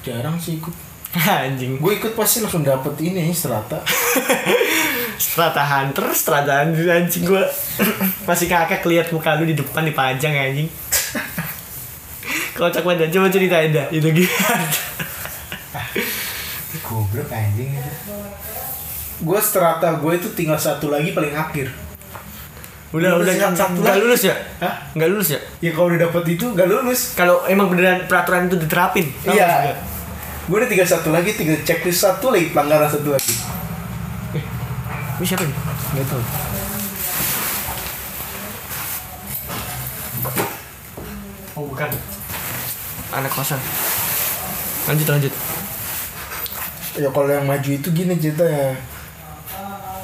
jarang 0.01 0.41
sih 0.41 0.57
ikut 0.57 0.73
Anjing. 1.45 1.77
Gue 1.77 2.01
ikut 2.01 2.17
pasti 2.17 2.41
langsung 2.41 2.65
dapet 2.65 2.97
ini 3.05 3.29
strata. 3.33 3.81
Strata 5.13 5.61
Hunter, 5.61 6.09
Strata 6.09 6.65
Hunter 6.65 6.89
anjing 6.89 7.29
gue 7.29 7.43
Masih 8.27 8.49
kakak 8.49 8.81
lihat 8.89 9.13
muka 9.13 9.37
lu 9.37 9.45
di 9.45 9.53
depan 9.53 9.85
dipajang 9.85 10.33
anjing. 10.33 10.67
Kocak 12.57 12.81
banget 12.85 13.13
coba 13.13 13.29
ceritain 13.29 13.69
dah 13.73 13.87
itu 13.93 14.09
gimana? 14.09 14.65
Goblok 16.81 17.29
anjing. 17.29 17.77
Gue 19.21 19.39
strata 19.41 20.01
gue 20.01 20.13
itu 20.17 20.27
tinggal 20.33 20.57
satu 20.57 20.89
lagi 20.89 21.13
paling 21.13 21.33
akhir. 21.33 21.69
Udah 22.93 23.17
Lulus 23.17 23.25
udah 23.25 23.35
yang 23.37 23.55
satu 23.57 23.81
nggak 23.81 23.97
lulus 24.05 24.21
ya? 24.29 24.35
Hah? 24.61 24.73
Nggak 24.93 25.09
lulus 25.09 25.29
ya? 25.33 25.39
ya 25.65 25.71
kalau 25.73 25.89
udah 25.89 26.01
dapet 26.09 26.23
itu 26.37 26.45
gak 26.53 26.69
lulus. 26.69 27.17
Kalau 27.17 27.41
emang 27.49 27.73
beneran 27.73 28.05
peraturan 28.05 28.45
itu 28.49 28.57
diterapin 28.57 29.09
Iya. 29.25 29.73
Gue 30.43 30.57
udah 30.59 30.67
tinggal 30.67 30.87
satu 30.87 31.15
lagi 31.15 31.31
tinggal 31.39 31.55
checklist 31.63 32.03
satu 32.03 32.35
lagi 32.35 32.51
pelanggaran 32.51 32.91
satu 32.91 33.15
lagi. 33.15 33.35
Ini 35.19 35.25
siapa 35.29 35.45
nih? 35.47 35.55
nggak 35.93 36.05
tahu. 36.09 36.23
Oh 41.53 41.63
bukan. 41.69 41.89
Anak 43.13 43.31
kosan. 43.31 43.61
Lanjut 44.89 45.07
lanjut. 45.07 45.33
Ya 46.97 47.07
kalau 47.13 47.29
yang 47.31 47.47
maju 47.47 47.69
itu 47.71 47.87
gini 47.93 48.19
ceritanya. 48.19 48.75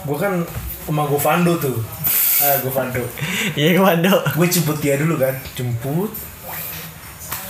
Gue 0.07 0.15
kan 0.15 0.45
sama 0.87 1.03
Govando 1.09 1.59
tuh. 1.59 1.83
Ah 2.39 2.55
Govando 2.63 3.03
Iya 3.59 3.75
komando 3.75 4.23
gue 4.23 4.47
jemput 4.47 4.79
dia 4.79 4.95
dulu 4.95 5.19
kan. 5.19 5.35
Jemput 5.57 6.28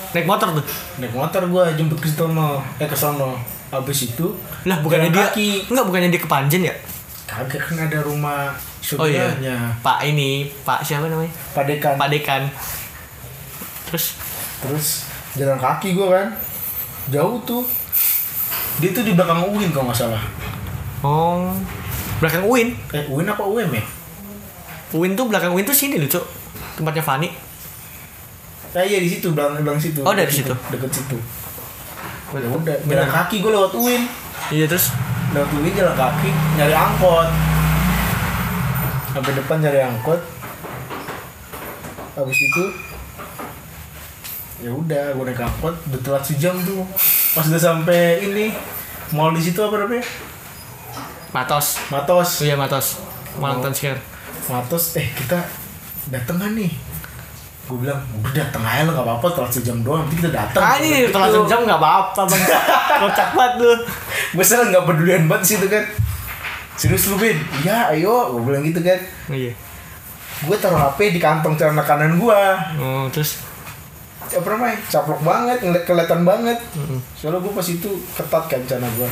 Naik 0.09 0.25
motor 0.25 0.47
tuh. 0.57 0.65
Naik 0.97 1.13
motor 1.13 1.41
gue 1.45 1.63
jemput 1.77 1.99
ke 2.01 2.09
sono 2.09 2.61
eh 2.77 2.89
ke 2.89 2.97
sono. 2.97 3.37
Habis 3.69 4.09
itu 4.09 4.33
Lah 4.65 4.81
bukannya 4.81 5.13
dia 5.13 5.29
kaki. 5.29 5.69
Enggak 5.69 5.85
bukannya 5.85 6.09
dia 6.09 6.21
ke 6.21 6.29
Panjen 6.29 6.63
ya? 6.65 6.75
kagak 7.29 7.61
kan 7.61 7.77
ada 7.77 8.01
rumah 8.01 8.49
Oh 8.97 9.05
iya. 9.05 9.29
saudaranya. 9.29 9.69
Pak 9.85 10.01
ini 10.01 10.49
Pak 10.65 10.81
siapa 10.81 11.05
namanya? 11.05 11.29
padekan 11.53 11.93
Pak 11.93 12.09
Dekan. 12.09 12.41
Terus? 13.85 14.17
Terus 14.65 14.87
jalan 15.37 15.61
kaki 15.61 15.93
gue 15.93 16.07
kan. 16.09 16.33
Jauh 17.13 17.37
tuh. 17.45 17.61
Dia 18.81 18.89
tuh 18.89 19.05
di 19.05 19.13
belakang 19.13 19.45
UIN 19.45 19.69
kalau 19.69 19.93
nggak 19.93 19.99
salah. 20.01 20.23
Oh. 21.05 21.53
Belakang 22.17 22.49
UIN? 22.49 22.73
Eh 22.89 23.05
UIN 23.05 23.29
apa 23.29 23.45
UM 23.45 23.69
ya 23.71 23.83
UIN 24.89 25.13
tuh 25.13 25.29
belakang 25.29 25.53
UIN 25.53 25.63
tuh 25.63 25.77
sini 25.77 26.01
cok 26.01 26.25
Tempatnya 26.75 27.03
Fani 27.05 27.29
Eh 28.77 28.85
iya 28.85 28.99
di 29.01 29.09
situ 29.09 29.33
belakang 29.33 29.65
belakang 29.65 29.81
situ. 29.81 30.01
Oh, 30.05 30.13
dari 30.13 30.29
situ. 30.29 30.53
Deket 30.69 30.91
situ. 30.93 31.17
Ya 32.29 32.45
udah, 32.45 32.77
Bener. 32.85 33.01
jalan 33.01 33.09
kaki 33.09 33.41
gue 33.41 33.49
lewat 33.49 33.73
UIN. 33.73 34.03
Iya 34.53 34.65
terus 34.69 34.93
Lewat 35.33 35.49
UIN 35.57 35.73
jalan 35.73 35.95
kaki 35.97 36.29
nyari 36.57 36.75
angkot. 36.77 37.29
Sampai 39.09 39.33
depan 39.33 39.57
nyari 39.57 39.81
angkot. 39.81 40.21
Habis 42.13 42.37
itu 42.37 42.63
ya 44.59 44.75
udah 44.75 45.15
gue 45.15 45.23
naik 45.23 45.39
angkot 45.39 45.71
udah 45.87 45.99
telat 46.03 46.19
sejam 46.19 46.51
tuh 46.67 46.83
pas 47.31 47.47
udah 47.47 47.55
sampai 47.55 48.27
ini 48.27 48.51
mall 49.15 49.31
di 49.31 49.39
situ 49.39 49.55
apa 49.63 49.79
namanya 49.79 50.03
Matos 51.31 51.79
Matos 51.87 52.43
Iya 52.43 52.59
Matos 52.59 52.99
Malang 53.39 53.63
Town 53.63 53.71
Square 53.71 54.03
Matos 54.51 54.99
eh 54.99 55.07
kita 55.15 55.47
dateng 56.11 56.43
kan 56.43 56.51
nih 56.59 56.75
gue 57.69 57.77
bilang 57.85 58.01
udah 58.17 58.33
dateng 58.33 58.65
aja 58.65 58.81
lo 58.89 58.91
gak 58.97 59.05
apa-apa 59.05 59.27
telat 59.37 59.51
sejam 59.53 59.77
doang 59.85 60.01
nanti 60.01 60.17
kita 60.17 60.33
dateng 60.33 60.57
Ah 60.57 60.81
ini 60.81 61.05
telat 61.13 61.29
sejam 61.29 61.69
gak 61.69 61.77
apa-apa 61.77 62.21
bang. 62.25 62.41
Kocak 63.05 63.29
banget 63.37 63.53
lu. 63.61 63.73
Gue 64.33 64.43
sekarang 64.43 64.67
nggak 64.73 64.85
pedulian 64.89 65.23
banget 65.29 65.43
sih 65.45 65.55
itu 65.61 65.67
kan. 65.69 65.85
Serius 66.73 67.05
lu 67.13 67.21
bin 67.21 67.37
iya 67.61 67.93
ayo. 67.93 68.33
Gue 68.33 68.41
bilang 68.49 68.65
gitu 68.65 68.81
kan. 68.81 68.97
Iya. 69.29 69.53
Gue 70.49 70.55
taruh 70.57 70.81
hp 70.81 70.99
di 71.13 71.21
kantong 71.21 71.59
celana 71.59 71.85
kanan 71.85 72.17
gue 72.17 72.41
Oh 72.81 73.05
terus? 73.13 73.37
Apa 74.25 74.47
namanya? 74.49 74.77
Caplok 74.89 75.21
banget 75.21 75.57
ngeliat 75.61 75.85
kelihatan 75.85 76.21
banget. 76.25 76.57
Mm-mm. 76.73 76.99
soalnya 77.13 77.37
gue 77.45 77.53
pas 77.53 77.67
itu 77.69 77.89
ketat 78.17 78.43
kan 78.49 78.61
celana 78.65 78.89
gue 78.97 79.09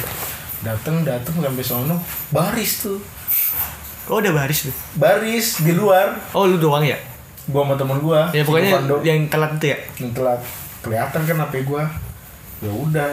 dateng 0.66 1.06
dateng 1.06 1.36
sampai 1.38 1.66
sono 1.66 2.02
baris 2.34 2.82
tuh. 2.82 2.98
Oh 4.10 4.18
udah 4.18 4.34
baris 4.34 4.66
tuh? 4.66 4.76
Baris 4.98 5.62
di 5.62 5.78
luar. 5.78 6.18
Oh 6.34 6.50
lu 6.50 6.58
doang 6.58 6.82
ya? 6.82 6.98
Gue 7.48 7.56
sama 7.58 7.74
temen 7.74 7.98
gue 7.98 8.20
Ya 8.32 8.44
pokoknya 8.44 8.72
yang 9.02 9.28
telat 9.28 9.52
itu 9.56 9.66
ya? 9.68 9.78
Yang 9.98 10.12
telat. 10.14 10.40
Kelihatan 10.80 11.22
kan 11.24 11.36
hp 11.42 11.54
gue 11.62 11.84
ya 12.60 12.70
udah. 12.70 13.12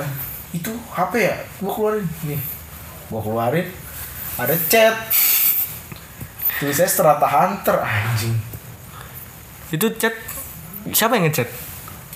Itu 0.50 0.70
hp 0.88 1.12
ya? 1.14 1.36
Gue 1.56 1.70
keluarin. 1.70 2.06
Nih. 2.24 2.40
Gue 3.06 3.20
keluarin. 3.20 3.66
Ada 4.34 4.54
chat. 4.66 4.94
Tulisnya 6.54 6.86
strata 6.86 7.24
hunter 7.24 7.76
anjing. 7.76 8.34
Itu 9.70 9.90
chat 9.94 10.14
Siapa 10.86 11.14
yang 11.14 11.26
ngechat? 11.26 11.48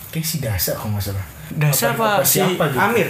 kayak 0.09 0.25
si 0.25 0.39
dasar 0.39 0.73
kalau 0.73 0.93
nggak 0.93 1.05
salah. 1.07 1.25
Dasar 1.51 1.93
apa, 1.93 2.21
si 2.23 2.39
siapa 2.39 2.65
gitu? 2.67 2.79
Amir? 2.79 3.09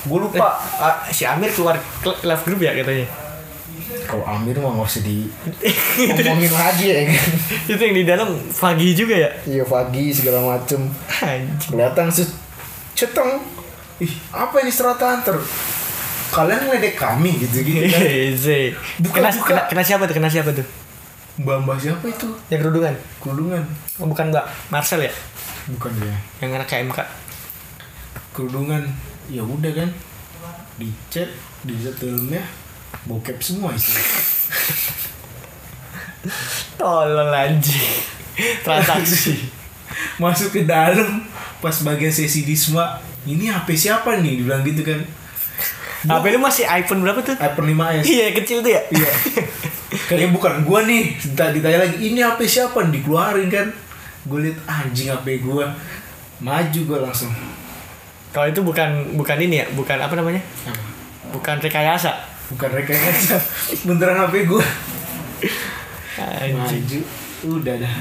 gue 0.00 0.14
Eh, 0.14 0.22
lupa 0.22 0.48
ah, 0.78 1.04
si 1.06 1.22
Amir 1.22 1.48
keluar 1.50 1.74
ke- 1.98 2.20
live 2.22 2.42
group 2.42 2.60
ya 2.60 2.72
katanya 2.72 3.04
kalau 4.04 4.24
Amir 4.24 4.56
mah 4.56 4.72
nggak 4.72 4.86
usah 4.86 5.02
di 5.02 5.26
ngomongin 5.98 6.50
lagi 6.50 6.84
ya 6.86 6.94
kan 7.04 7.18
Itu 7.70 7.80
yang 7.80 7.94
di 7.94 8.04
dalam 8.04 8.28
Fagi 8.48 8.92
juga 8.92 9.14
ya? 9.14 9.30
iya 9.44 9.62
pagi 9.62 10.10
segala 10.10 10.40
macem 10.48 10.88
Anjing 11.18 11.70
kelihatan 11.70 12.06
sih 12.08 12.26
ceteng 12.92 13.38
ih 13.98 14.12
apa 14.30 14.54
ini 14.58 14.70
strata 14.70 15.04
hunter 15.12 15.38
kalian 16.28 16.60
ngeledek 16.66 16.94
kami 16.94 17.34
gitu 17.38 17.62
gitu 17.62 17.88
kan 17.88 18.00
Eze 18.04 18.76
Buka, 19.00 19.18
kena, 19.18 19.30
buka. 19.30 19.44
kena, 19.44 19.60
kena 19.66 19.82
siapa 19.82 20.04
tuh? 20.04 20.14
Kena 20.14 20.28
siapa 20.28 20.50
tuh? 20.52 20.66
mbak 21.38 21.56
mbak 21.62 21.78
siapa 21.78 22.04
itu 22.04 22.28
Yang 22.48 22.60
kerudungan? 22.62 22.94
kerudungan 23.18 23.62
Oh, 23.96 24.06
bukan 24.06 24.30
Mbak 24.30 24.44
Marcel 24.68 25.02
ya? 25.02 25.12
bukan 25.68 25.90
dia 25.96 26.14
Yang 26.38 26.50
anak 26.56 26.68
KMK 26.68 26.98
kerudungan 28.32 28.82
ya 29.26 29.42
udah 29.42 29.72
kan 29.74 29.90
dicet 30.78 31.28
di 31.60 31.74
filmnya 31.74 32.42
bokep 33.06 33.38
semua 33.38 33.70
isi 33.76 33.94
Tolol 36.78 37.30
anjing. 37.34 37.90
Transaksi. 38.62 39.34
Masuk 40.22 40.54
ke 40.54 40.60
dalam 40.62 41.26
pas 41.58 41.74
bagian 41.82 42.12
sesi 42.14 42.46
disma 42.46 43.02
ini 43.26 43.50
HP 43.50 43.74
siapa 43.74 44.18
nih? 44.22 44.42
Dibilang 44.42 44.62
gitu 44.62 44.86
kan. 44.86 45.00
HP 46.06 46.24
lu 46.30 46.38
masih 46.38 46.64
iPhone 46.70 47.02
berapa 47.02 47.18
tuh? 47.26 47.34
iPhone 47.34 47.74
5s 47.74 48.06
Iya 48.06 48.26
kecil 48.38 48.62
tuh 48.62 48.70
ya? 48.70 48.82
iya. 48.94 49.10
Kayaknya 50.06 50.28
bukan 50.30 50.62
gua 50.62 50.86
nih. 50.86 51.18
Ditanya 51.18 51.78
lagi 51.82 51.98
ini 51.98 52.22
HP 52.22 52.46
siapa? 52.46 52.78
Dikeluarin 52.86 53.50
kan. 53.50 53.66
Gue 54.28 54.46
liat 54.46 54.58
anjing 54.70 55.10
HP 55.10 55.42
gua. 55.42 55.66
Maju 56.38 56.80
gua 56.86 56.98
langsung. 57.10 57.34
Kalau 58.30 58.46
itu 58.46 58.60
bukan 58.62 59.18
bukan 59.18 59.36
ini 59.42 59.64
ya, 59.64 59.66
bukan 59.74 59.98
apa 59.98 60.14
namanya? 60.14 60.38
Bukan 61.34 61.58
rekayasa. 61.58 62.37
Bukan 62.48 62.70
rekayasa 62.72 63.36
beneran 63.84 64.18
HP 64.22 64.46
gua 64.46 64.64
Anjing. 66.18 66.56
maju 66.56 67.00
udah 67.56 67.74
dah 67.78 67.94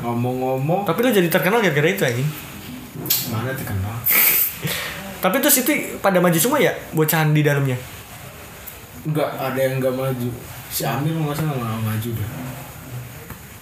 ngomong-ngomong 0.00 0.80
Tapi 0.84 0.98
lu 1.00 1.10
jadi 1.10 1.28
terkenal 1.28 1.60
gara-gara 1.60 1.88
itu 1.88 2.02
anjing. 2.02 2.28
mana 3.28 3.52
terkenal 3.52 3.96
Tapi 5.20 5.36
terus 5.38 5.60
itu 5.60 5.70
pada 5.98 6.16
maju 6.16 6.34
semua 6.34 6.56
ya 6.56 6.72
bocahan 6.90 7.28
di 7.30 7.40
dalamnya. 7.40 7.76
Enggak, 9.02 9.28
ada 9.32 9.56
yang 9.56 9.76
enggak 9.76 9.92
maju. 9.92 10.28
Si 10.66 10.80
Amir 10.80 11.12
nggak 11.12 11.36
salah 11.36 11.52
nggak 11.52 11.80
maju 11.82 12.08
dah. 12.14 12.28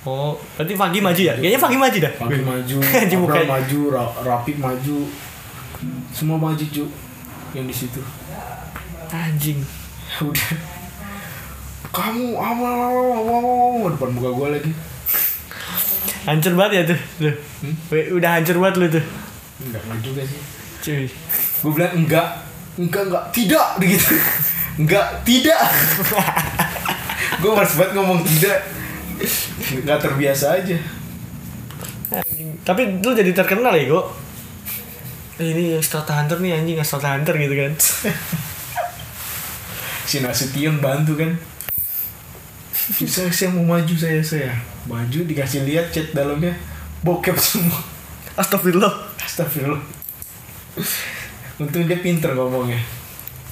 Oh, 0.02 0.38
berarti 0.54 0.72
Fagi 0.72 0.98
maju 0.98 1.18
ya? 1.18 1.34
Kayaknya 1.34 1.58
Fagi 1.58 1.74
maju 1.76 1.96
dah. 1.98 2.12
Pagi 2.14 2.40
maju, 2.40 2.76
mukanya. 3.22 3.48
maju, 3.50 3.80
Ra 3.90 4.02
Rapid 4.24 4.56
maju. 4.56 4.96
Semua 6.10 6.38
maju, 6.38 6.62
Cu. 6.64 6.84
Yang 7.50 7.66
di 7.66 7.74
situ. 7.74 8.00
Anjing. 9.10 9.58
Udah. 10.18 10.50
Kamu 11.88 12.34
awal 12.34 13.86
depan 13.94 14.10
muka 14.12 14.30
gua 14.34 14.48
lagi. 14.54 14.72
Hancur 16.26 16.54
banget 16.58 16.72
ya 16.72 16.82
tuh. 16.92 17.00
Tuh. 17.22 17.34
Hmm? 17.62 18.14
Udah 18.18 18.30
hancur 18.38 18.56
banget 18.60 18.74
lu 18.76 18.86
tuh. 18.92 19.04
Enggak, 19.64 19.82
enggak 19.86 20.00
juga 20.02 20.22
sih. 20.26 20.40
Cuy. 20.84 21.06
Gue 21.58 21.72
bilang 21.74 21.92
enggak, 21.98 22.28
enggak, 22.78 23.02
enggak, 23.10 23.24
tidak 23.34 23.66
begitu. 23.80 24.14
Enggak, 24.78 25.06
tidak. 25.26 25.58
gue 27.42 27.50
males 27.50 27.74
banget 27.74 27.92
ngomong 27.98 28.20
tidak. 28.22 28.58
Enggak 29.74 29.98
terbiasa 29.98 30.46
aja. 30.62 30.76
Tapi 32.62 32.82
lu 33.02 33.10
jadi 33.12 33.32
terkenal 33.34 33.74
ya, 33.74 33.88
Go. 33.90 34.12
Eh, 35.38 35.54
Ini 35.54 35.78
Stealth 35.82 36.10
Hunter 36.10 36.38
nih 36.42 36.58
anjing, 36.58 36.78
Stealth 36.82 37.06
Hunter 37.06 37.34
gitu 37.38 37.54
kan. 37.54 37.72
Si 40.08 40.24
Nasution 40.24 40.80
bantu 40.80 41.20
kan. 41.20 41.36
Saya, 42.88 43.28
saya 43.28 43.52
mau 43.52 43.76
maju 43.76 43.92
saya 43.92 44.24
saya 44.24 44.48
maju 44.88 45.18
dikasih 45.28 45.68
lihat 45.68 45.92
chat 45.92 46.08
dalamnya 46.16 46.56
bokep 47.04 47.36
semua 47.36 47.76
Astagfirullah. 48.32 49.12
astagfirullah 49.20 49.84
untung 51.60 51.84
dia 51.84 52.00
pinter 52.00 52.32
ngomongnya 52.32 52.80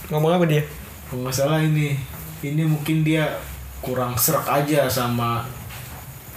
Ngomong 0.08 0.40
apa 0.40 0.48
dia? 0.48 0.64
kalau 1.04 1.28
nggak 1.28 1.36
salah 1.36 1.60
ini 1.60 2.00
ini 2.40 2.64
mungkin 2.64 3.04
dia 3.04 3.28
kurang 3.84 4.16
serak 4.16 4.48
aja 4.48 4.88
sama 4.88 5.44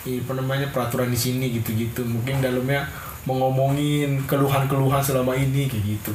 ini 0.04 0.20
apa 0.20 0.36
namanya 0.36 0.68
peraturan 0.76 1.08
di 1.08 1.16
sini 1.16 1.56
gitu-gitu 1.56 2.04
mungkin 2.04 2.44
dalamnya 2.44 2.84
mau 3.24 3.48
ngomongin 3.48 4.28
keluhan-keluhan 4.28 5.00
selama 5.00 5.40
ini 5.40 5.72
kayak 5.72 5.86
gitu 5.88 6.12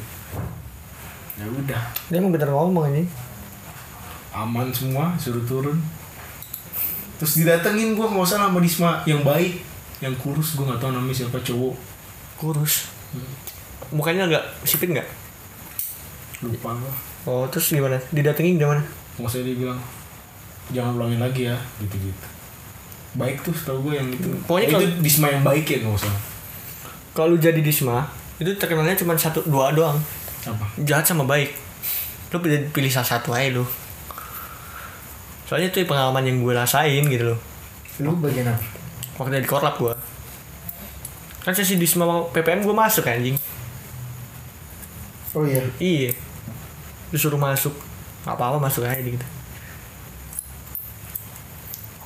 ya 1.41 1.49
udah 1.49 1.83
Dia 2.13 2.21
emang 2.21 2.31
bener 2.37 2.53
ngomong 2.53 2.93
anjing. 2.93 3.09
Aman 4.35 4.69
semua 4.69 5.15
suruh 5.15 5.43
turun 5.45 5.79
terus 7.17 7.39
didatengin 7.39 7.95
gua 7.95 8.07
nggak 8.07 8.25
usah 8.25 8.39
sama 8.41 8.59
Disma 8.59 8.99
yang 9.05 9.23
baik 9.23 9.63
yang 9.99 10.13
kurus 10.17 10.55
gua 10.55 10.69
nggak 10.69 10.81
tahu 10.81 10.91
namanya 10.93 11.15
siapa 11.17 11.39
cowok 11.41 11.75
Kurus. 12.35 12.91
Mukanya 13.89 14.27
agak 14.27 14.43
sipit 14.65 14.91
nggak? 14.91 15.07
lupa 16.43 16.75
gua 16.75 16.93
Oh, 17.25 17.47
terus 17.47 17.71
gimana? 17.71 17.97
Didatengin 18.11 18.59
gimana? 18.59 18.83
nggak 19.15 19.25
usah 19.25 19.41
dia 19.41 19.55
bilang 19.55 19.79
jangan 20.69 20.99
ulangin 20.99 21.17
lagi 21.19 21.47
ya 21.47 21.55
gitu 21.79 21.95
gitu 21.97 22.27
baik 23.15 23.39
tuh 23.41 23.55
setahu 23.55 23.87
gue 23.87 23.95
yang 23.95 24.09
itu 24.11 24.27
Pokoknya 24.45 24.67
Eh, 24.67 24.73
kalau- 24.73 24.83
itu 24.85 24.99
Disma 24.99 25.27
yang 25.31 25.43
baik 25.43 25.65
ya 25.65 25.77
nggak 25.79 25.95
usah 25.95 26.15
Kalau 27.15 27.39
jadi 27.39 27.63
Disma, 27.63 28.11
itu 28.37 28.51
terkenalnya 28.53 28.99
cuma 28.99 29.15
satu 29.15 29.39
dua 29.47 29.71
doang. 29.71 29.95
apa 30.43 30.67
Jahat 30.83 31.07
sama 31.07 31.23
baik. 31.23 31.55
Lu 32.29 32.43
pilih, 32.43 32.67
pilih 32.69 32.91
salah 32.91 33.07
satu 33.15 33.31
aja 33.31 33.55
lu. 33.55 33.63
Soalnya 35.55 35.71
itu 35.71 35.87
pengalaman 35.87 36.27
yang 36.27 36.43
gue 36.43 36.51
rasain 36.51 37.07
gitu 37.07 37.31
loh. 37.31 37.39
lu 38.03 38.11
bagian 38.19 38.51
apa 38.51 38.59
Waktu 39.23 39.39
di 39.39 39.47
korlap 39.47 39.79
gue. 39.79 39.95
Kan 41.47 41.55
sesi 41.55 41.79
Disma 41.79 42.27
PPM 42.35 42.67
gue 42.67 42.75
masuk 42.75 43.07
anjing. 43.07 43.39
oh 45.39 45.47
iya 45.47 45.63
Iya. 45.79 46.11
Disuruh 47.15 47.39
masuk. 47.39 47.71
Gak 48.27 48.35
apa-apa 48.35 48.59
masuk 48.67 48.83
aja 48.83 48.99
gitu. 48.99 49.23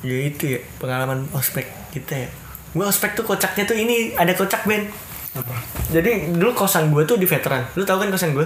Ya 0.05 0.29
itu 0.29 0.43
ya 0.45 0.59
pengalaman 0.77 1.25
ospek 1.33 1.65
kita 1.89 2.21
ya. 2.21 2.29
Gue 2.77 2.85
ospek 2.85 3.17
tuh 3.17 3.25
kocaknya 3.25 3.65
tuh 3.65 3.73
ini 3.81 4.13
ada 4.13 4.37
kocak 4.37 4.61
Ben. 4.69 4.93
apa 5.33 5.57
Jadi 5.89 6.37
dulu 6.37 6.53
kosan 6.53 6.93
gue 6.93 7.01
tuh 7.09 7.17
di 7.17 7.25
veteran. 7.25 7.65
Lu 7.73 7.81
tahu 7.81 8.05
kan 8.05 8.13
kosan 8.13 8.37
gue? 8.37 8.45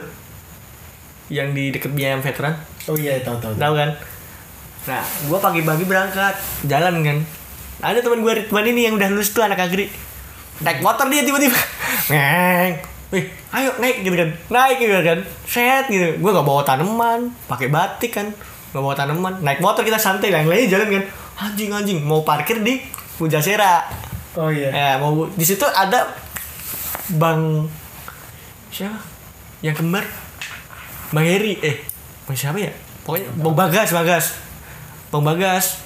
Yang 1.28 1.48
di 1.52 1.64
deket 1.76 1.92
BM 1.92 2.24
veteran. 2.24 2.56
oh 2.88 2.96
iya 2.96 3.20
tahu 3.20 3.36
tahu 3.44 3.60
Tahu 3.60 3.76
kan? 3.76 3.92
Nah, 4.84 5.04
gue 5.04 5.40
pagi-pagi 5.40 5.84
berangkat 5.88 6.36
jalan 6.68 7.00
kan. 7.00 7.18
Ada 7.80 8.04
teman 8.04 8.20
gue 8.20 8.34
Ridwan 8.44 8.68
ini 8.68 8.88
yang 8.88 8.96
udah 9.00 9.08
lulus 9.12 9.32
tuh 9.32 9.44
anak 9.44 9.60
agri. 9.60 9.88
Naik 10.60 10.84
motor 10.84 11.08
dia 11.08 11.24
tiba-tiba. 11.24 11.56
Neng. 12.12 12.74
Wih, 13.14 13.30
ayo 13.54 13.70
naik 13.78 14.02
gitu 14.02 14.16
kan. 14.18 14.30
Naik 14.50 14.78
gitu 14.82 14.92
kan. 14.92 15.20
Set 15.46 15.86
gitu. 15.88 16.20
Gue 16.20 16.32
gak 16.34 16.44
bawa 16.44 16.66
tanaman, 16.66 17.32
pakai 17.48 17.70
batik 17.70 18.12
kan. 18.12 18.28
Gak 18.74 18.82
bawa 18.82 18.96
tanaman. 18.98 19.40
Naik 19.40 19.62
motor 19.62 19.86
kita 19.86 19.96
santai, 19.96 20.34
yang 20.34 20.50
lainnya 20.50 20.80
jalan 20.80 20.88
kan. 21.00 21.04
Anjing 21.34 21.72
anjing 21.72 22.00
mau 22.04 22.26
parkir 22.26 22.60
di 22.60 22.82
Pujasera. 23.14 23.86
oh 24.34 24.50
iya 24.50 24.70
Ya, 24.74 24.90
mau 24.98 25.30
di 25.30 25.46
situ 25.46 25.62
ada 25.64 26.10
Bang 27.14 27.70
siapa? 28.68 28.98
Yang 29.62 29.80
kembar. 29.80 30.06
Bang 31.14 31.24
Heri. 31.24 31.62
Eh, 31.62 31.86
Bang 32.26 32.36
siapa 32.36 32.58
ya? 32.58 32.74
Pokoknya 33.06 33.30
Bang 33.38 33.54
Bagas, 33.54 33.94
Bagas. 33.94 34.43
Bang 35.14 35.22
Bagas. 35.22 35.78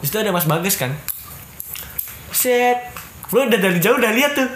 Di 0.00 0.08
situ 0.08 0.16
ada 0.16 0.32
Mas 0.32 0.48
Bagas 0.48 0.80
kan. 0.80 0.96
Set. 2.32 2.88
Gue 3.28 3.44
udah 3.44 3.60
dari 3.60 3.76
jauh 3.76 4.00
udah 4.00 4.16
lihat 4.16 4.32
tuh. 4.32 4.48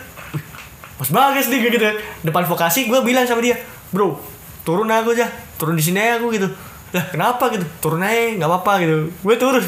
Mas 0.96 1.12
Bagas 1.12 1.53
nih 1.53 1.68
gitu. 1.68 1.84
Depan 2.24 2.48
vokasi 2.48 2.88
gue 2.88 2.96
bilang 3.05 3.28
sama 3.28 3.44
dia, 3.44 3.61
"Bro, 3.92 4.16
turun 4.64 4.88
aku 4.88 5.12
aja. 5.12 5.28
Turun 5.61 5.76
di 5.76 5.84
sini 5.84 6.01
aja 6.01 6.16
aku 6.16 6.32
gitu." 6.32 6.48
Lah, 6.96 7.05
kenapa 7.12 7.53
gitu? 7.53 7.68
Turun 7.84 8.01
aja, 8.01 8.40
nggak 8.40 8.48
apa-apa 8.48 8.72
gitu. 8.80 9.12
Gue 9.20 9.36
turun. 9.36 9.64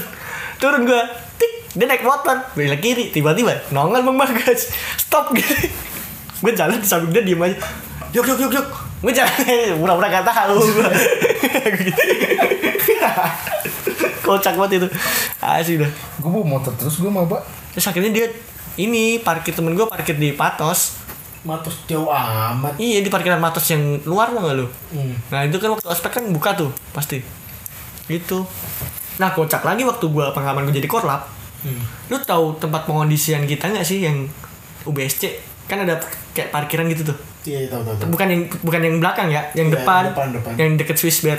Turun 0.57 0.89
gue. 0.89 1.03
Tik, 1.37 1.53
dia 1.77 1.85
naik 1.89 2.05
motor 2.05 2.37
belok 2.53 2.81
kiri 2.85 3.09
tiba-tiba 3.09 3.57
nongol 3.73 4.05
bang 4.05 4.17
bagas 4.21 4.69
stop 5.01 5.33
gitu 5.33 5.57
gue 6.45 6.53
jalan 6.53 6.77
di 6.77 6.85
samping 6.85 7.17
dia 7.17 7.25
diem 7.25 7.41
aja 7.41 7.57
yuk 8.13 8.29
yuk 8.29 8.37
yuk 8.45 8.53
yuk 8.61 8.69
gue 9.01 9.13
jalan 9.17 9.33
pura-pura 9.81 10.13
gak 10.13 10.21
tahu 10.29 10.61
gue 10.61 10.85
kocak 14.23 14.55
banget 14.57 14.83
itu. 14.83 14.89
Asli 15.43 15.77
dah. 15.83 15.91
Gue 16.19 16.31
bawa 16.31 16.47
motor 16.59 16.73
terus 16.79 16.97
gue 16.99 17.11
mau 17.11 17.27
pak 17.27 17.43
terus 17.75 17.89
akhirnya 17.89 18.13
dia 18.13 18.27
ini 18.79 19.21
parkir 19.21 19.53
temen 19.53 19.75
gue 19.77 19.85
parkir 19.85 20.17
di 20.17 20.33
Patos. 20.33 21.03
Matos 21.43 21.75
jauh 21.91 22.07
amat. 22.07 22.79
Iya 22.79 23.03
di 23.03 23.11
parkiran 23.11 23.43
Matos 23.43 23.67
yang 23.67 23.99
luar 24.07 24.31
tau 24.31 24.47
gak 24.47 24.57
lu? 24.63 24.67
Hmm. 24.95 25.15
Nah 25.29 25.43
itu 25.43 25.59
kan 25.59 25.75
waktu 25.75 25.87
ospek 25.91 26.23
kan 26.23 26.25
buka 26.31 26.55
tuh 26.55 26.71
pasti. 26.95 27.19
Gitu. 28.07 28.47
Nah 29.19 29.35
kocak 29.35 29.67
lagi 29.67 29.83
waktu 29.83 30.07
gua 30.07 30.31
pengalaman 30.31 30.71
gue 30.71 30.79
jadi 30.79 30.87
korlap. 30.87 31.27
Hmm. 31.67 31.83
Lu 32.11 32.17
tahu 32.23 32.59
tempat 32.63 32.87
pengondisian 32.87 33.43
kita 33.45 33.71
nggak 33.71 33.87
sih 33.87 34.07
yang 34.07 34.27
UBSC 34.87 35.35
kan 35.67 35.83
ada 35.83 35.99
kayak 36.31 36.51
parkiran 36.55 36.87
gitu 36.91 37.11
tuh. 37.11 37.19
Iya 37.43 37.67
tahu 37.71 37.83
tahu 37.83 37.95
tahu. 37.99 38.09
Bukan 38.15 38.27
yang 38.31 38.43
bukan 38.63 38.81
yang 38.83 38.97
belakang 39.03 39.29
ya 39.31 39.43
yang 39.59 39.67
Iya, 39.71 39.83
depan, 39.83 40.03
depan, 40.15 40.29
depan. 40.39 40.53
yang 40.59 40.71
deket 40.79 40.97
Swiss 40.99 41.27
Bear 41.27 41.39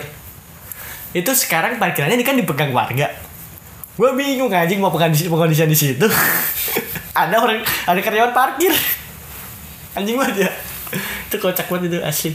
itu 1.14 1.32
sekarang 1.38 1.78
parkirannya 1.78 2.18
ini 2.18 2.26
kan 2.26 2.34
dipegang 2.34 2.74
warga. 2.74 3.14
Gue 3.93 4.09
bingung 4.18 4.49
anjing 4.49 4.82
mau 4.82 4.89
pengondisi 4.89 5.30
pengondisian 5.30 5.70
di 5.70 5.78
situ. 5.78 6.09
Ada 7.22 7.38
orang 7.38 7.61
ada 7.61 8.01
karyawan 8.01 8.34
parkir. 8.34 8.74
Anjing 9.93 10.18
banget 10.18 10.49
ya. 10.49 10.51
Itu 11.30 11.38
kocak 11.38 11.70
banget 11.70 11.93
itu 11.93 11.97
asli. 12.01 12.34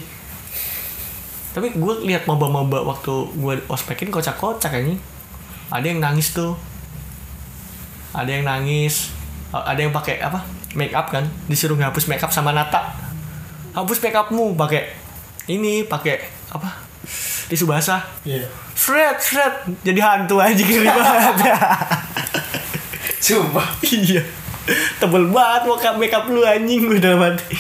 Tapi 1.50 1.74
gue 1.74 1.94
lihat 2.06 2.30
maba-maba 2.30 2.86
waktu 2.86 3.10
gue 3.34 3.58
ospekin 3.66 4.14
kocak-kocak 4.14 4.70
anjing. 4.70 5.02
Ada 5.74 5.82
yang 5.82 5.98
nangis 5.98 6.30
tuh. 6.30 6.54
Ada 8.14 8.38
yang 8.38 8.46
nangis. 8.46 9.10
Ada 9.50 9.82
yang 9.82 9.90
pakai 9.90 10.22
apa? 10.22 10.46
Make 10.78 10.94
up 10.94 11.10
kan? 11.10 11.26
Disuruh 11.50 11.74
ngapus 11.74 12.06
make 12.06 12.22
up 12.22 12.30
sama 12.30 12.54
Nata. 12.54 12.94
Hapus 13.74 13.98
make 13.98 14.14
upmu 14.14 14.54
pakai 14.54 14.94
ini 15.50 15.82
pakai 15.82 16.22
apa 16.54 16.87
tisu 17.48 17.64
basah. 17.64 18.04
Iya. 18.22 18.44
Shred 18.76 19.16
shred 19.18 19.54
jadi 19.82 20.00
hantu 20.04 20.38
aja 20.38 20.60
ngeri 20.62 20.86
banget 20.86 21.36
coba 23.28 23.62
iya. 23.84 24.22
Tebel 25.00 25.32
banget 25.32 25.62
mau 25.64 25.80
make 25.96 26.12
up 26.12 26.28
lu 26.28 26.44
anjing 26.44 26.84
gue 26.84 27.00
dalam 27.00 27.24
hati. 27.24 27.56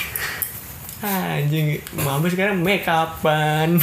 Anjing 1.00 1.80
mama 2.04 2.28
sekarang 2.28 2.60
make 2.60 2.84
upan 2.84 3.80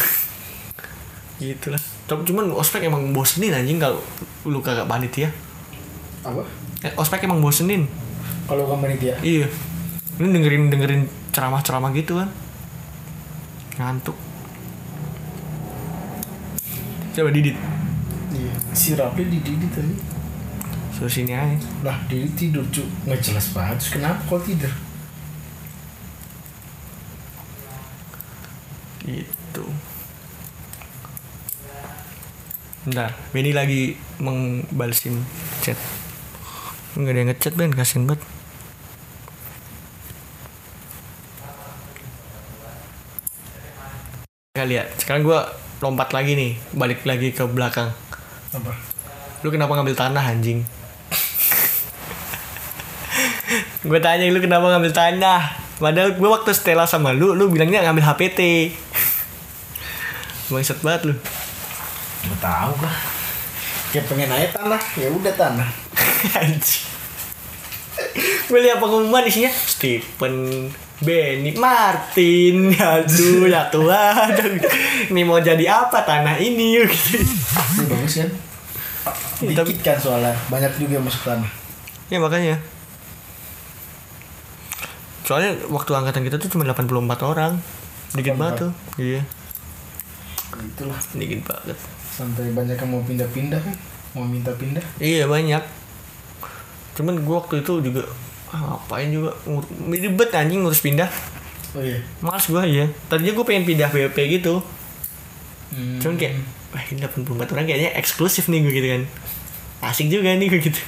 gitu 1.36 1.68
lah 1.68 1.82
Tapi 2.08 2.24
cuman 2.24 2.47
ospek 2.56 2.88
emang 2.88 3.12
bosenin 3.12 3.51
anjing 3.51 3.82
kalau 3.82 3.99
lu 4.45 4.62
kagak 4.62 4.86
panitia. 4.86 5.34
Apa? 6.22 6.45
Eh, 6.86 6.93
ospek 6.95 7.26
emang 7.26 7.41
bosenin. 7.41 7.89
Kalau 8.45 8.70
kamu 8.70 8.82
panitia? 8.86 9.16
Iya. 9.26 9.49
Lu 10.22 10.30
dengerin 10.30 10.70
dengerin 10.70 11.10
ceramah-ceramah 11.34 11.91
gitu 11.97 12.22
kan. 12.22 12.30
Ngantuk 13.82 14.16
coba 17.16 17.32
didit. 17.32 17.55
Iya 18.36 18.53
si 18.76 18.91
Rapi 18.99 19.24
di 19.32 19.39
Didi 19.39 19.68
tadi. 19.72 19.95
Suruh 20.91 21.07
sini 21.07 21.32
aja. 21.32 21.55
Lah 21.88 21.95
Didi 22.11 22.28
tidur 22.36 22.68
cu 22.68 22.84
nggak 23.07 23.24
jelas 23.24 23.55
banget 23.55 23.80
terus 23.80 23.91
kenapa 23.95 24.20
kok 24.28 24.43
tidur? 24.43 24.74
Gitu. 29.05 29.66
Bentar, 32.86 33.18
Benny 33.34 33.49
lagi 33.55 33.97
mengbalesin 34.22 35.24
chat. 35.66 35.80
Enggak 36.93 37.11
ada 37.11 37.20
yang 37.20 37.30
ngechat 37.34 37.53
Ben, 37.57 37.74
kasihan 37.74 38.05
banget. 38.05 38.22
Kali 44.53 44.80
ya, 44.80 44.86
sekarang 45.01 45.26
gua 45.26 45.64
lompat 45.84 46.15
lagi 46.15 46.36
nih, 46.36 46.51
balik 46.71 47.03
lagi 47.03 47.36
ke 47.36 47.43
belakang. 47.43 47.91
Apa? 48.55 48.71
Lu 49.43 49.51
kenapa 49.51 49.76
ngambil 49.76 49.95
tanah 49.95 50.23
anjing? 50.23 50.63
gue 53.86 53.99
tanya 54.01 54.26
lu 54.32 54.41
kenapa 54.41 54.65
ngambil 54.71 54.93
tanah? 54.95 55.41
Padahal 55.78 56.15
gue 56.15 56.30
waktu 56.30 56.51
Stella 56.55 56.88
sama 56.88 57.11
lu, 57.11 57.36
lu 57.36 57.51
bilangnya 57.51 57.84
ngambil 57.84 58.15
HPT. 58.15 58.71
Bangsat 60.49 60.80
banget 60.80 61.11
lu. 61.11 61.15
Gak 62.26 62.39
tahu 62.41 62.73
kah? 62.80 62.97
Kayak 63.91 64.05
pengen 64.09 64.32
aja 64.32 64.47
tanah, 64.55 64.82
ya 64.97 65.07
udah 65.11 65.34
tanah. 65.36 65.69
Anjing. 66.41 66.86
gue 68.45 68.59
lihat 68.61 68.78
pengumuman 68.78 69.26
isinya 69.26 69.49
Stephen 69.49 70.69
Benny. 71.06 71.53
Martin. 71.53 72.74
Aduh 72.97 73.45
ya 73.45 73.70
Tuhan. 73.70 74.30
Ini 75.14 75.22
mau 75.22 75.38
jadi 75.38 75.64
apa 75.70 76.01
tanah 76.01 76.41
ini? 76.41 76.82
Gitu. 76.82 77.22
Ini 77.22 77.86
bagus 77.86 78.16
kan? 78.18 78.30
Dikit 79.45 79.80
kan 79.86 79.97
soalnya, 80.01 80.34
banyak 80.49 80.72
juga 80.82 80.97
yang 80.97 81.06
masuk 81.06 81.22
tanah. 81.28 81.51
ya 82.10 82.18
makanya. 82.18 82.58
Soalnya 85.26 85.58
waktu 85.70 85.91
angkatan 85.93 86.24
kita 86.26 86.38
tuh 86.41 86.49
cuma 86.49 86.66
84 86.66 86.89
orang. 87.26 87.53
Dikit 88.18 88.38
banget 88.38 88.70
tuh. 88.70 88.72
Iya. 88.97 89.22
Itulah, 90.56 90.99
dikit 91.14 91.41
banget. 91.45 91.78
Sampai 92.16 92.49
banyak 92.56 92.78
yang 92.80 92.89
mau 92.89 93.03
pindah-pindah 93.03 93.60
kan? 93.60 93.76
Mau 94.16 94.24
minta 94.24 94.56
pindah. 94.56 94.82
iya 95.03 95.28
banyak. 95.28 95.60
Cuman 96.95 97.20
gua 97.28 97.43
waktu 97.43 97.60
itu 97.60 97.84
juga 97.84 98.08
ah, 98.54 98.60
ngapain 98.76 99.10
juga? 99.10 99.32
Ribet 99.89 100.30
anjing 100.36 100.62
ngurus 100.62 100.84
pindah. 100.84 101.10
Oh 101.76 101.84
iya. 101.84 102.00
Males 102.24 102.46
gua 102.48 102.64
ya 102.64 102.88
tadinya 103.12 103.36
gue 103.36 103.46
pengen 103.46 103.68
pindah 103.68 103.89
BPP 103.91 104.39
gitu. 104.39 104.64
Hmm. 105.76 106.00
cuman 106.00 106.16
kayak 106.16 106.39
wah 106.72 106.84
ini 106.88 107.04
84 107.04 107.52
orang 107.52 107.66
kayaknya 107.68 107.91
eksklusif 108.00 108.48
nih 108.48 108.64
gue 108.64 108.74
gitu 108.74 108.88
kan. 108.96 109.04
Asik 109.84 110.08
juga 110.08 110.32
nih 110.32 110.48
gue 110.48 110.62
gitu. 110.64 110.82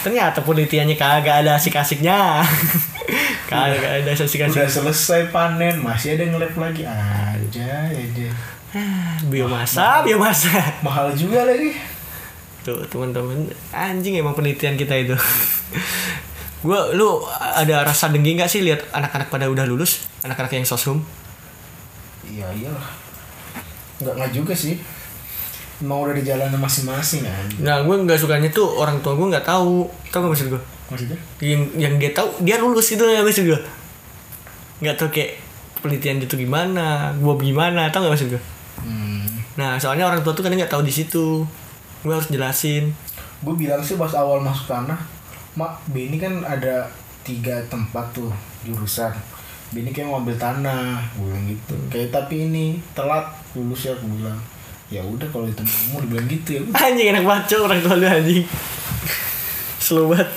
Ternyata 0.00 0.40
penelitiannya 0.40 0.96
kagak 0.96 1.44
ada 1.44 1.56
asik-asiknya. 1.56 2.44
Kagak 3.48 4.04
ada 4.04 4.08
Udah 4.08 4.24
asik-asik 4.24 4.64
selesai 4.68 5.28
panen, 5.28 5.76
masih 5.84 6.16
ada 6.16 6.24
yang 6.24 6.40
nge-lab 6.40 6.56
lagi. 6.56 6.82
Aja 6.88 7.92
aja. 7.92 8.28
biomasa 9.28 10.00
biomasa. 10.00 10.80
Mahal 10.80 11.12
juga 11.12 11.44
lagi. 11.44 11.93
Tuh 12.64 12.80
teman-teman 12.88 13.44
anjing 13.70 14.16
emang 14.16 14.32
penelitian 14.32 14.74
kita 14.74 14.96
itu 14.96 15.12
gue 16.64 16.80
lu 16.96 17.20
ada 17.28 17.84
rasa 17.84 18.08
dengki 18.08 18.34
nggak 18.34 18.48
sih 18.48 18.64
lihat 18.64 18.88
anak-anak 18.90 19.28
pada 19.28 19.46
udah 19.46 19.62
lulus 19.64 20.08
anak-anak 20.20 20.52
yang 20.54 20.64
sosum 20.64 21.04
Iya 22.24 22.48
iyalah. 22.56 22.88
Enggak 24.00 24.14
enggak 24.16 24.32
juga 24.32 24.54
sih. 24.56 24.80
Emang 25.76 26.00
udah 26.00 26.16
di 26.16 26.24
jalannya 26.24 26.56
masing-masing 26.56 27.20
kan. 27.20 27.44
nah 27.60 27.76
gue 27.82 27.92
nggak 27.92 28.16
sukanya 28.16 28.48
tuh 28.48 28.64
orang 28.64 28.96
tua 28.98 29.12
gue 29.12 29.28
nggak 29.28 29.44
tahu 29.44 29.84
tau 30.08 30.22
gak 30.22 30.32
maksud 30.32 30.48
gue 30.48 30.62
Maksudnya? 30.86 31.18
yang 31.42 31.62
yang 31.76 31.94
dia 31.98 32.10
tahu 32.10 32.32
dia 32.40 32.56
lulus 32.56 32.88
itu 32.88 33.04
ya 33.04 33.20
maksud 33.20 33.44
gue 33.44 33.60
nggak 34.80 34.96
tahu 34.96 35.08
kayak 35.10 35.36
penelitian 35.78 36.22
itu 36.22 36.34
gimana 36.38 37.12
gue 37.12 37.34
gimana 37.42 37.92
tau 37.92 38.00
gak 38.02 38.14
maksud 38.16 38.32
gue 38.32 38.42
Hmm. 38.80 39.28
nah 39.54 39.76
soalnya 39.76 40.04
orang 40.04 40.20
tua 40.20 40.32
tuh 40.32 40.40
kadang 40.40 40.56
nggak 40.56 40.70
tahu 40.70 40.80
di 40.80 40.90
situ 40.90 41.44
gue 42.04 42.12
harus 42.12 42.28
jelasin 42.28 42.92
Gue 43.40 43.56
bilang 43.56 43.80
sih 43.84 44.00
pas 44.00 44.08
awal 44.16 44.40
masuk 44.40 44.72
tanah, 44.72 44.96
Mak, 45.52 45.92
Beni 45.92 46.16
kan 46.16 46.40
ada 46.48 46.88
tiga 47.28 47.60
tempat 47.68 48.08
tuh 48.16 48.32
jurusan. 48.64 49.12
Beni 49.68 49.92
kayak 49.92 50.08
mau 50.08 50.24
ambil 50.24 50.32
tanah, 50.40 50.96
gue 51.12 51.28
bilang 51.28 51.44
gitu. 51.44 51.76
Kayak 51.92 52.08
tapi 52.08 52.48
ini 52.48 52.80
telat 52.96 53.28
lulus 53.52 53.84
ya, 53.84 53.92
gue 54.00 54.08
bilang. 54.08 54.40
Ya 54.88 55.04
udah 55.04 55.28
kalau 55.28 55.44
itu 55.44 55.60
mau 55.92 56.00
dibilang 56.00 56.24
gitu 56.24 56.56
ya. 56.56 56.60
udah. 56.64 56.72
anjing 56.88 57.12
enak 57.12 57.24
banget 57.28 57.44
Cok, 57.52 57.60
orang 57.68 57.80
tua 57.84 58.00
lu 58.00 58.06
anjing 58.08 58.44
slow 59.84 60.08
banget 60.08 60.32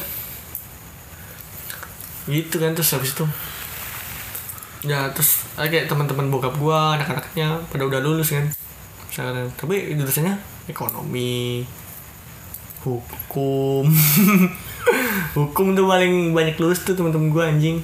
gitu 2.28 2.59
kan 2.59 2.76
terus 2.76 2.91
habis 2.91 3.15
itu 3.15 3.24
ya 4.84 5.07
terus 5.15 5.47
ada 5.55 5.72
kayak 5.72 5.88
teman-teman 5.88 6.28
bokap 6.28 6.59
gua 6.59 6.99
anak-anaknya 6.99 7.63
pada 7.72 7.88
udah 7.88 8.03
lulus 8.03 8.36
kan 8.36 8.43
sekarang 9.18 9.49
tapi 9.57 9.97
jurusannya 9.97 10.38
ekonomi 10.70 11.65
hukum. 12.86 13.89
Hukum 15.38 15.76
tuh 15.76 15.89
paling 15.89 16.38
banyak 16.38 16.55
lulus 16.61 16.86
tuh 16.86 16.93
teman-teman 16.93 17.34
gua 17.34 17.49
anjing. 17.49 17.82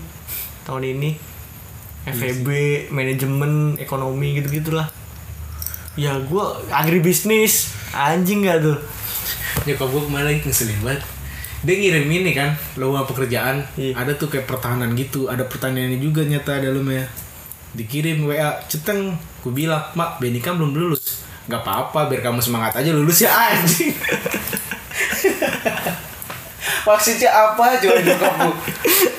Tahun 0.64 0.86
ini. 0.86 1.18
FEB 2.06 2.48
manajemen 2.92 3.80
ekonomi 3.80 4.36
gitu 4.38 4.62
gitulah 4.62 4.92
ya 5.94 6.18
gua 6.26 6.58
agribisnis. 6.70 7.74
Anjing 7.94 8.46
gak 8.46 8.66
tuh? 8.66 8.78
Nyokap 9.70 9.88
gue 9.94 10.02
kemarin 10.10 10.26
lagi 10.34 10.42
ngeselin 10.42 10.82
banget. 10.82 11.02
Dia 11.64 11.76
ngirim 11.78 12.10
ini 12.10 12.32
kan 12.34 12.58
lowongan 12.76 13.06
pekerjaan. 13.06 13.56
Iya. 13.78 13.94
Ada 13.94 14.18
tuh 14.18 14.28
kayak 14.34 14.50
pertahanan 14.50 14.98
gitu. 14.98 15.30
Ada 15.30 15.46
pertanyaannya 15.46 16.02
juga 16.02 16.26
nyata 16.26 16.58
dalamnya 16.58 17.06
Dikirim 17.74 18.30
WA 18.30 18.62
Ceteng. 18.70 19.18
Gue 19.42 19.54
bilang 19.54 19.90
Mak 19.98 20.22
Benny 20.22 20.40
kan 20.40 20.56
belum 20.56 20.74
lulus. 20.78 21.26
Gak 21.50 21.66
apa-apa 21.66 22.08
biar 22.08 22.24
kamu 22.24 22.40
semangat 22.40 22.80
aja 22.80 22.90
lulus 22.94 23.20
ya 23.26 23.34
anjing. 23.34 23.92
Maksudnya 26.84 27.32
apa 27.32 27.80
coba 27.80 28.00
nyokap 28.04 28.34
gue 28.44 28.56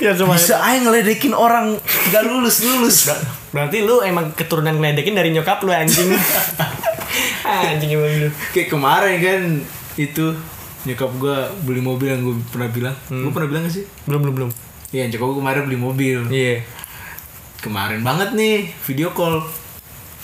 ya 0.05 0.13
Bisa 0.13 0.61
aja 0.61 0.85
ngeledekin 0.85 1.33
orang 1.33 1.81
Gak 2.13 2.25
lulus-lulus 2.29 3.09
berarti 3.55 3.81
lu 3.81 4.05
emang 4.05 4.37
keturunan 4.37 4.77
ngeledekin 4.77 5.17
dari 5.17 5.33
nyokap 5.33 5.65
lu 5.65 5.73
anjing. 5.73 6.13
Anjing 7.45 7.91
emang 7.97 8.09
lu. 8.27 8.29
Kayak 8.53 8.69
kemarin 8.73 9.17
kan 9.21 9.41
Itu 9.97 10.37
Nyokap 10.85 11.11
gue 11.17 11.37
beli 11.65 11.81
mobil 11.81 12.13
yang 12.13 12.21
gue 12.21 12.37
pernah 12.53 12.69
bilang. 12.69 12.97
Gue 13.09 13.33
pernah 13.33 13.49
bilang 13.49 13.65
gak 13.65 13.73
sih? 13.81 13.85
belum 14.05 14.21
belum 14.21 14.35
belum. 14.37 14.51
Iya 14.93 15.09
nyokap 15.09 15.27
gue 15.33 15.39
kemarin 15.41 15.63
beli 15.65 15.79
mobil. 15.81 16.19
Iya 16.29 16.61
kemarin 17.65 18.05
banget 18.05 18.37
nih 18.37 18.69
video 18.85 19.09
call. 19.17 19.41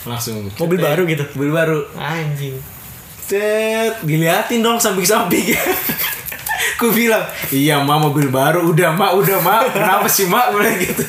Langsung 0.05 0.53
Mobil 0.61 0.76
baru 0.76 1.09
gitu? 1.09 1.24
mobil 1.32 1.53
baru. 1.57 1.78
Anjing. 1.97 2.61
Cet, 3.24 4.05
diliatin 4.05 4.61
dong 4.61 4.76
samping-samping. 4.76 5.57
Ku 6.80 6.93
bilang, 6.93 7.24
iya 7.49 7.80
mak 7.80 8.01
mobil 8.01 8.28
baru, 8.28 8.68
udah 8.68 8.93
mak, 8.93 9.16
udah 9.16 9.38
mak, 9.41 9.72
kenapa 9.72 10.09
sih 10.09 10.28
mak, 10.28 10.53
gue 10.53 10.61
bilang 10.61 10.76
gitu. 10.80 11.05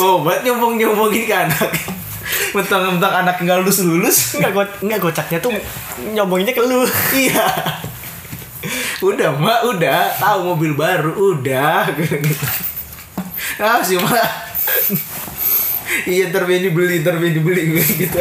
Oh, 0.00 0.20
buat 0.20 0.44
nyombong-nyombongin 0.44 1.24
ke 1.24 1.36
anak. 1.36 1.70
Mentang-mentang 2.52 3.24
anak 3.24 3.40
nggak 3.40 3.64
lulus-lulus. 3.64 4.16
Enggak 4.40 4.52
go 4.52 4.62
enggak 4.84 5.00
gocaknya 5.00 5.38
tuh 5.40 5.52
nyombonginnya 6.12 6.52
ke 6.52 6.60
lu. 6.64 6.84
Iya. 7.16 7.48
Udah 9.04 9.30
mak, 9.36 9.68
udah, 9.68 10.16
tahu 10.16 10.56
mobil 10.56 10.72
baru, 10.72 11.12
udah. 11.36 11.92
Gitu. 11.92 12.44
Ah 13.60 13.80
sih 13.84 13.96
mak 14.00 14.46
Iya 16.06 16.30
ntar 16.30 16.44
Benny 16.44 16.70
beli, 16.70 17.00
ntar 17.02 17.16
Benny 17.18 17.40
beli 17.40 17.62
gitu 17.84 18.18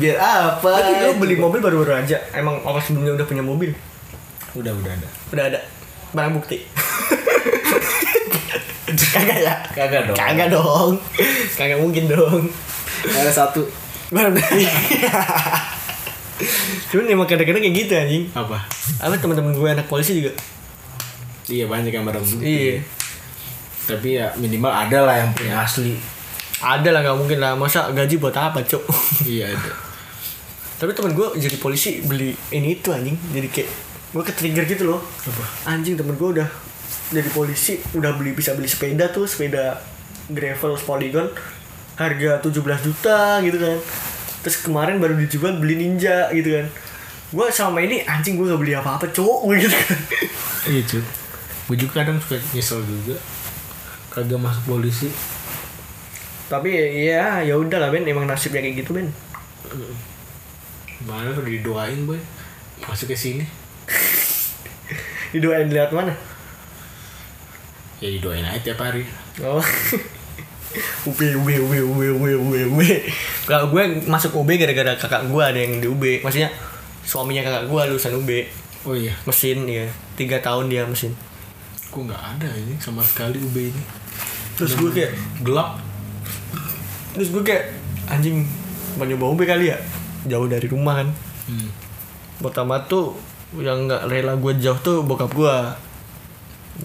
Biar 0.00 0.16
apa? 0.16 0.70
Tapi 0.80 0.92
lu 1.04 1.20
beli 1.20 1.36
mobil 1.36 1.60
baru-baru 1.60 1.92
aja. 2.00 2.16
Emang 2.32 2.62
orang 2.64 2.80
sebelumnya 2.80 3.20
udah 3.20 3.26
punya 3.28 3.44
mobil. 3.44 3.70
Udah, 4.56 4.72
udah 4.72 4.92
ada 4.96 5.08
Udah 5.30 5.44
ada 5.52 5.60
barang 6.10 6.32
bukti. 6.40 6.58
Kagak 8.90 9.38
ya? 9.38 9.54
Kagak 9.70 10.10
dong 10.10 10.16
Kagak 10.18 10.48
dong. 10.50 10.90
Kagak 11.54 11.78
mungkin 11.78 12.04
dong. 12.10 12.50
Ada 13.06 13.30
satu 13.30 13.62
Barang 14.10 14.34
bukti. 14.34 14.66
Cuman 16.90 17.06
emang 17.06 17.28
kadang-kadang 17.28 17.62
kayak 17.62 17.76
gitu 17.76 17.92
anjing. 17.94 18.24
Apa? 18.34 18.58
Apa 18.98 19.14
teman-teman 19.20 19.54
gue 19.54 19.68
anak 19.68 19.86
polisi 19.86 20.18
juga. 20.18 20.32
Iya 21.46 21.66
banyak 21.66 21.92
yang 21.92 22.06
barang 22.06 22.24
bukti 22.24 22.46
Iya. 22.46 22.74
Tapi 23.90 24.08
ya 24.20 24.30
minimal 24.38 24.70
ada 24.70 24.98
lah 25.02 25.16
yang 25.18 25.30
punya 25.34 25.66
asli 25.66 25.98
Ada 26.60 26.88
lah 26.92 27.00
nggak 27.02 27.18
mungkin 27.18 27.38
lah. 27.40 27.52
Masa 27.56 27.90
gaji 27.90 28.20
buat 28.20 28.36
apa, 28.36 28.62
Cok? 28.62 28.84
Iya 29.32 29.50
ada 29.56 29.72
Tapi 30.80 30.90
temen 30.96 31.12
gue 31.12 31.28
jadi 31.36 31.56
polisi 31.60 32.00
beli 32.04 32.32
ini 32.54 32.78
itu 32.78 32.88
anjing. 32.88 33.16
Jadi 33.36 33.48
kayak 33.52 33.68
gue 34.16 34.22
ke 34.24 34.32
trigger 34.32 34.64
gitu 34.64 34.84
loh. 34.88 35.00
Apa? 35.02 35.74
Anjing 35.76 35.96
temen 35.98 36.16
gue 36.16 36.28
udah 36.40 36.48
jadi 37.10 37.28
polisi 37.34 37.82
udah 37.98 38.14
beli 38.14 38.32
bisa 38.38 38.54
beli 38.54 38.70
sepeda 38.70 39.10
tuh 39.10 39.26
sepeda 39.26 39.82
gravel 40.30 40.78
polygon 40.78 41.26
harga 41.98 42.38
17 42.38 42.86
juta 42.86 43.42
gitu 43.42 43.58
kan 43.58 43.76
terus 44.40 44.56
kemarin 44.64 45.02
baru 45.02 45.18
dijual 45.18 45.58
beli 45.58 45.76
ninja 45.76 46.30
gitu 46.30 46.54
kan 46.54 46.66
gue 47.30 47.46
sama 47.50 47.82
ini 47.82 48.02
anjing 48.06 48.38
gue 48.38 48.46
gak 48.46 48.62
beli 48.62 48.74
apa-apa 48.74 49.10
cowok 49.10 49.38
gitu 49.62 49.70
kan 49.74 49.98
Iya 50.70 50.82
cuy 50.86 51.04
Gue 51.70 51.76
juga 51.78 52.02
kadang 52.02 52.18
suka 52.18 52.42
nyesel 52.50 52.82
juga 52.82 53.14
Kagak 54.10 54.42
masuk 54.42 54.76
polisi. 54.76 55.08
Tapi 56.50 56.74
ya 57.06 57.40
ya 57.46 57.54
udah 57.54 57.78
lah 57.78 57.90
Ben. 57.94 58.04
Emang 58.04 58.26
nasibnya 58.26 58.60
kayak 58.60 58.82
gitu 58.82 58.98
Ben. 58.98 59.08
Mana 61.06 61.32
udah 61.32 61.46
didoain 61.46 62.04
boy. 62.04 62.18
Masuk 62.84 63.14
ke 63.14 63.16
sini. 63.16 63.46
Didoain 65.32 65.70
lihat 65.70 65.94
mana? 65.94 66.10
Ya 68.02 68.10
didoain 68.10 68.42
aja 68.42 68.58
tiap 68.58 68.82
hari. 68.82 69.06
Oh. 69.40 69.62
UB 71.10 71.18
UB 71.18 71.48
UB 71.50 71.72
UB 71.82 72.00
UB 72.14 72.24
UB 72.38 72.52
UB 72.70 72.80
kalau 73.42 73.74
gue 73.74 74.06
masuk 74.06 74.38
UB 74.38 74.54
gara-gara 74.54 74.94
kakak 74.94 75.26
gue 75.26 75.42
ada 75.42 75.58
yang 75.58 75.82
di 75.82 75.90
UB 75.90 76.22
maksudnya 76.22 76.46
suaminya 77.02 77.42
kakak 77.42 77.66
gue 77.66 77.80
lulusan 77.90 78.14
UB 78.14 78.30
Oh 78.88 78.96
iya. 78.96 79.12
Mesin 79.28 79.68
ya 79.68 79.84
tiga 80.16 80.40
tahun 80.40 80.72
dia 80.72 80.88
mesin. 80.88 81.12
Kok 81.92 82.08
nggak 82.08 82.22
ada 82.36 82.48
ini 82.56 82.80
sama 82.80 83.04
sekali 83.04 83.36
UB 83.36 83.56
ini 83.60 83.82
terus 84.60 84.76
gue 84.76 84.90
kayak 84.92 85.12
Gelap. 85.40 85.80
Terus 87.16 87.32
gue 87.32 87.40
kayak 87.40 87.72
anjing 88.12 88.44
mau 89.00 89.08
nyoba 89.08 89.32
UB 89.32 89.40
kali 89.48 89.72
ya? 89.72 89.80
Jauh 90.28 90.44
dari 90.44 90.68
rumah 90.68 91.00
kan. 91.00 91.08
Hmm. 91.48 91.72
pertama 92.40 92.80
tuh 92.88 93.18
yang 93.58 93.84
nggak 93.84 94.06
rela 94.08 94.32
gue 94.38 94.52
jauh 94.60 94.76
tuh 94.84 95.00
bokap 95.00 95.32
gue. 95.32 95.56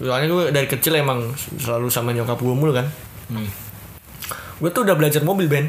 Soalnya 0.00 0.28
gue 0.32 0.44
dari 0.52 0.68
kecil 0.68 0.96
emang 0.96 1.36
selalu 1.36 1.92
sama 1.92 2.16
nyokap 2.16 2.40
gue 2.40 2.56
mulu 2.56 2.72
kan. 2.72 2.88
Hmm. 3.28 3.48
gue 4.56 4.70
tuh 4.72 4.88
udah 4.88 4.96
belajar 4.96 5.20
mobil 5.20 5.44
Ben. 5.44 5.68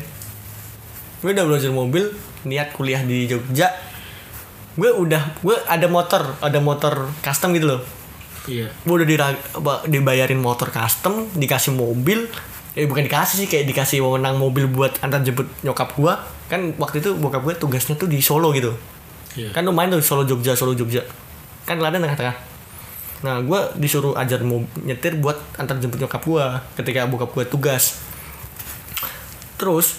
Gue 1.20 1.36
udah 1.36 1.44
belajar 1.44 1.76
mobil 1.76 2.08
niat 2.48 2.72
kuliah 2.72 3.04
di 3.04 3.28
Jogja. 3.28 3.76
Gue 4.80 4.96
udah 4.96 5.44
gue 5.44 5.56
ada 5.68 5.92
motor 5.92 6.40
ada 6.40 6.60
motor 6.64 7.12
custom 7.20 7.52
gitu 7.52 7.76
loh 7.76 7.97
Iya. 8.48 8.68
Gue 8.84 8.96
udah 8.98 9.08
dira- 9.08 9.36
apa, 9.36 9.84
dibayarin 9.86 10.40
motor 10.40 10.72
custom 10.72 11.28
dikasih 11.36 11.76
mobil. 11.76 12.26
Eh 12.78 12.86
bukan 12.86 13.04
dikasih 13.04 13.44
sih 13.44 13.48
kayak 13.50 13.68
dikasih 13.68 14.00
wewenang 14.00 14.38
mobil 14.38 14.70
buat 14.70 14.96
antar 15.02 15.20
jemput 15.22 15.50
nyokap 15.62 15.98
gue 15.98 16.14
kan 16.48 16.62
waktu 16.80 17.04
itu 17.04 17.12
bokap 17.18 17.44
gue 17.44 17.54
tugasnya 17.58 17.98
tuh 17.98 18.08
di 18.08 18.24
Solo 18.24 18.54
gitu. 18.56 18.72
Iya. 19.36 19.52
Kan 19.52 19.68
lumayan 19.68 19.98
tuh 19.98 20.02
Solo 20.02 20.24
Jogja 20.24 20.56
Solo 20.56 20.72
Jogja. 20.74 21.04
Kan 21.68 21.76
Klaten 21.78 22.00
tengah-tengah. 22.00 22.38
Nah 23.26 23.42
gue 23.42 23.60
disuruh 23.76 24.14
ajar 24.14 24.46
mau 24.46 24.62
nyetir 24.80 25.18
buat 25.18 25.36
antar 25.58 25.82
jemput 25.82 26.00
nyokap 26.00 26.22
gue 26.22 26.46
ketika 26.78 27.10
bokap 27.10 27.34
gue 27.34 27.44
tugas. 27.50 27.98
Terus 29.58 29.98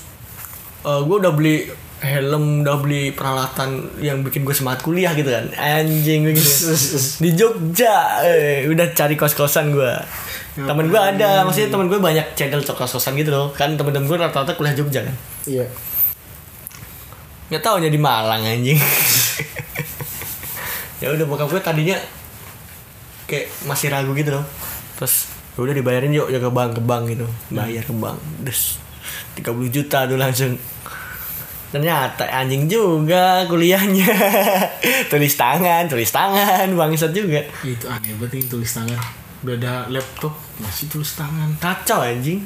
gue 0.82 1.16
udah 1.18 1.34
beli 1.34 1.68
helm 1.98 2.62
udah 2.62 2.78
beli 2.78 3.10
peralatan 3.10 3.98
yang 3.98 4.22
bikin 4.22 4.46
gue 4.46 4.54
semangat 4.54 4.86
kuliah 4.86 5.12
gitu 5.18 5.30
kan. 5.30 5.50
Anjing 5.54 6.26
gue 6.26 6.34
gitu. 6.38 6.52
Di 7.24 7.30
Jogja. 7.34 8.22
Eh, 8.22 8.70
udah 8.70 8.94
cari 8.94 9.18
kos 9.18 9.34
kosan 9.34 9.74
gue 9.74 9.94
temen 10.58 10.90
gue 10.90 10.98
ada 10.98 11.46
maksudnya 11.46 11.70
temen 11.70 11.86
gue 11.86 12.02
banyak 12.02 12.34
channel 12.34 12.58
kos 12.66 12.90
kosan 12.98 13.14
gitu 13.14 13.30
loh. 13.30 13.50
Kan 13.54 13.78
temen-temen 13.78 14.10
gue 14.10 14.18
rata-rata 14.18 14.54
kuliah 14.58 14.74
Jogja 14.74 15.06
kan. 15.06 15.14
Iya. 15.46 15.66
Nggak 17.48 17.62
tahu 17.62 17.76
di 17.86 18.00
Malang 18.00 18.42
anjing. 18.42 18.78
Ya 20.98 21.14
udah 21.14 21.30
bokap 21.30 21.46
gue 21.54 21.62
tadinya 21.62 21.94
kayak 23.30 23.46
masih 23.70 23.86
ragu 23.86 24.10
gitu 24.18 24.34
loh. 24.34 24.42
Terus 24.98 25.30
ya 25.54 25.62
udah 25.62 25.74
dibayarin 25.78 26.10
yuk 26.10 26.26
ya 26.26 26.42
ke 26.42 26.50
bank 26.50 26.74
ke 26.74 26.82
bank 26.82 27.14
gitu. 27.14 27.26
Bayar 27.54 27.86
ke 27.86 27.94
bank. 27.94 28.18
Des 28.42 28.82
30 29.38 29.46
juta 29.70 30.10
tuh 30.10 30.18
langsung 30.18 30.58
ternyata 31.68 32.24
anjing 32.24 32.64
juga 32.64 33.44
kuliahnya. 33.44 34.08
Tulis 35.12 35.34
tangan 35.36 35.84
tulis 35.84 36.08
tangan 36.08 36.68
bangsat 36.72 37.12
juga. 37.12 37.44
Itu 37.60 37.88
aneh 37.88 38.16
banget 38.16 38.40
ini 38.40 38.46
tulis 38.48 38.70
tangan. 38.72 38.96
Udah 39.44 39.54
ada 39.54 39.74
laptop 39.92 40.34
Masih 40.58 40.88
tulis 40.90 41.12
tangan. 41.14 41.54
Kacau 41.60 42.00
anjing. 42.00 42.42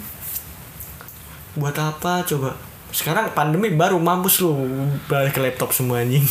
Buat 1.54 1.78
apa 1.78 2.26
coba? 2.26 2.58
Sekarang 2.90 3.30
pandemi 3.32 3.72
baru 3.72 3.96
mampus 3.96 4.42
lu 4.44 4.52
balik 5.06 5.38
ke 5.38 5.40
laptop 5.40 5.70
semua 5.70 6.02
anjing. 6.02 6.26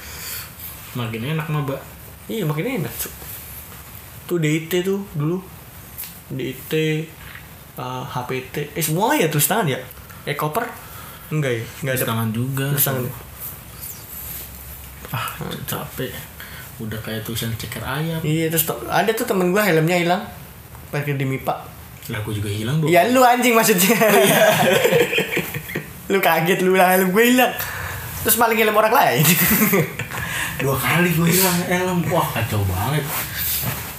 Makin 0.98 1.36
enak 1.36 1.46
mah 1.52 1.62
mbak. 1.62 1.80
Iya 2.26 2.42
makin 2.42 2.82
enak 2.82 2.90
Cuk. 2.98 3.14
Tuh 4.26 4.38
DIT 4.42 4.82
tuh 4.82 4.98
dulu. 5.14 5.38
DIT 6.26 6.72
uh, 7.78 8.02
HPT 8.02 8.74
Eh 8.74 8.82
semua 8.82 9.14
ya 9.14 9.30
tulis 9.30 9.46
tangan 9.46 9.70
ya? 9.70 9.78
Eh 10.26 10.34
koper 10.34 10.85
Enggak 11.30 11.52
ya? 11.58 11.64
Enggak 11.82 11.94
ada 11.98 12.04
tangan 12.06 12.28
juga. 12.30 12.66
tangan 12.76 13.04
Ah 15.10 15.28
capek. 15.66 16.10
Udah 16.82 16.98
kayak 17.00 17.24
tulisan 17.24 17.54
ceker 17.56 17.82
ayam. 17.82 18.20
Iya 18.20 18.52
terus 18.52 18.68
ada 18.90 19.08
tuh 19.16 19.26
temen 19.26 19.50
gue 19.50 19.62
helmnya 19.62 19.96
hilang. 19.96 20.22
Parkir 20.92 21.16
di 21.16 21.26
MIPA. 21.26 21.54
Lah 22.06 22.22
aku 22.22 22.30
juga 22.30 22.46
hilang 22.46 22.78
dong 22.78 22.86
Ya 22.86 23.02
lu 23.10 23.24
anjing 23.24 23.56
maksudnya. 23.56 23.98
Lu 26.12 26.22
kaget 26.22 26.62
lu 26.62 26.78
bilang 26.78 26.90
helm 26.94 27.10
gue 27.10 27.24
hilang. 27.34 27.50
Terus 28.22 28.36
maling 28.38 28.58
helm 28.58 28.76
orang 28.78 28.94
lain. 28.94 29.24
Dua 30.62 30.76
kali 30.78 31.10
gue 31.10 31.28
hilang 31.32 31.58
helm. 31.66 31.98
Wah 32.12 32.26
kacau 32.30 32.62
banget. 32.62 33.02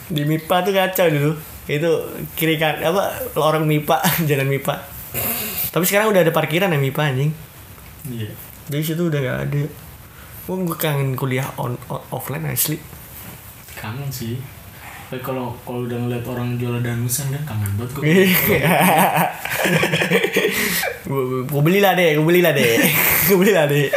Di 0.07 0.23
MIPA 0.23 0.55
tuh 0.63 0.73
kacau 0.75 1.07
dulu. 1.11 1.32
Itu 1.67 1.91
kiri 2.39 2.55
kan 2.55 2.80
apa 2.80 3.28
lorong 3.36 3.67
MIPA 3.67 4.23
Jalan 4.23 4.47
MIPA 4.47 4.96
Tapi 5.72 5.84
sekarang 5.88 6.12
udah 6.12 6.22
ada 6.26 6.34
parkiran 6.34 6.74
ya 6.74 6.80
MIPA 6.80 7.01
anjing. 7.14 7.32
Iya. 8.08 8.32
Jadi 8.68 8.84
situ 8.84 9.08
udah 9.08 9.20
gak 9.20 9.39
ada. 9.51 9.64
Wah 10.47 10.55
gue 10.64 10.78
kangen 10.80 11.16
kuliah 11.16 11.47
on, 11.60 11.76
on- 11.91 12.05
offline 12.12 12.47
asli. 12.47 12.80
Kangen 13.76 14.08
sih. 14.08 14.39
Tapi 15.08 15.24
kalau 15.24 15.55
kalau 15.64 15.88
udah 15.88 15.95
ngeliat 15.95 16.28
orang 16.28 16.60
jual 16.60 16.84
danusan 16.84 17.32
kan 17.32 17.43
kangen 17.55 17.72
banget 17.80 17.91
kok 17.95 18.03
gue, 21.08 21.43
gue 21.47 21.62
belilah 21.64 21.95
deh, 21.95 22.20
gue 22.20 22.26
belilah 22.28 22.51
deh. 22.51 22.76
Gue 23.32 23.38
belilah 23.39 23.66
deh. 23.72 23.88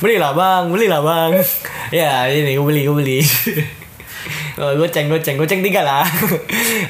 Belilah 0.00 0.32
bang, 0.36 0.64
belilah 0.68 1.00
bang. 1.00 1.30
Ya 1.88 2.28
ini 2.28 2.56
gue 2.56 2.64
beli, 2.64 2.84
gue 2.84 2.96
beli. 2.96 3.18
Oh, 4.60 4.76
goceng, 4.76 5.08
goceng, 5.08 5.40
goceng 5.40 5.64
tiga 5.64 5.80
lah. 5.80 6.04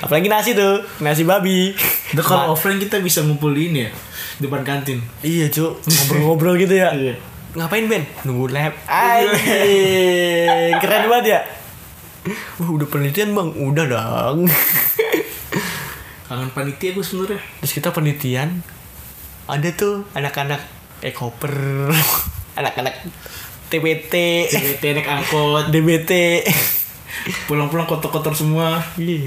Apalagi 0.02 0.26
nasi 0.26 0.58
tuh, 0.58 0.82
nasi 0.98 1.22
babi 1.22 1.70
Itu 2.10 2.22
kalau 2.26 2.58
offline 2.58 2.82
kita 2.82 2.98
bisa 2.98 3.22
ngumpulin 3.22 3.86
ya 3.86 3.90
Depan 4.42 4.66
kantin. 4.66 4.98
Iya 5.20 5.46
cu, 5.52 5.76
ngobrol-ngobrol 5.84 6.56
gitu 6.58 6.74
ya. 6.74 6.90
Iya. 6.96 7.14
Ngapain 7.54 7.86
Ben? 7.90 8.06
Nunggu 8.24 8.50
lab. 8.50 8.72
Anjing, 8.88 10.74
keren 10.80 11.10
banget 11.10 11.26
ya. 11.36 11.40
Wah 12.60 12.68
udah 12.72 12.88
penelitian 12.88 13.36
bang, 13.36 13.48
udah 13.52 13.84
dong. 13.90 14.48
Kangen 16.30 16.50
panitia 16.54 16.94
gue 16.94 17.02
sebenernya 17.02 17.42
Terus 17.58 17.72
kita 17.74 17.90
penelitian. 17.90 18.62
Ada 19.50 19.74
tuh 19.74 20.06
anak-anak 20.14 20.62
ekoper 21.02 21.90
Anak-anak 22.54 23.02
TBT 23.66 24.14
CBT 24.46 24.84
naik 24.94 25.08
angkot. 25.10 25.74
DBT 25.74 26.12
Pulang-pulang 27.50 27.90
kotor-kotor 27.90 28.32
semua. 28.38 28.78
Iya. 28.94 29.26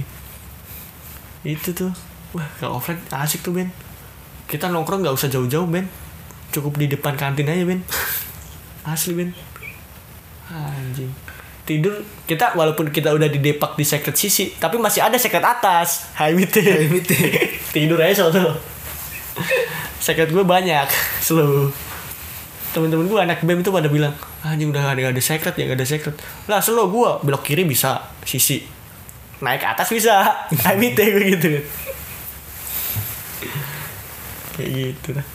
Itu 1.43 1.75
tuh 1.75 1.91
Wah 2.34 2.49
kalau 2.57 2.81
offline 2.81 2.97
asik 3.13 3.45
tuh 3.45 3.53
Ben. 3.53 3.69
Kita 4.49 4.69
nongkrong 4.69 5.05
gak 5.05 5.13
usah 5.13 5.29
jauh-jauh 5.29 5.69
Ben. 5.69 5.86
Cukup 6.49 6.77
di 6.81 6.89
depan 6.89 7.13
kantin 7.13 7.45
aja 7.45 7.61
Ben. 7.61 7.86
Asli 8.91 9.13
Ben. 9.13 9.29
Anjing. 10.49 11.13
Tidur 11.63 12.03
kita 12.27 12.59
walaupun 12.59 12.91
kita 12.91 13.15
udah 13.15 13.31
di 13.31 13.39
depak 13.39 13.79
di 13.79 13.88
secret 13.88 14.19
sisi 14.19 14.51
Tapi 14.51 14.75
masih 14.75 14.99
ada 14.99 15.15
secret 15.15 15.39
atas. 15.39 16.11
High 16.19 16.36
mid 16.36 16.51
Tidur 17.75 18.01
aja 18.03 18.27
soalnya 18.27 18.51
Secret 20.03 20.29
gue 20.34 20.43
banyak 20.43 20.89
Slow. 21.25 21.71
Temen-temen 22.73 23.05
gue 23.05 23.19
anak 23.21 23.45
BEM 23.45 23.61
itu 23.61 23.69
pada 23.69 23.86
bilang 23.88 24.17
anjing 24.43 24.73
udah 24.73 24.91
gak 24.91 25.13
ada, 25.13 25.21
secret 25.23 25.53
ya 25.55 25.69
gak 25.69 25.77
ada 25.77 25.88
secret. 25.88 26.15
Lah 26.49 26.59
slow 26.59 26.89
gue 26.89 27.09
belok 27.21 27.45
kiri 27.45 27.63
bisa 27.63 28.11
sisi. 28.25 28.65
Naik 29.39 29.61
atas 29.61 29.93
bisa. 29.93 30.49
IMT 30.51 30.99
gue 30.99 31.25
gitu 31.38 31.47
kayak 34.54 34.93
gitu 34.93 35.18
lah 35.18 35.26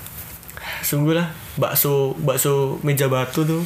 sungguh 0.83 1.14
lah 1.16 1.29
bakso 1.59 2.14
bakso 2.23 2.79
meja 2.87 3.11
batu 3.11 3.43
tuh. 3.43 3.62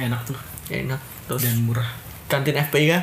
Enak 0.00 0.26
tuh. 0.26 0.38
Enak 0.72 1.00
terus 1.28 1.44
Dan 1.44 1.68
murah. 1.68 1.86
kantin 2.24 2.56
FPI 2.56 2.86
kan 2.88 3.02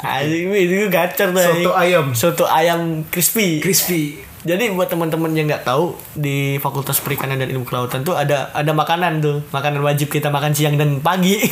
anjing 0.00 0.50
itu 0.50 0.88
gacor 0.90 1.30
tuh. 1.30 1.40
Soto 1.40 1.70
ayam. 1.76 2.06
soto 2.16 2.44
ayam 2.48 3.06
crispy. 3.08 3.62
Crispy. 3.62 4.18
Jadi 4.44 4.68
buat 4.76 4.92
teman-teman 4.92 5.32
yang 5.32 5.48
nggak 5.48 5.64
tahu 5.64 5.96
di 6.12 6.60
Fakultas 6.60 7.00
Perikanan 7.00 7.40
dan 7.40 7.48
Ilmu 7.48 7.64
Kelautan 7.64 8.04
tuh 8.04 8.12
ada 8.12 8.52
ada 8.52 8.72
makanan 8.76 9.24
tuh. 9.24 9.40
Makanan 9.48 9.80
wajib 9.80 10.12
kita 10.12 10.28
makan 10.28 10.52
siang 10.52 10.76
dan 10.76 11.00
pagi. 11.00 11.40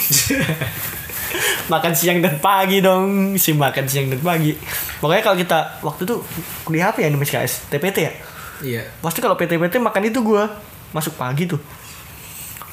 Makan 1.62 1.95
siang 1.97 2.20
dan 2.20 2.37
pagi 2.43 2.85
dong. 2.85 3.39
Si 3.41 3.57
makan 3.57 3.89
siang 3.89 4.12
dan 4.12 4.20
pagi. 4.20 4.53
Pokoknya 5.01 5.23
kalau 5.25 5.37
kita 5.41 5.59
waktu 5.81 6.05
itu 6.05 6.20
kuliah 6.68 6.93
apa 6.93 7.01
ya 7.01 7.09
di 7.09 7.16
MSKS 7.16 7.73
TPT 7.73 7.99
ya 8.03 8.12
Iya. 8.61 8.84
Pasti 9.00 9.24
kalau 9.24 9.38
PTPT 9.40 9.80
makan 9.80 10.03
itu 10.12 10.20
gua. 10.20 10.50
Masuk 10.92 11.16
pagi 11.16 11.48
tuh. 11.48 11.62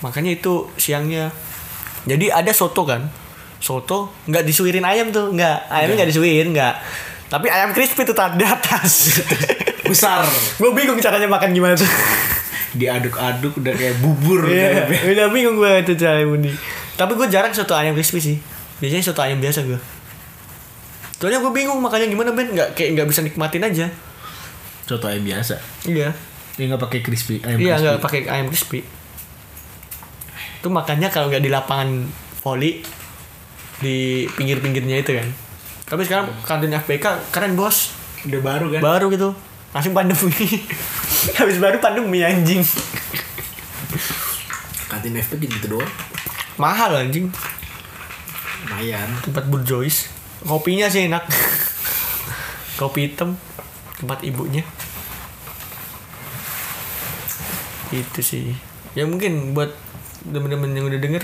Makanya 0.04 0.36
itu 0.36 0.68
siangnya. 0.76 1.32
Jadi 2.04 2.28
ada 2.28 2.52
soto 2.52 2.84
kan. 2.84 3.08
Soto 3.60 4.12
nggak 4.28 4.44
disuirin 4.44 4.84
ayam 4.84 5.16
tuh. 5.16 5.32
Nggak. 5.32 5.72
Ayamnya 5.72 6.04
nggak 6.04 6.10
disuirin 6.12 6.50
nggak. 6.52 6.76
Tapi 7.30 7.48
ayam 7.48 7.72
crispy 7.72 8.04
tuh 8.04 8.18
di 8.36 8.44
atas. 8.44 9.22
Besar. 9.90 10.26
Gue 10.58 10.74
bingung 10.74 10.98
caranya 10.98 11.30
makan 11.30 11.54
gimana 11.54 11.78
tuh. 11.78 11.88
Diaduk-aduk 12.80 13.58
udah 13.62 13.74
kayak 13.74 14.02
bubur. 14.02 14.46
Iya, 14.46 14.86
udah 14.86 15.28
bingung 15.34 15.58
gue 15.58 15.72
itu 15.82 15.94
cara 15.98 16.22
bundi. 16.22 16.54
Tapi 16.98 17.18
gue 17.18 17.28
jarang 17.30 17.54
soto 17.54 17.74
ayam 17.74 17.94
crispy 17.94 18.20
sih. 18.22 18.38
Biasanya 18.82 19.04
soto 19.06 19.22
ayam 19.22 19.42
biasa 19.42 19.66
gue. 19.66 19.80
Soalnya 21.22 21.42
gue 21.42 21.52
bingung 21.54 21.78
makanya 21.82 22.10
gimana 22.10 22.34
Ben. 22.34 22.54
Nggak 22.54 22.78
kayak 22.78 22.90
nggak 22.98 23.08
bisa 23.10 23.22
nikmatin 23.22 23.66
aja. 23.66 23.86
Soto 24.90 25.06
ayam 25.06 25.22
biasa 25.22 25.62
Iya. 25.86 26.10
ini 26.58 26.64
nggak 26.66 26.82
pakai 26.82 27.00
crispy 27.00 27.38
ayam 27.40 27.58
Iya 27.58 27.74
nggak 27.78 28.02
pakai 28.02 28.26
ayam 28.26 28.50
crispy. 28.50 28.82
Itu 30.58 30.68
makannya 30.68 31.08
kalau 31.08 31.30
nggak 31.30 31.40
di 31.40 31.48
lapangan 31.48 32.10
voli 32.40 32.82
di 33.78 33.96
pinggir-pinggirnya 34.30 35.00
itu 35.00 35.14
kan. 35.14 35.28
Tapi 35.86 36.02
sekarang 36.04 36.28
kantin 36.42 36.74
FBK 36.74 37.06
keren 37.30 37.54
bos. 37.54 37.94
udah 38.20 38.42
baru 38.42 38.66
kan 38.70 38.82
Baru 38.82 39.08
gitu. 39.08 39.32
Langsung 39.70 39.94
pandemi. 39.94 40.50
Habis 41.40 41.58
baru 41.58 41.78
pandemi 41.78 42.20
anjing. 42.20 42.60
kantin 44.90 45.14
FP 45.16 45.46
gitu 45.46 45.78
doang 45.78 45.92
Mahal 46.56 46.98
anjing. 47.00 47.30
lumayan 48.66 49.08
tempat 49.22 49.46
burjois 49.46 50.10
kopinya 50.42 50.86
sih 50.86 51.06
enak 51.06 51.24
kopi 52.80 53.08
hitam 53.08 53.38
tempat 54.00 54.24
ibunya. 54.24 54.64
Itu 57.92 58.24
sih. 58.24 58.56
Ya 58.96 59.04
mungkin 59.06 59.54
buat 59.54 59.76
temen-temen 60.24 60.72
yang 60.74 60.88
udah 60.88 61.00
denger 61.00 61.24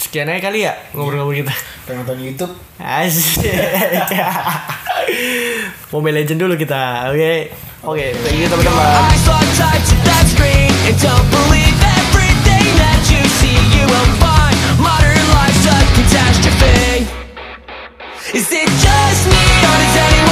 sekian 0.00 0.30
aja 0.30 0.40
kali 0.46 0.62
ya 0.64 0.72
ngobrol-ngobrol 0.94 1.42
kita. 1.42 1.54
Pengen 1.84 2.06
nonton 2.06 2.18
YouTube? 2.22 2.52
Asyik 2.78 3.50
Mobile 5.92 6.22
Legend 6.22 6.38
dulu 6.38 6.54
kita 6.54 7.10
oke? 7.10 7.18
Okay. 7.18 7.38
oke 7.82 7.98
okay, 7.98 8.08
thank 8.22 8.38
you 8.38 8.48
teman-teman. 8.48 9.10
Is 18.34 18.50
it 18.50 18.66
just 18.66 19.22
me 19.30 19.42
or 19.62 19.76
does 19.78 19.94
anyone 19.94 20.23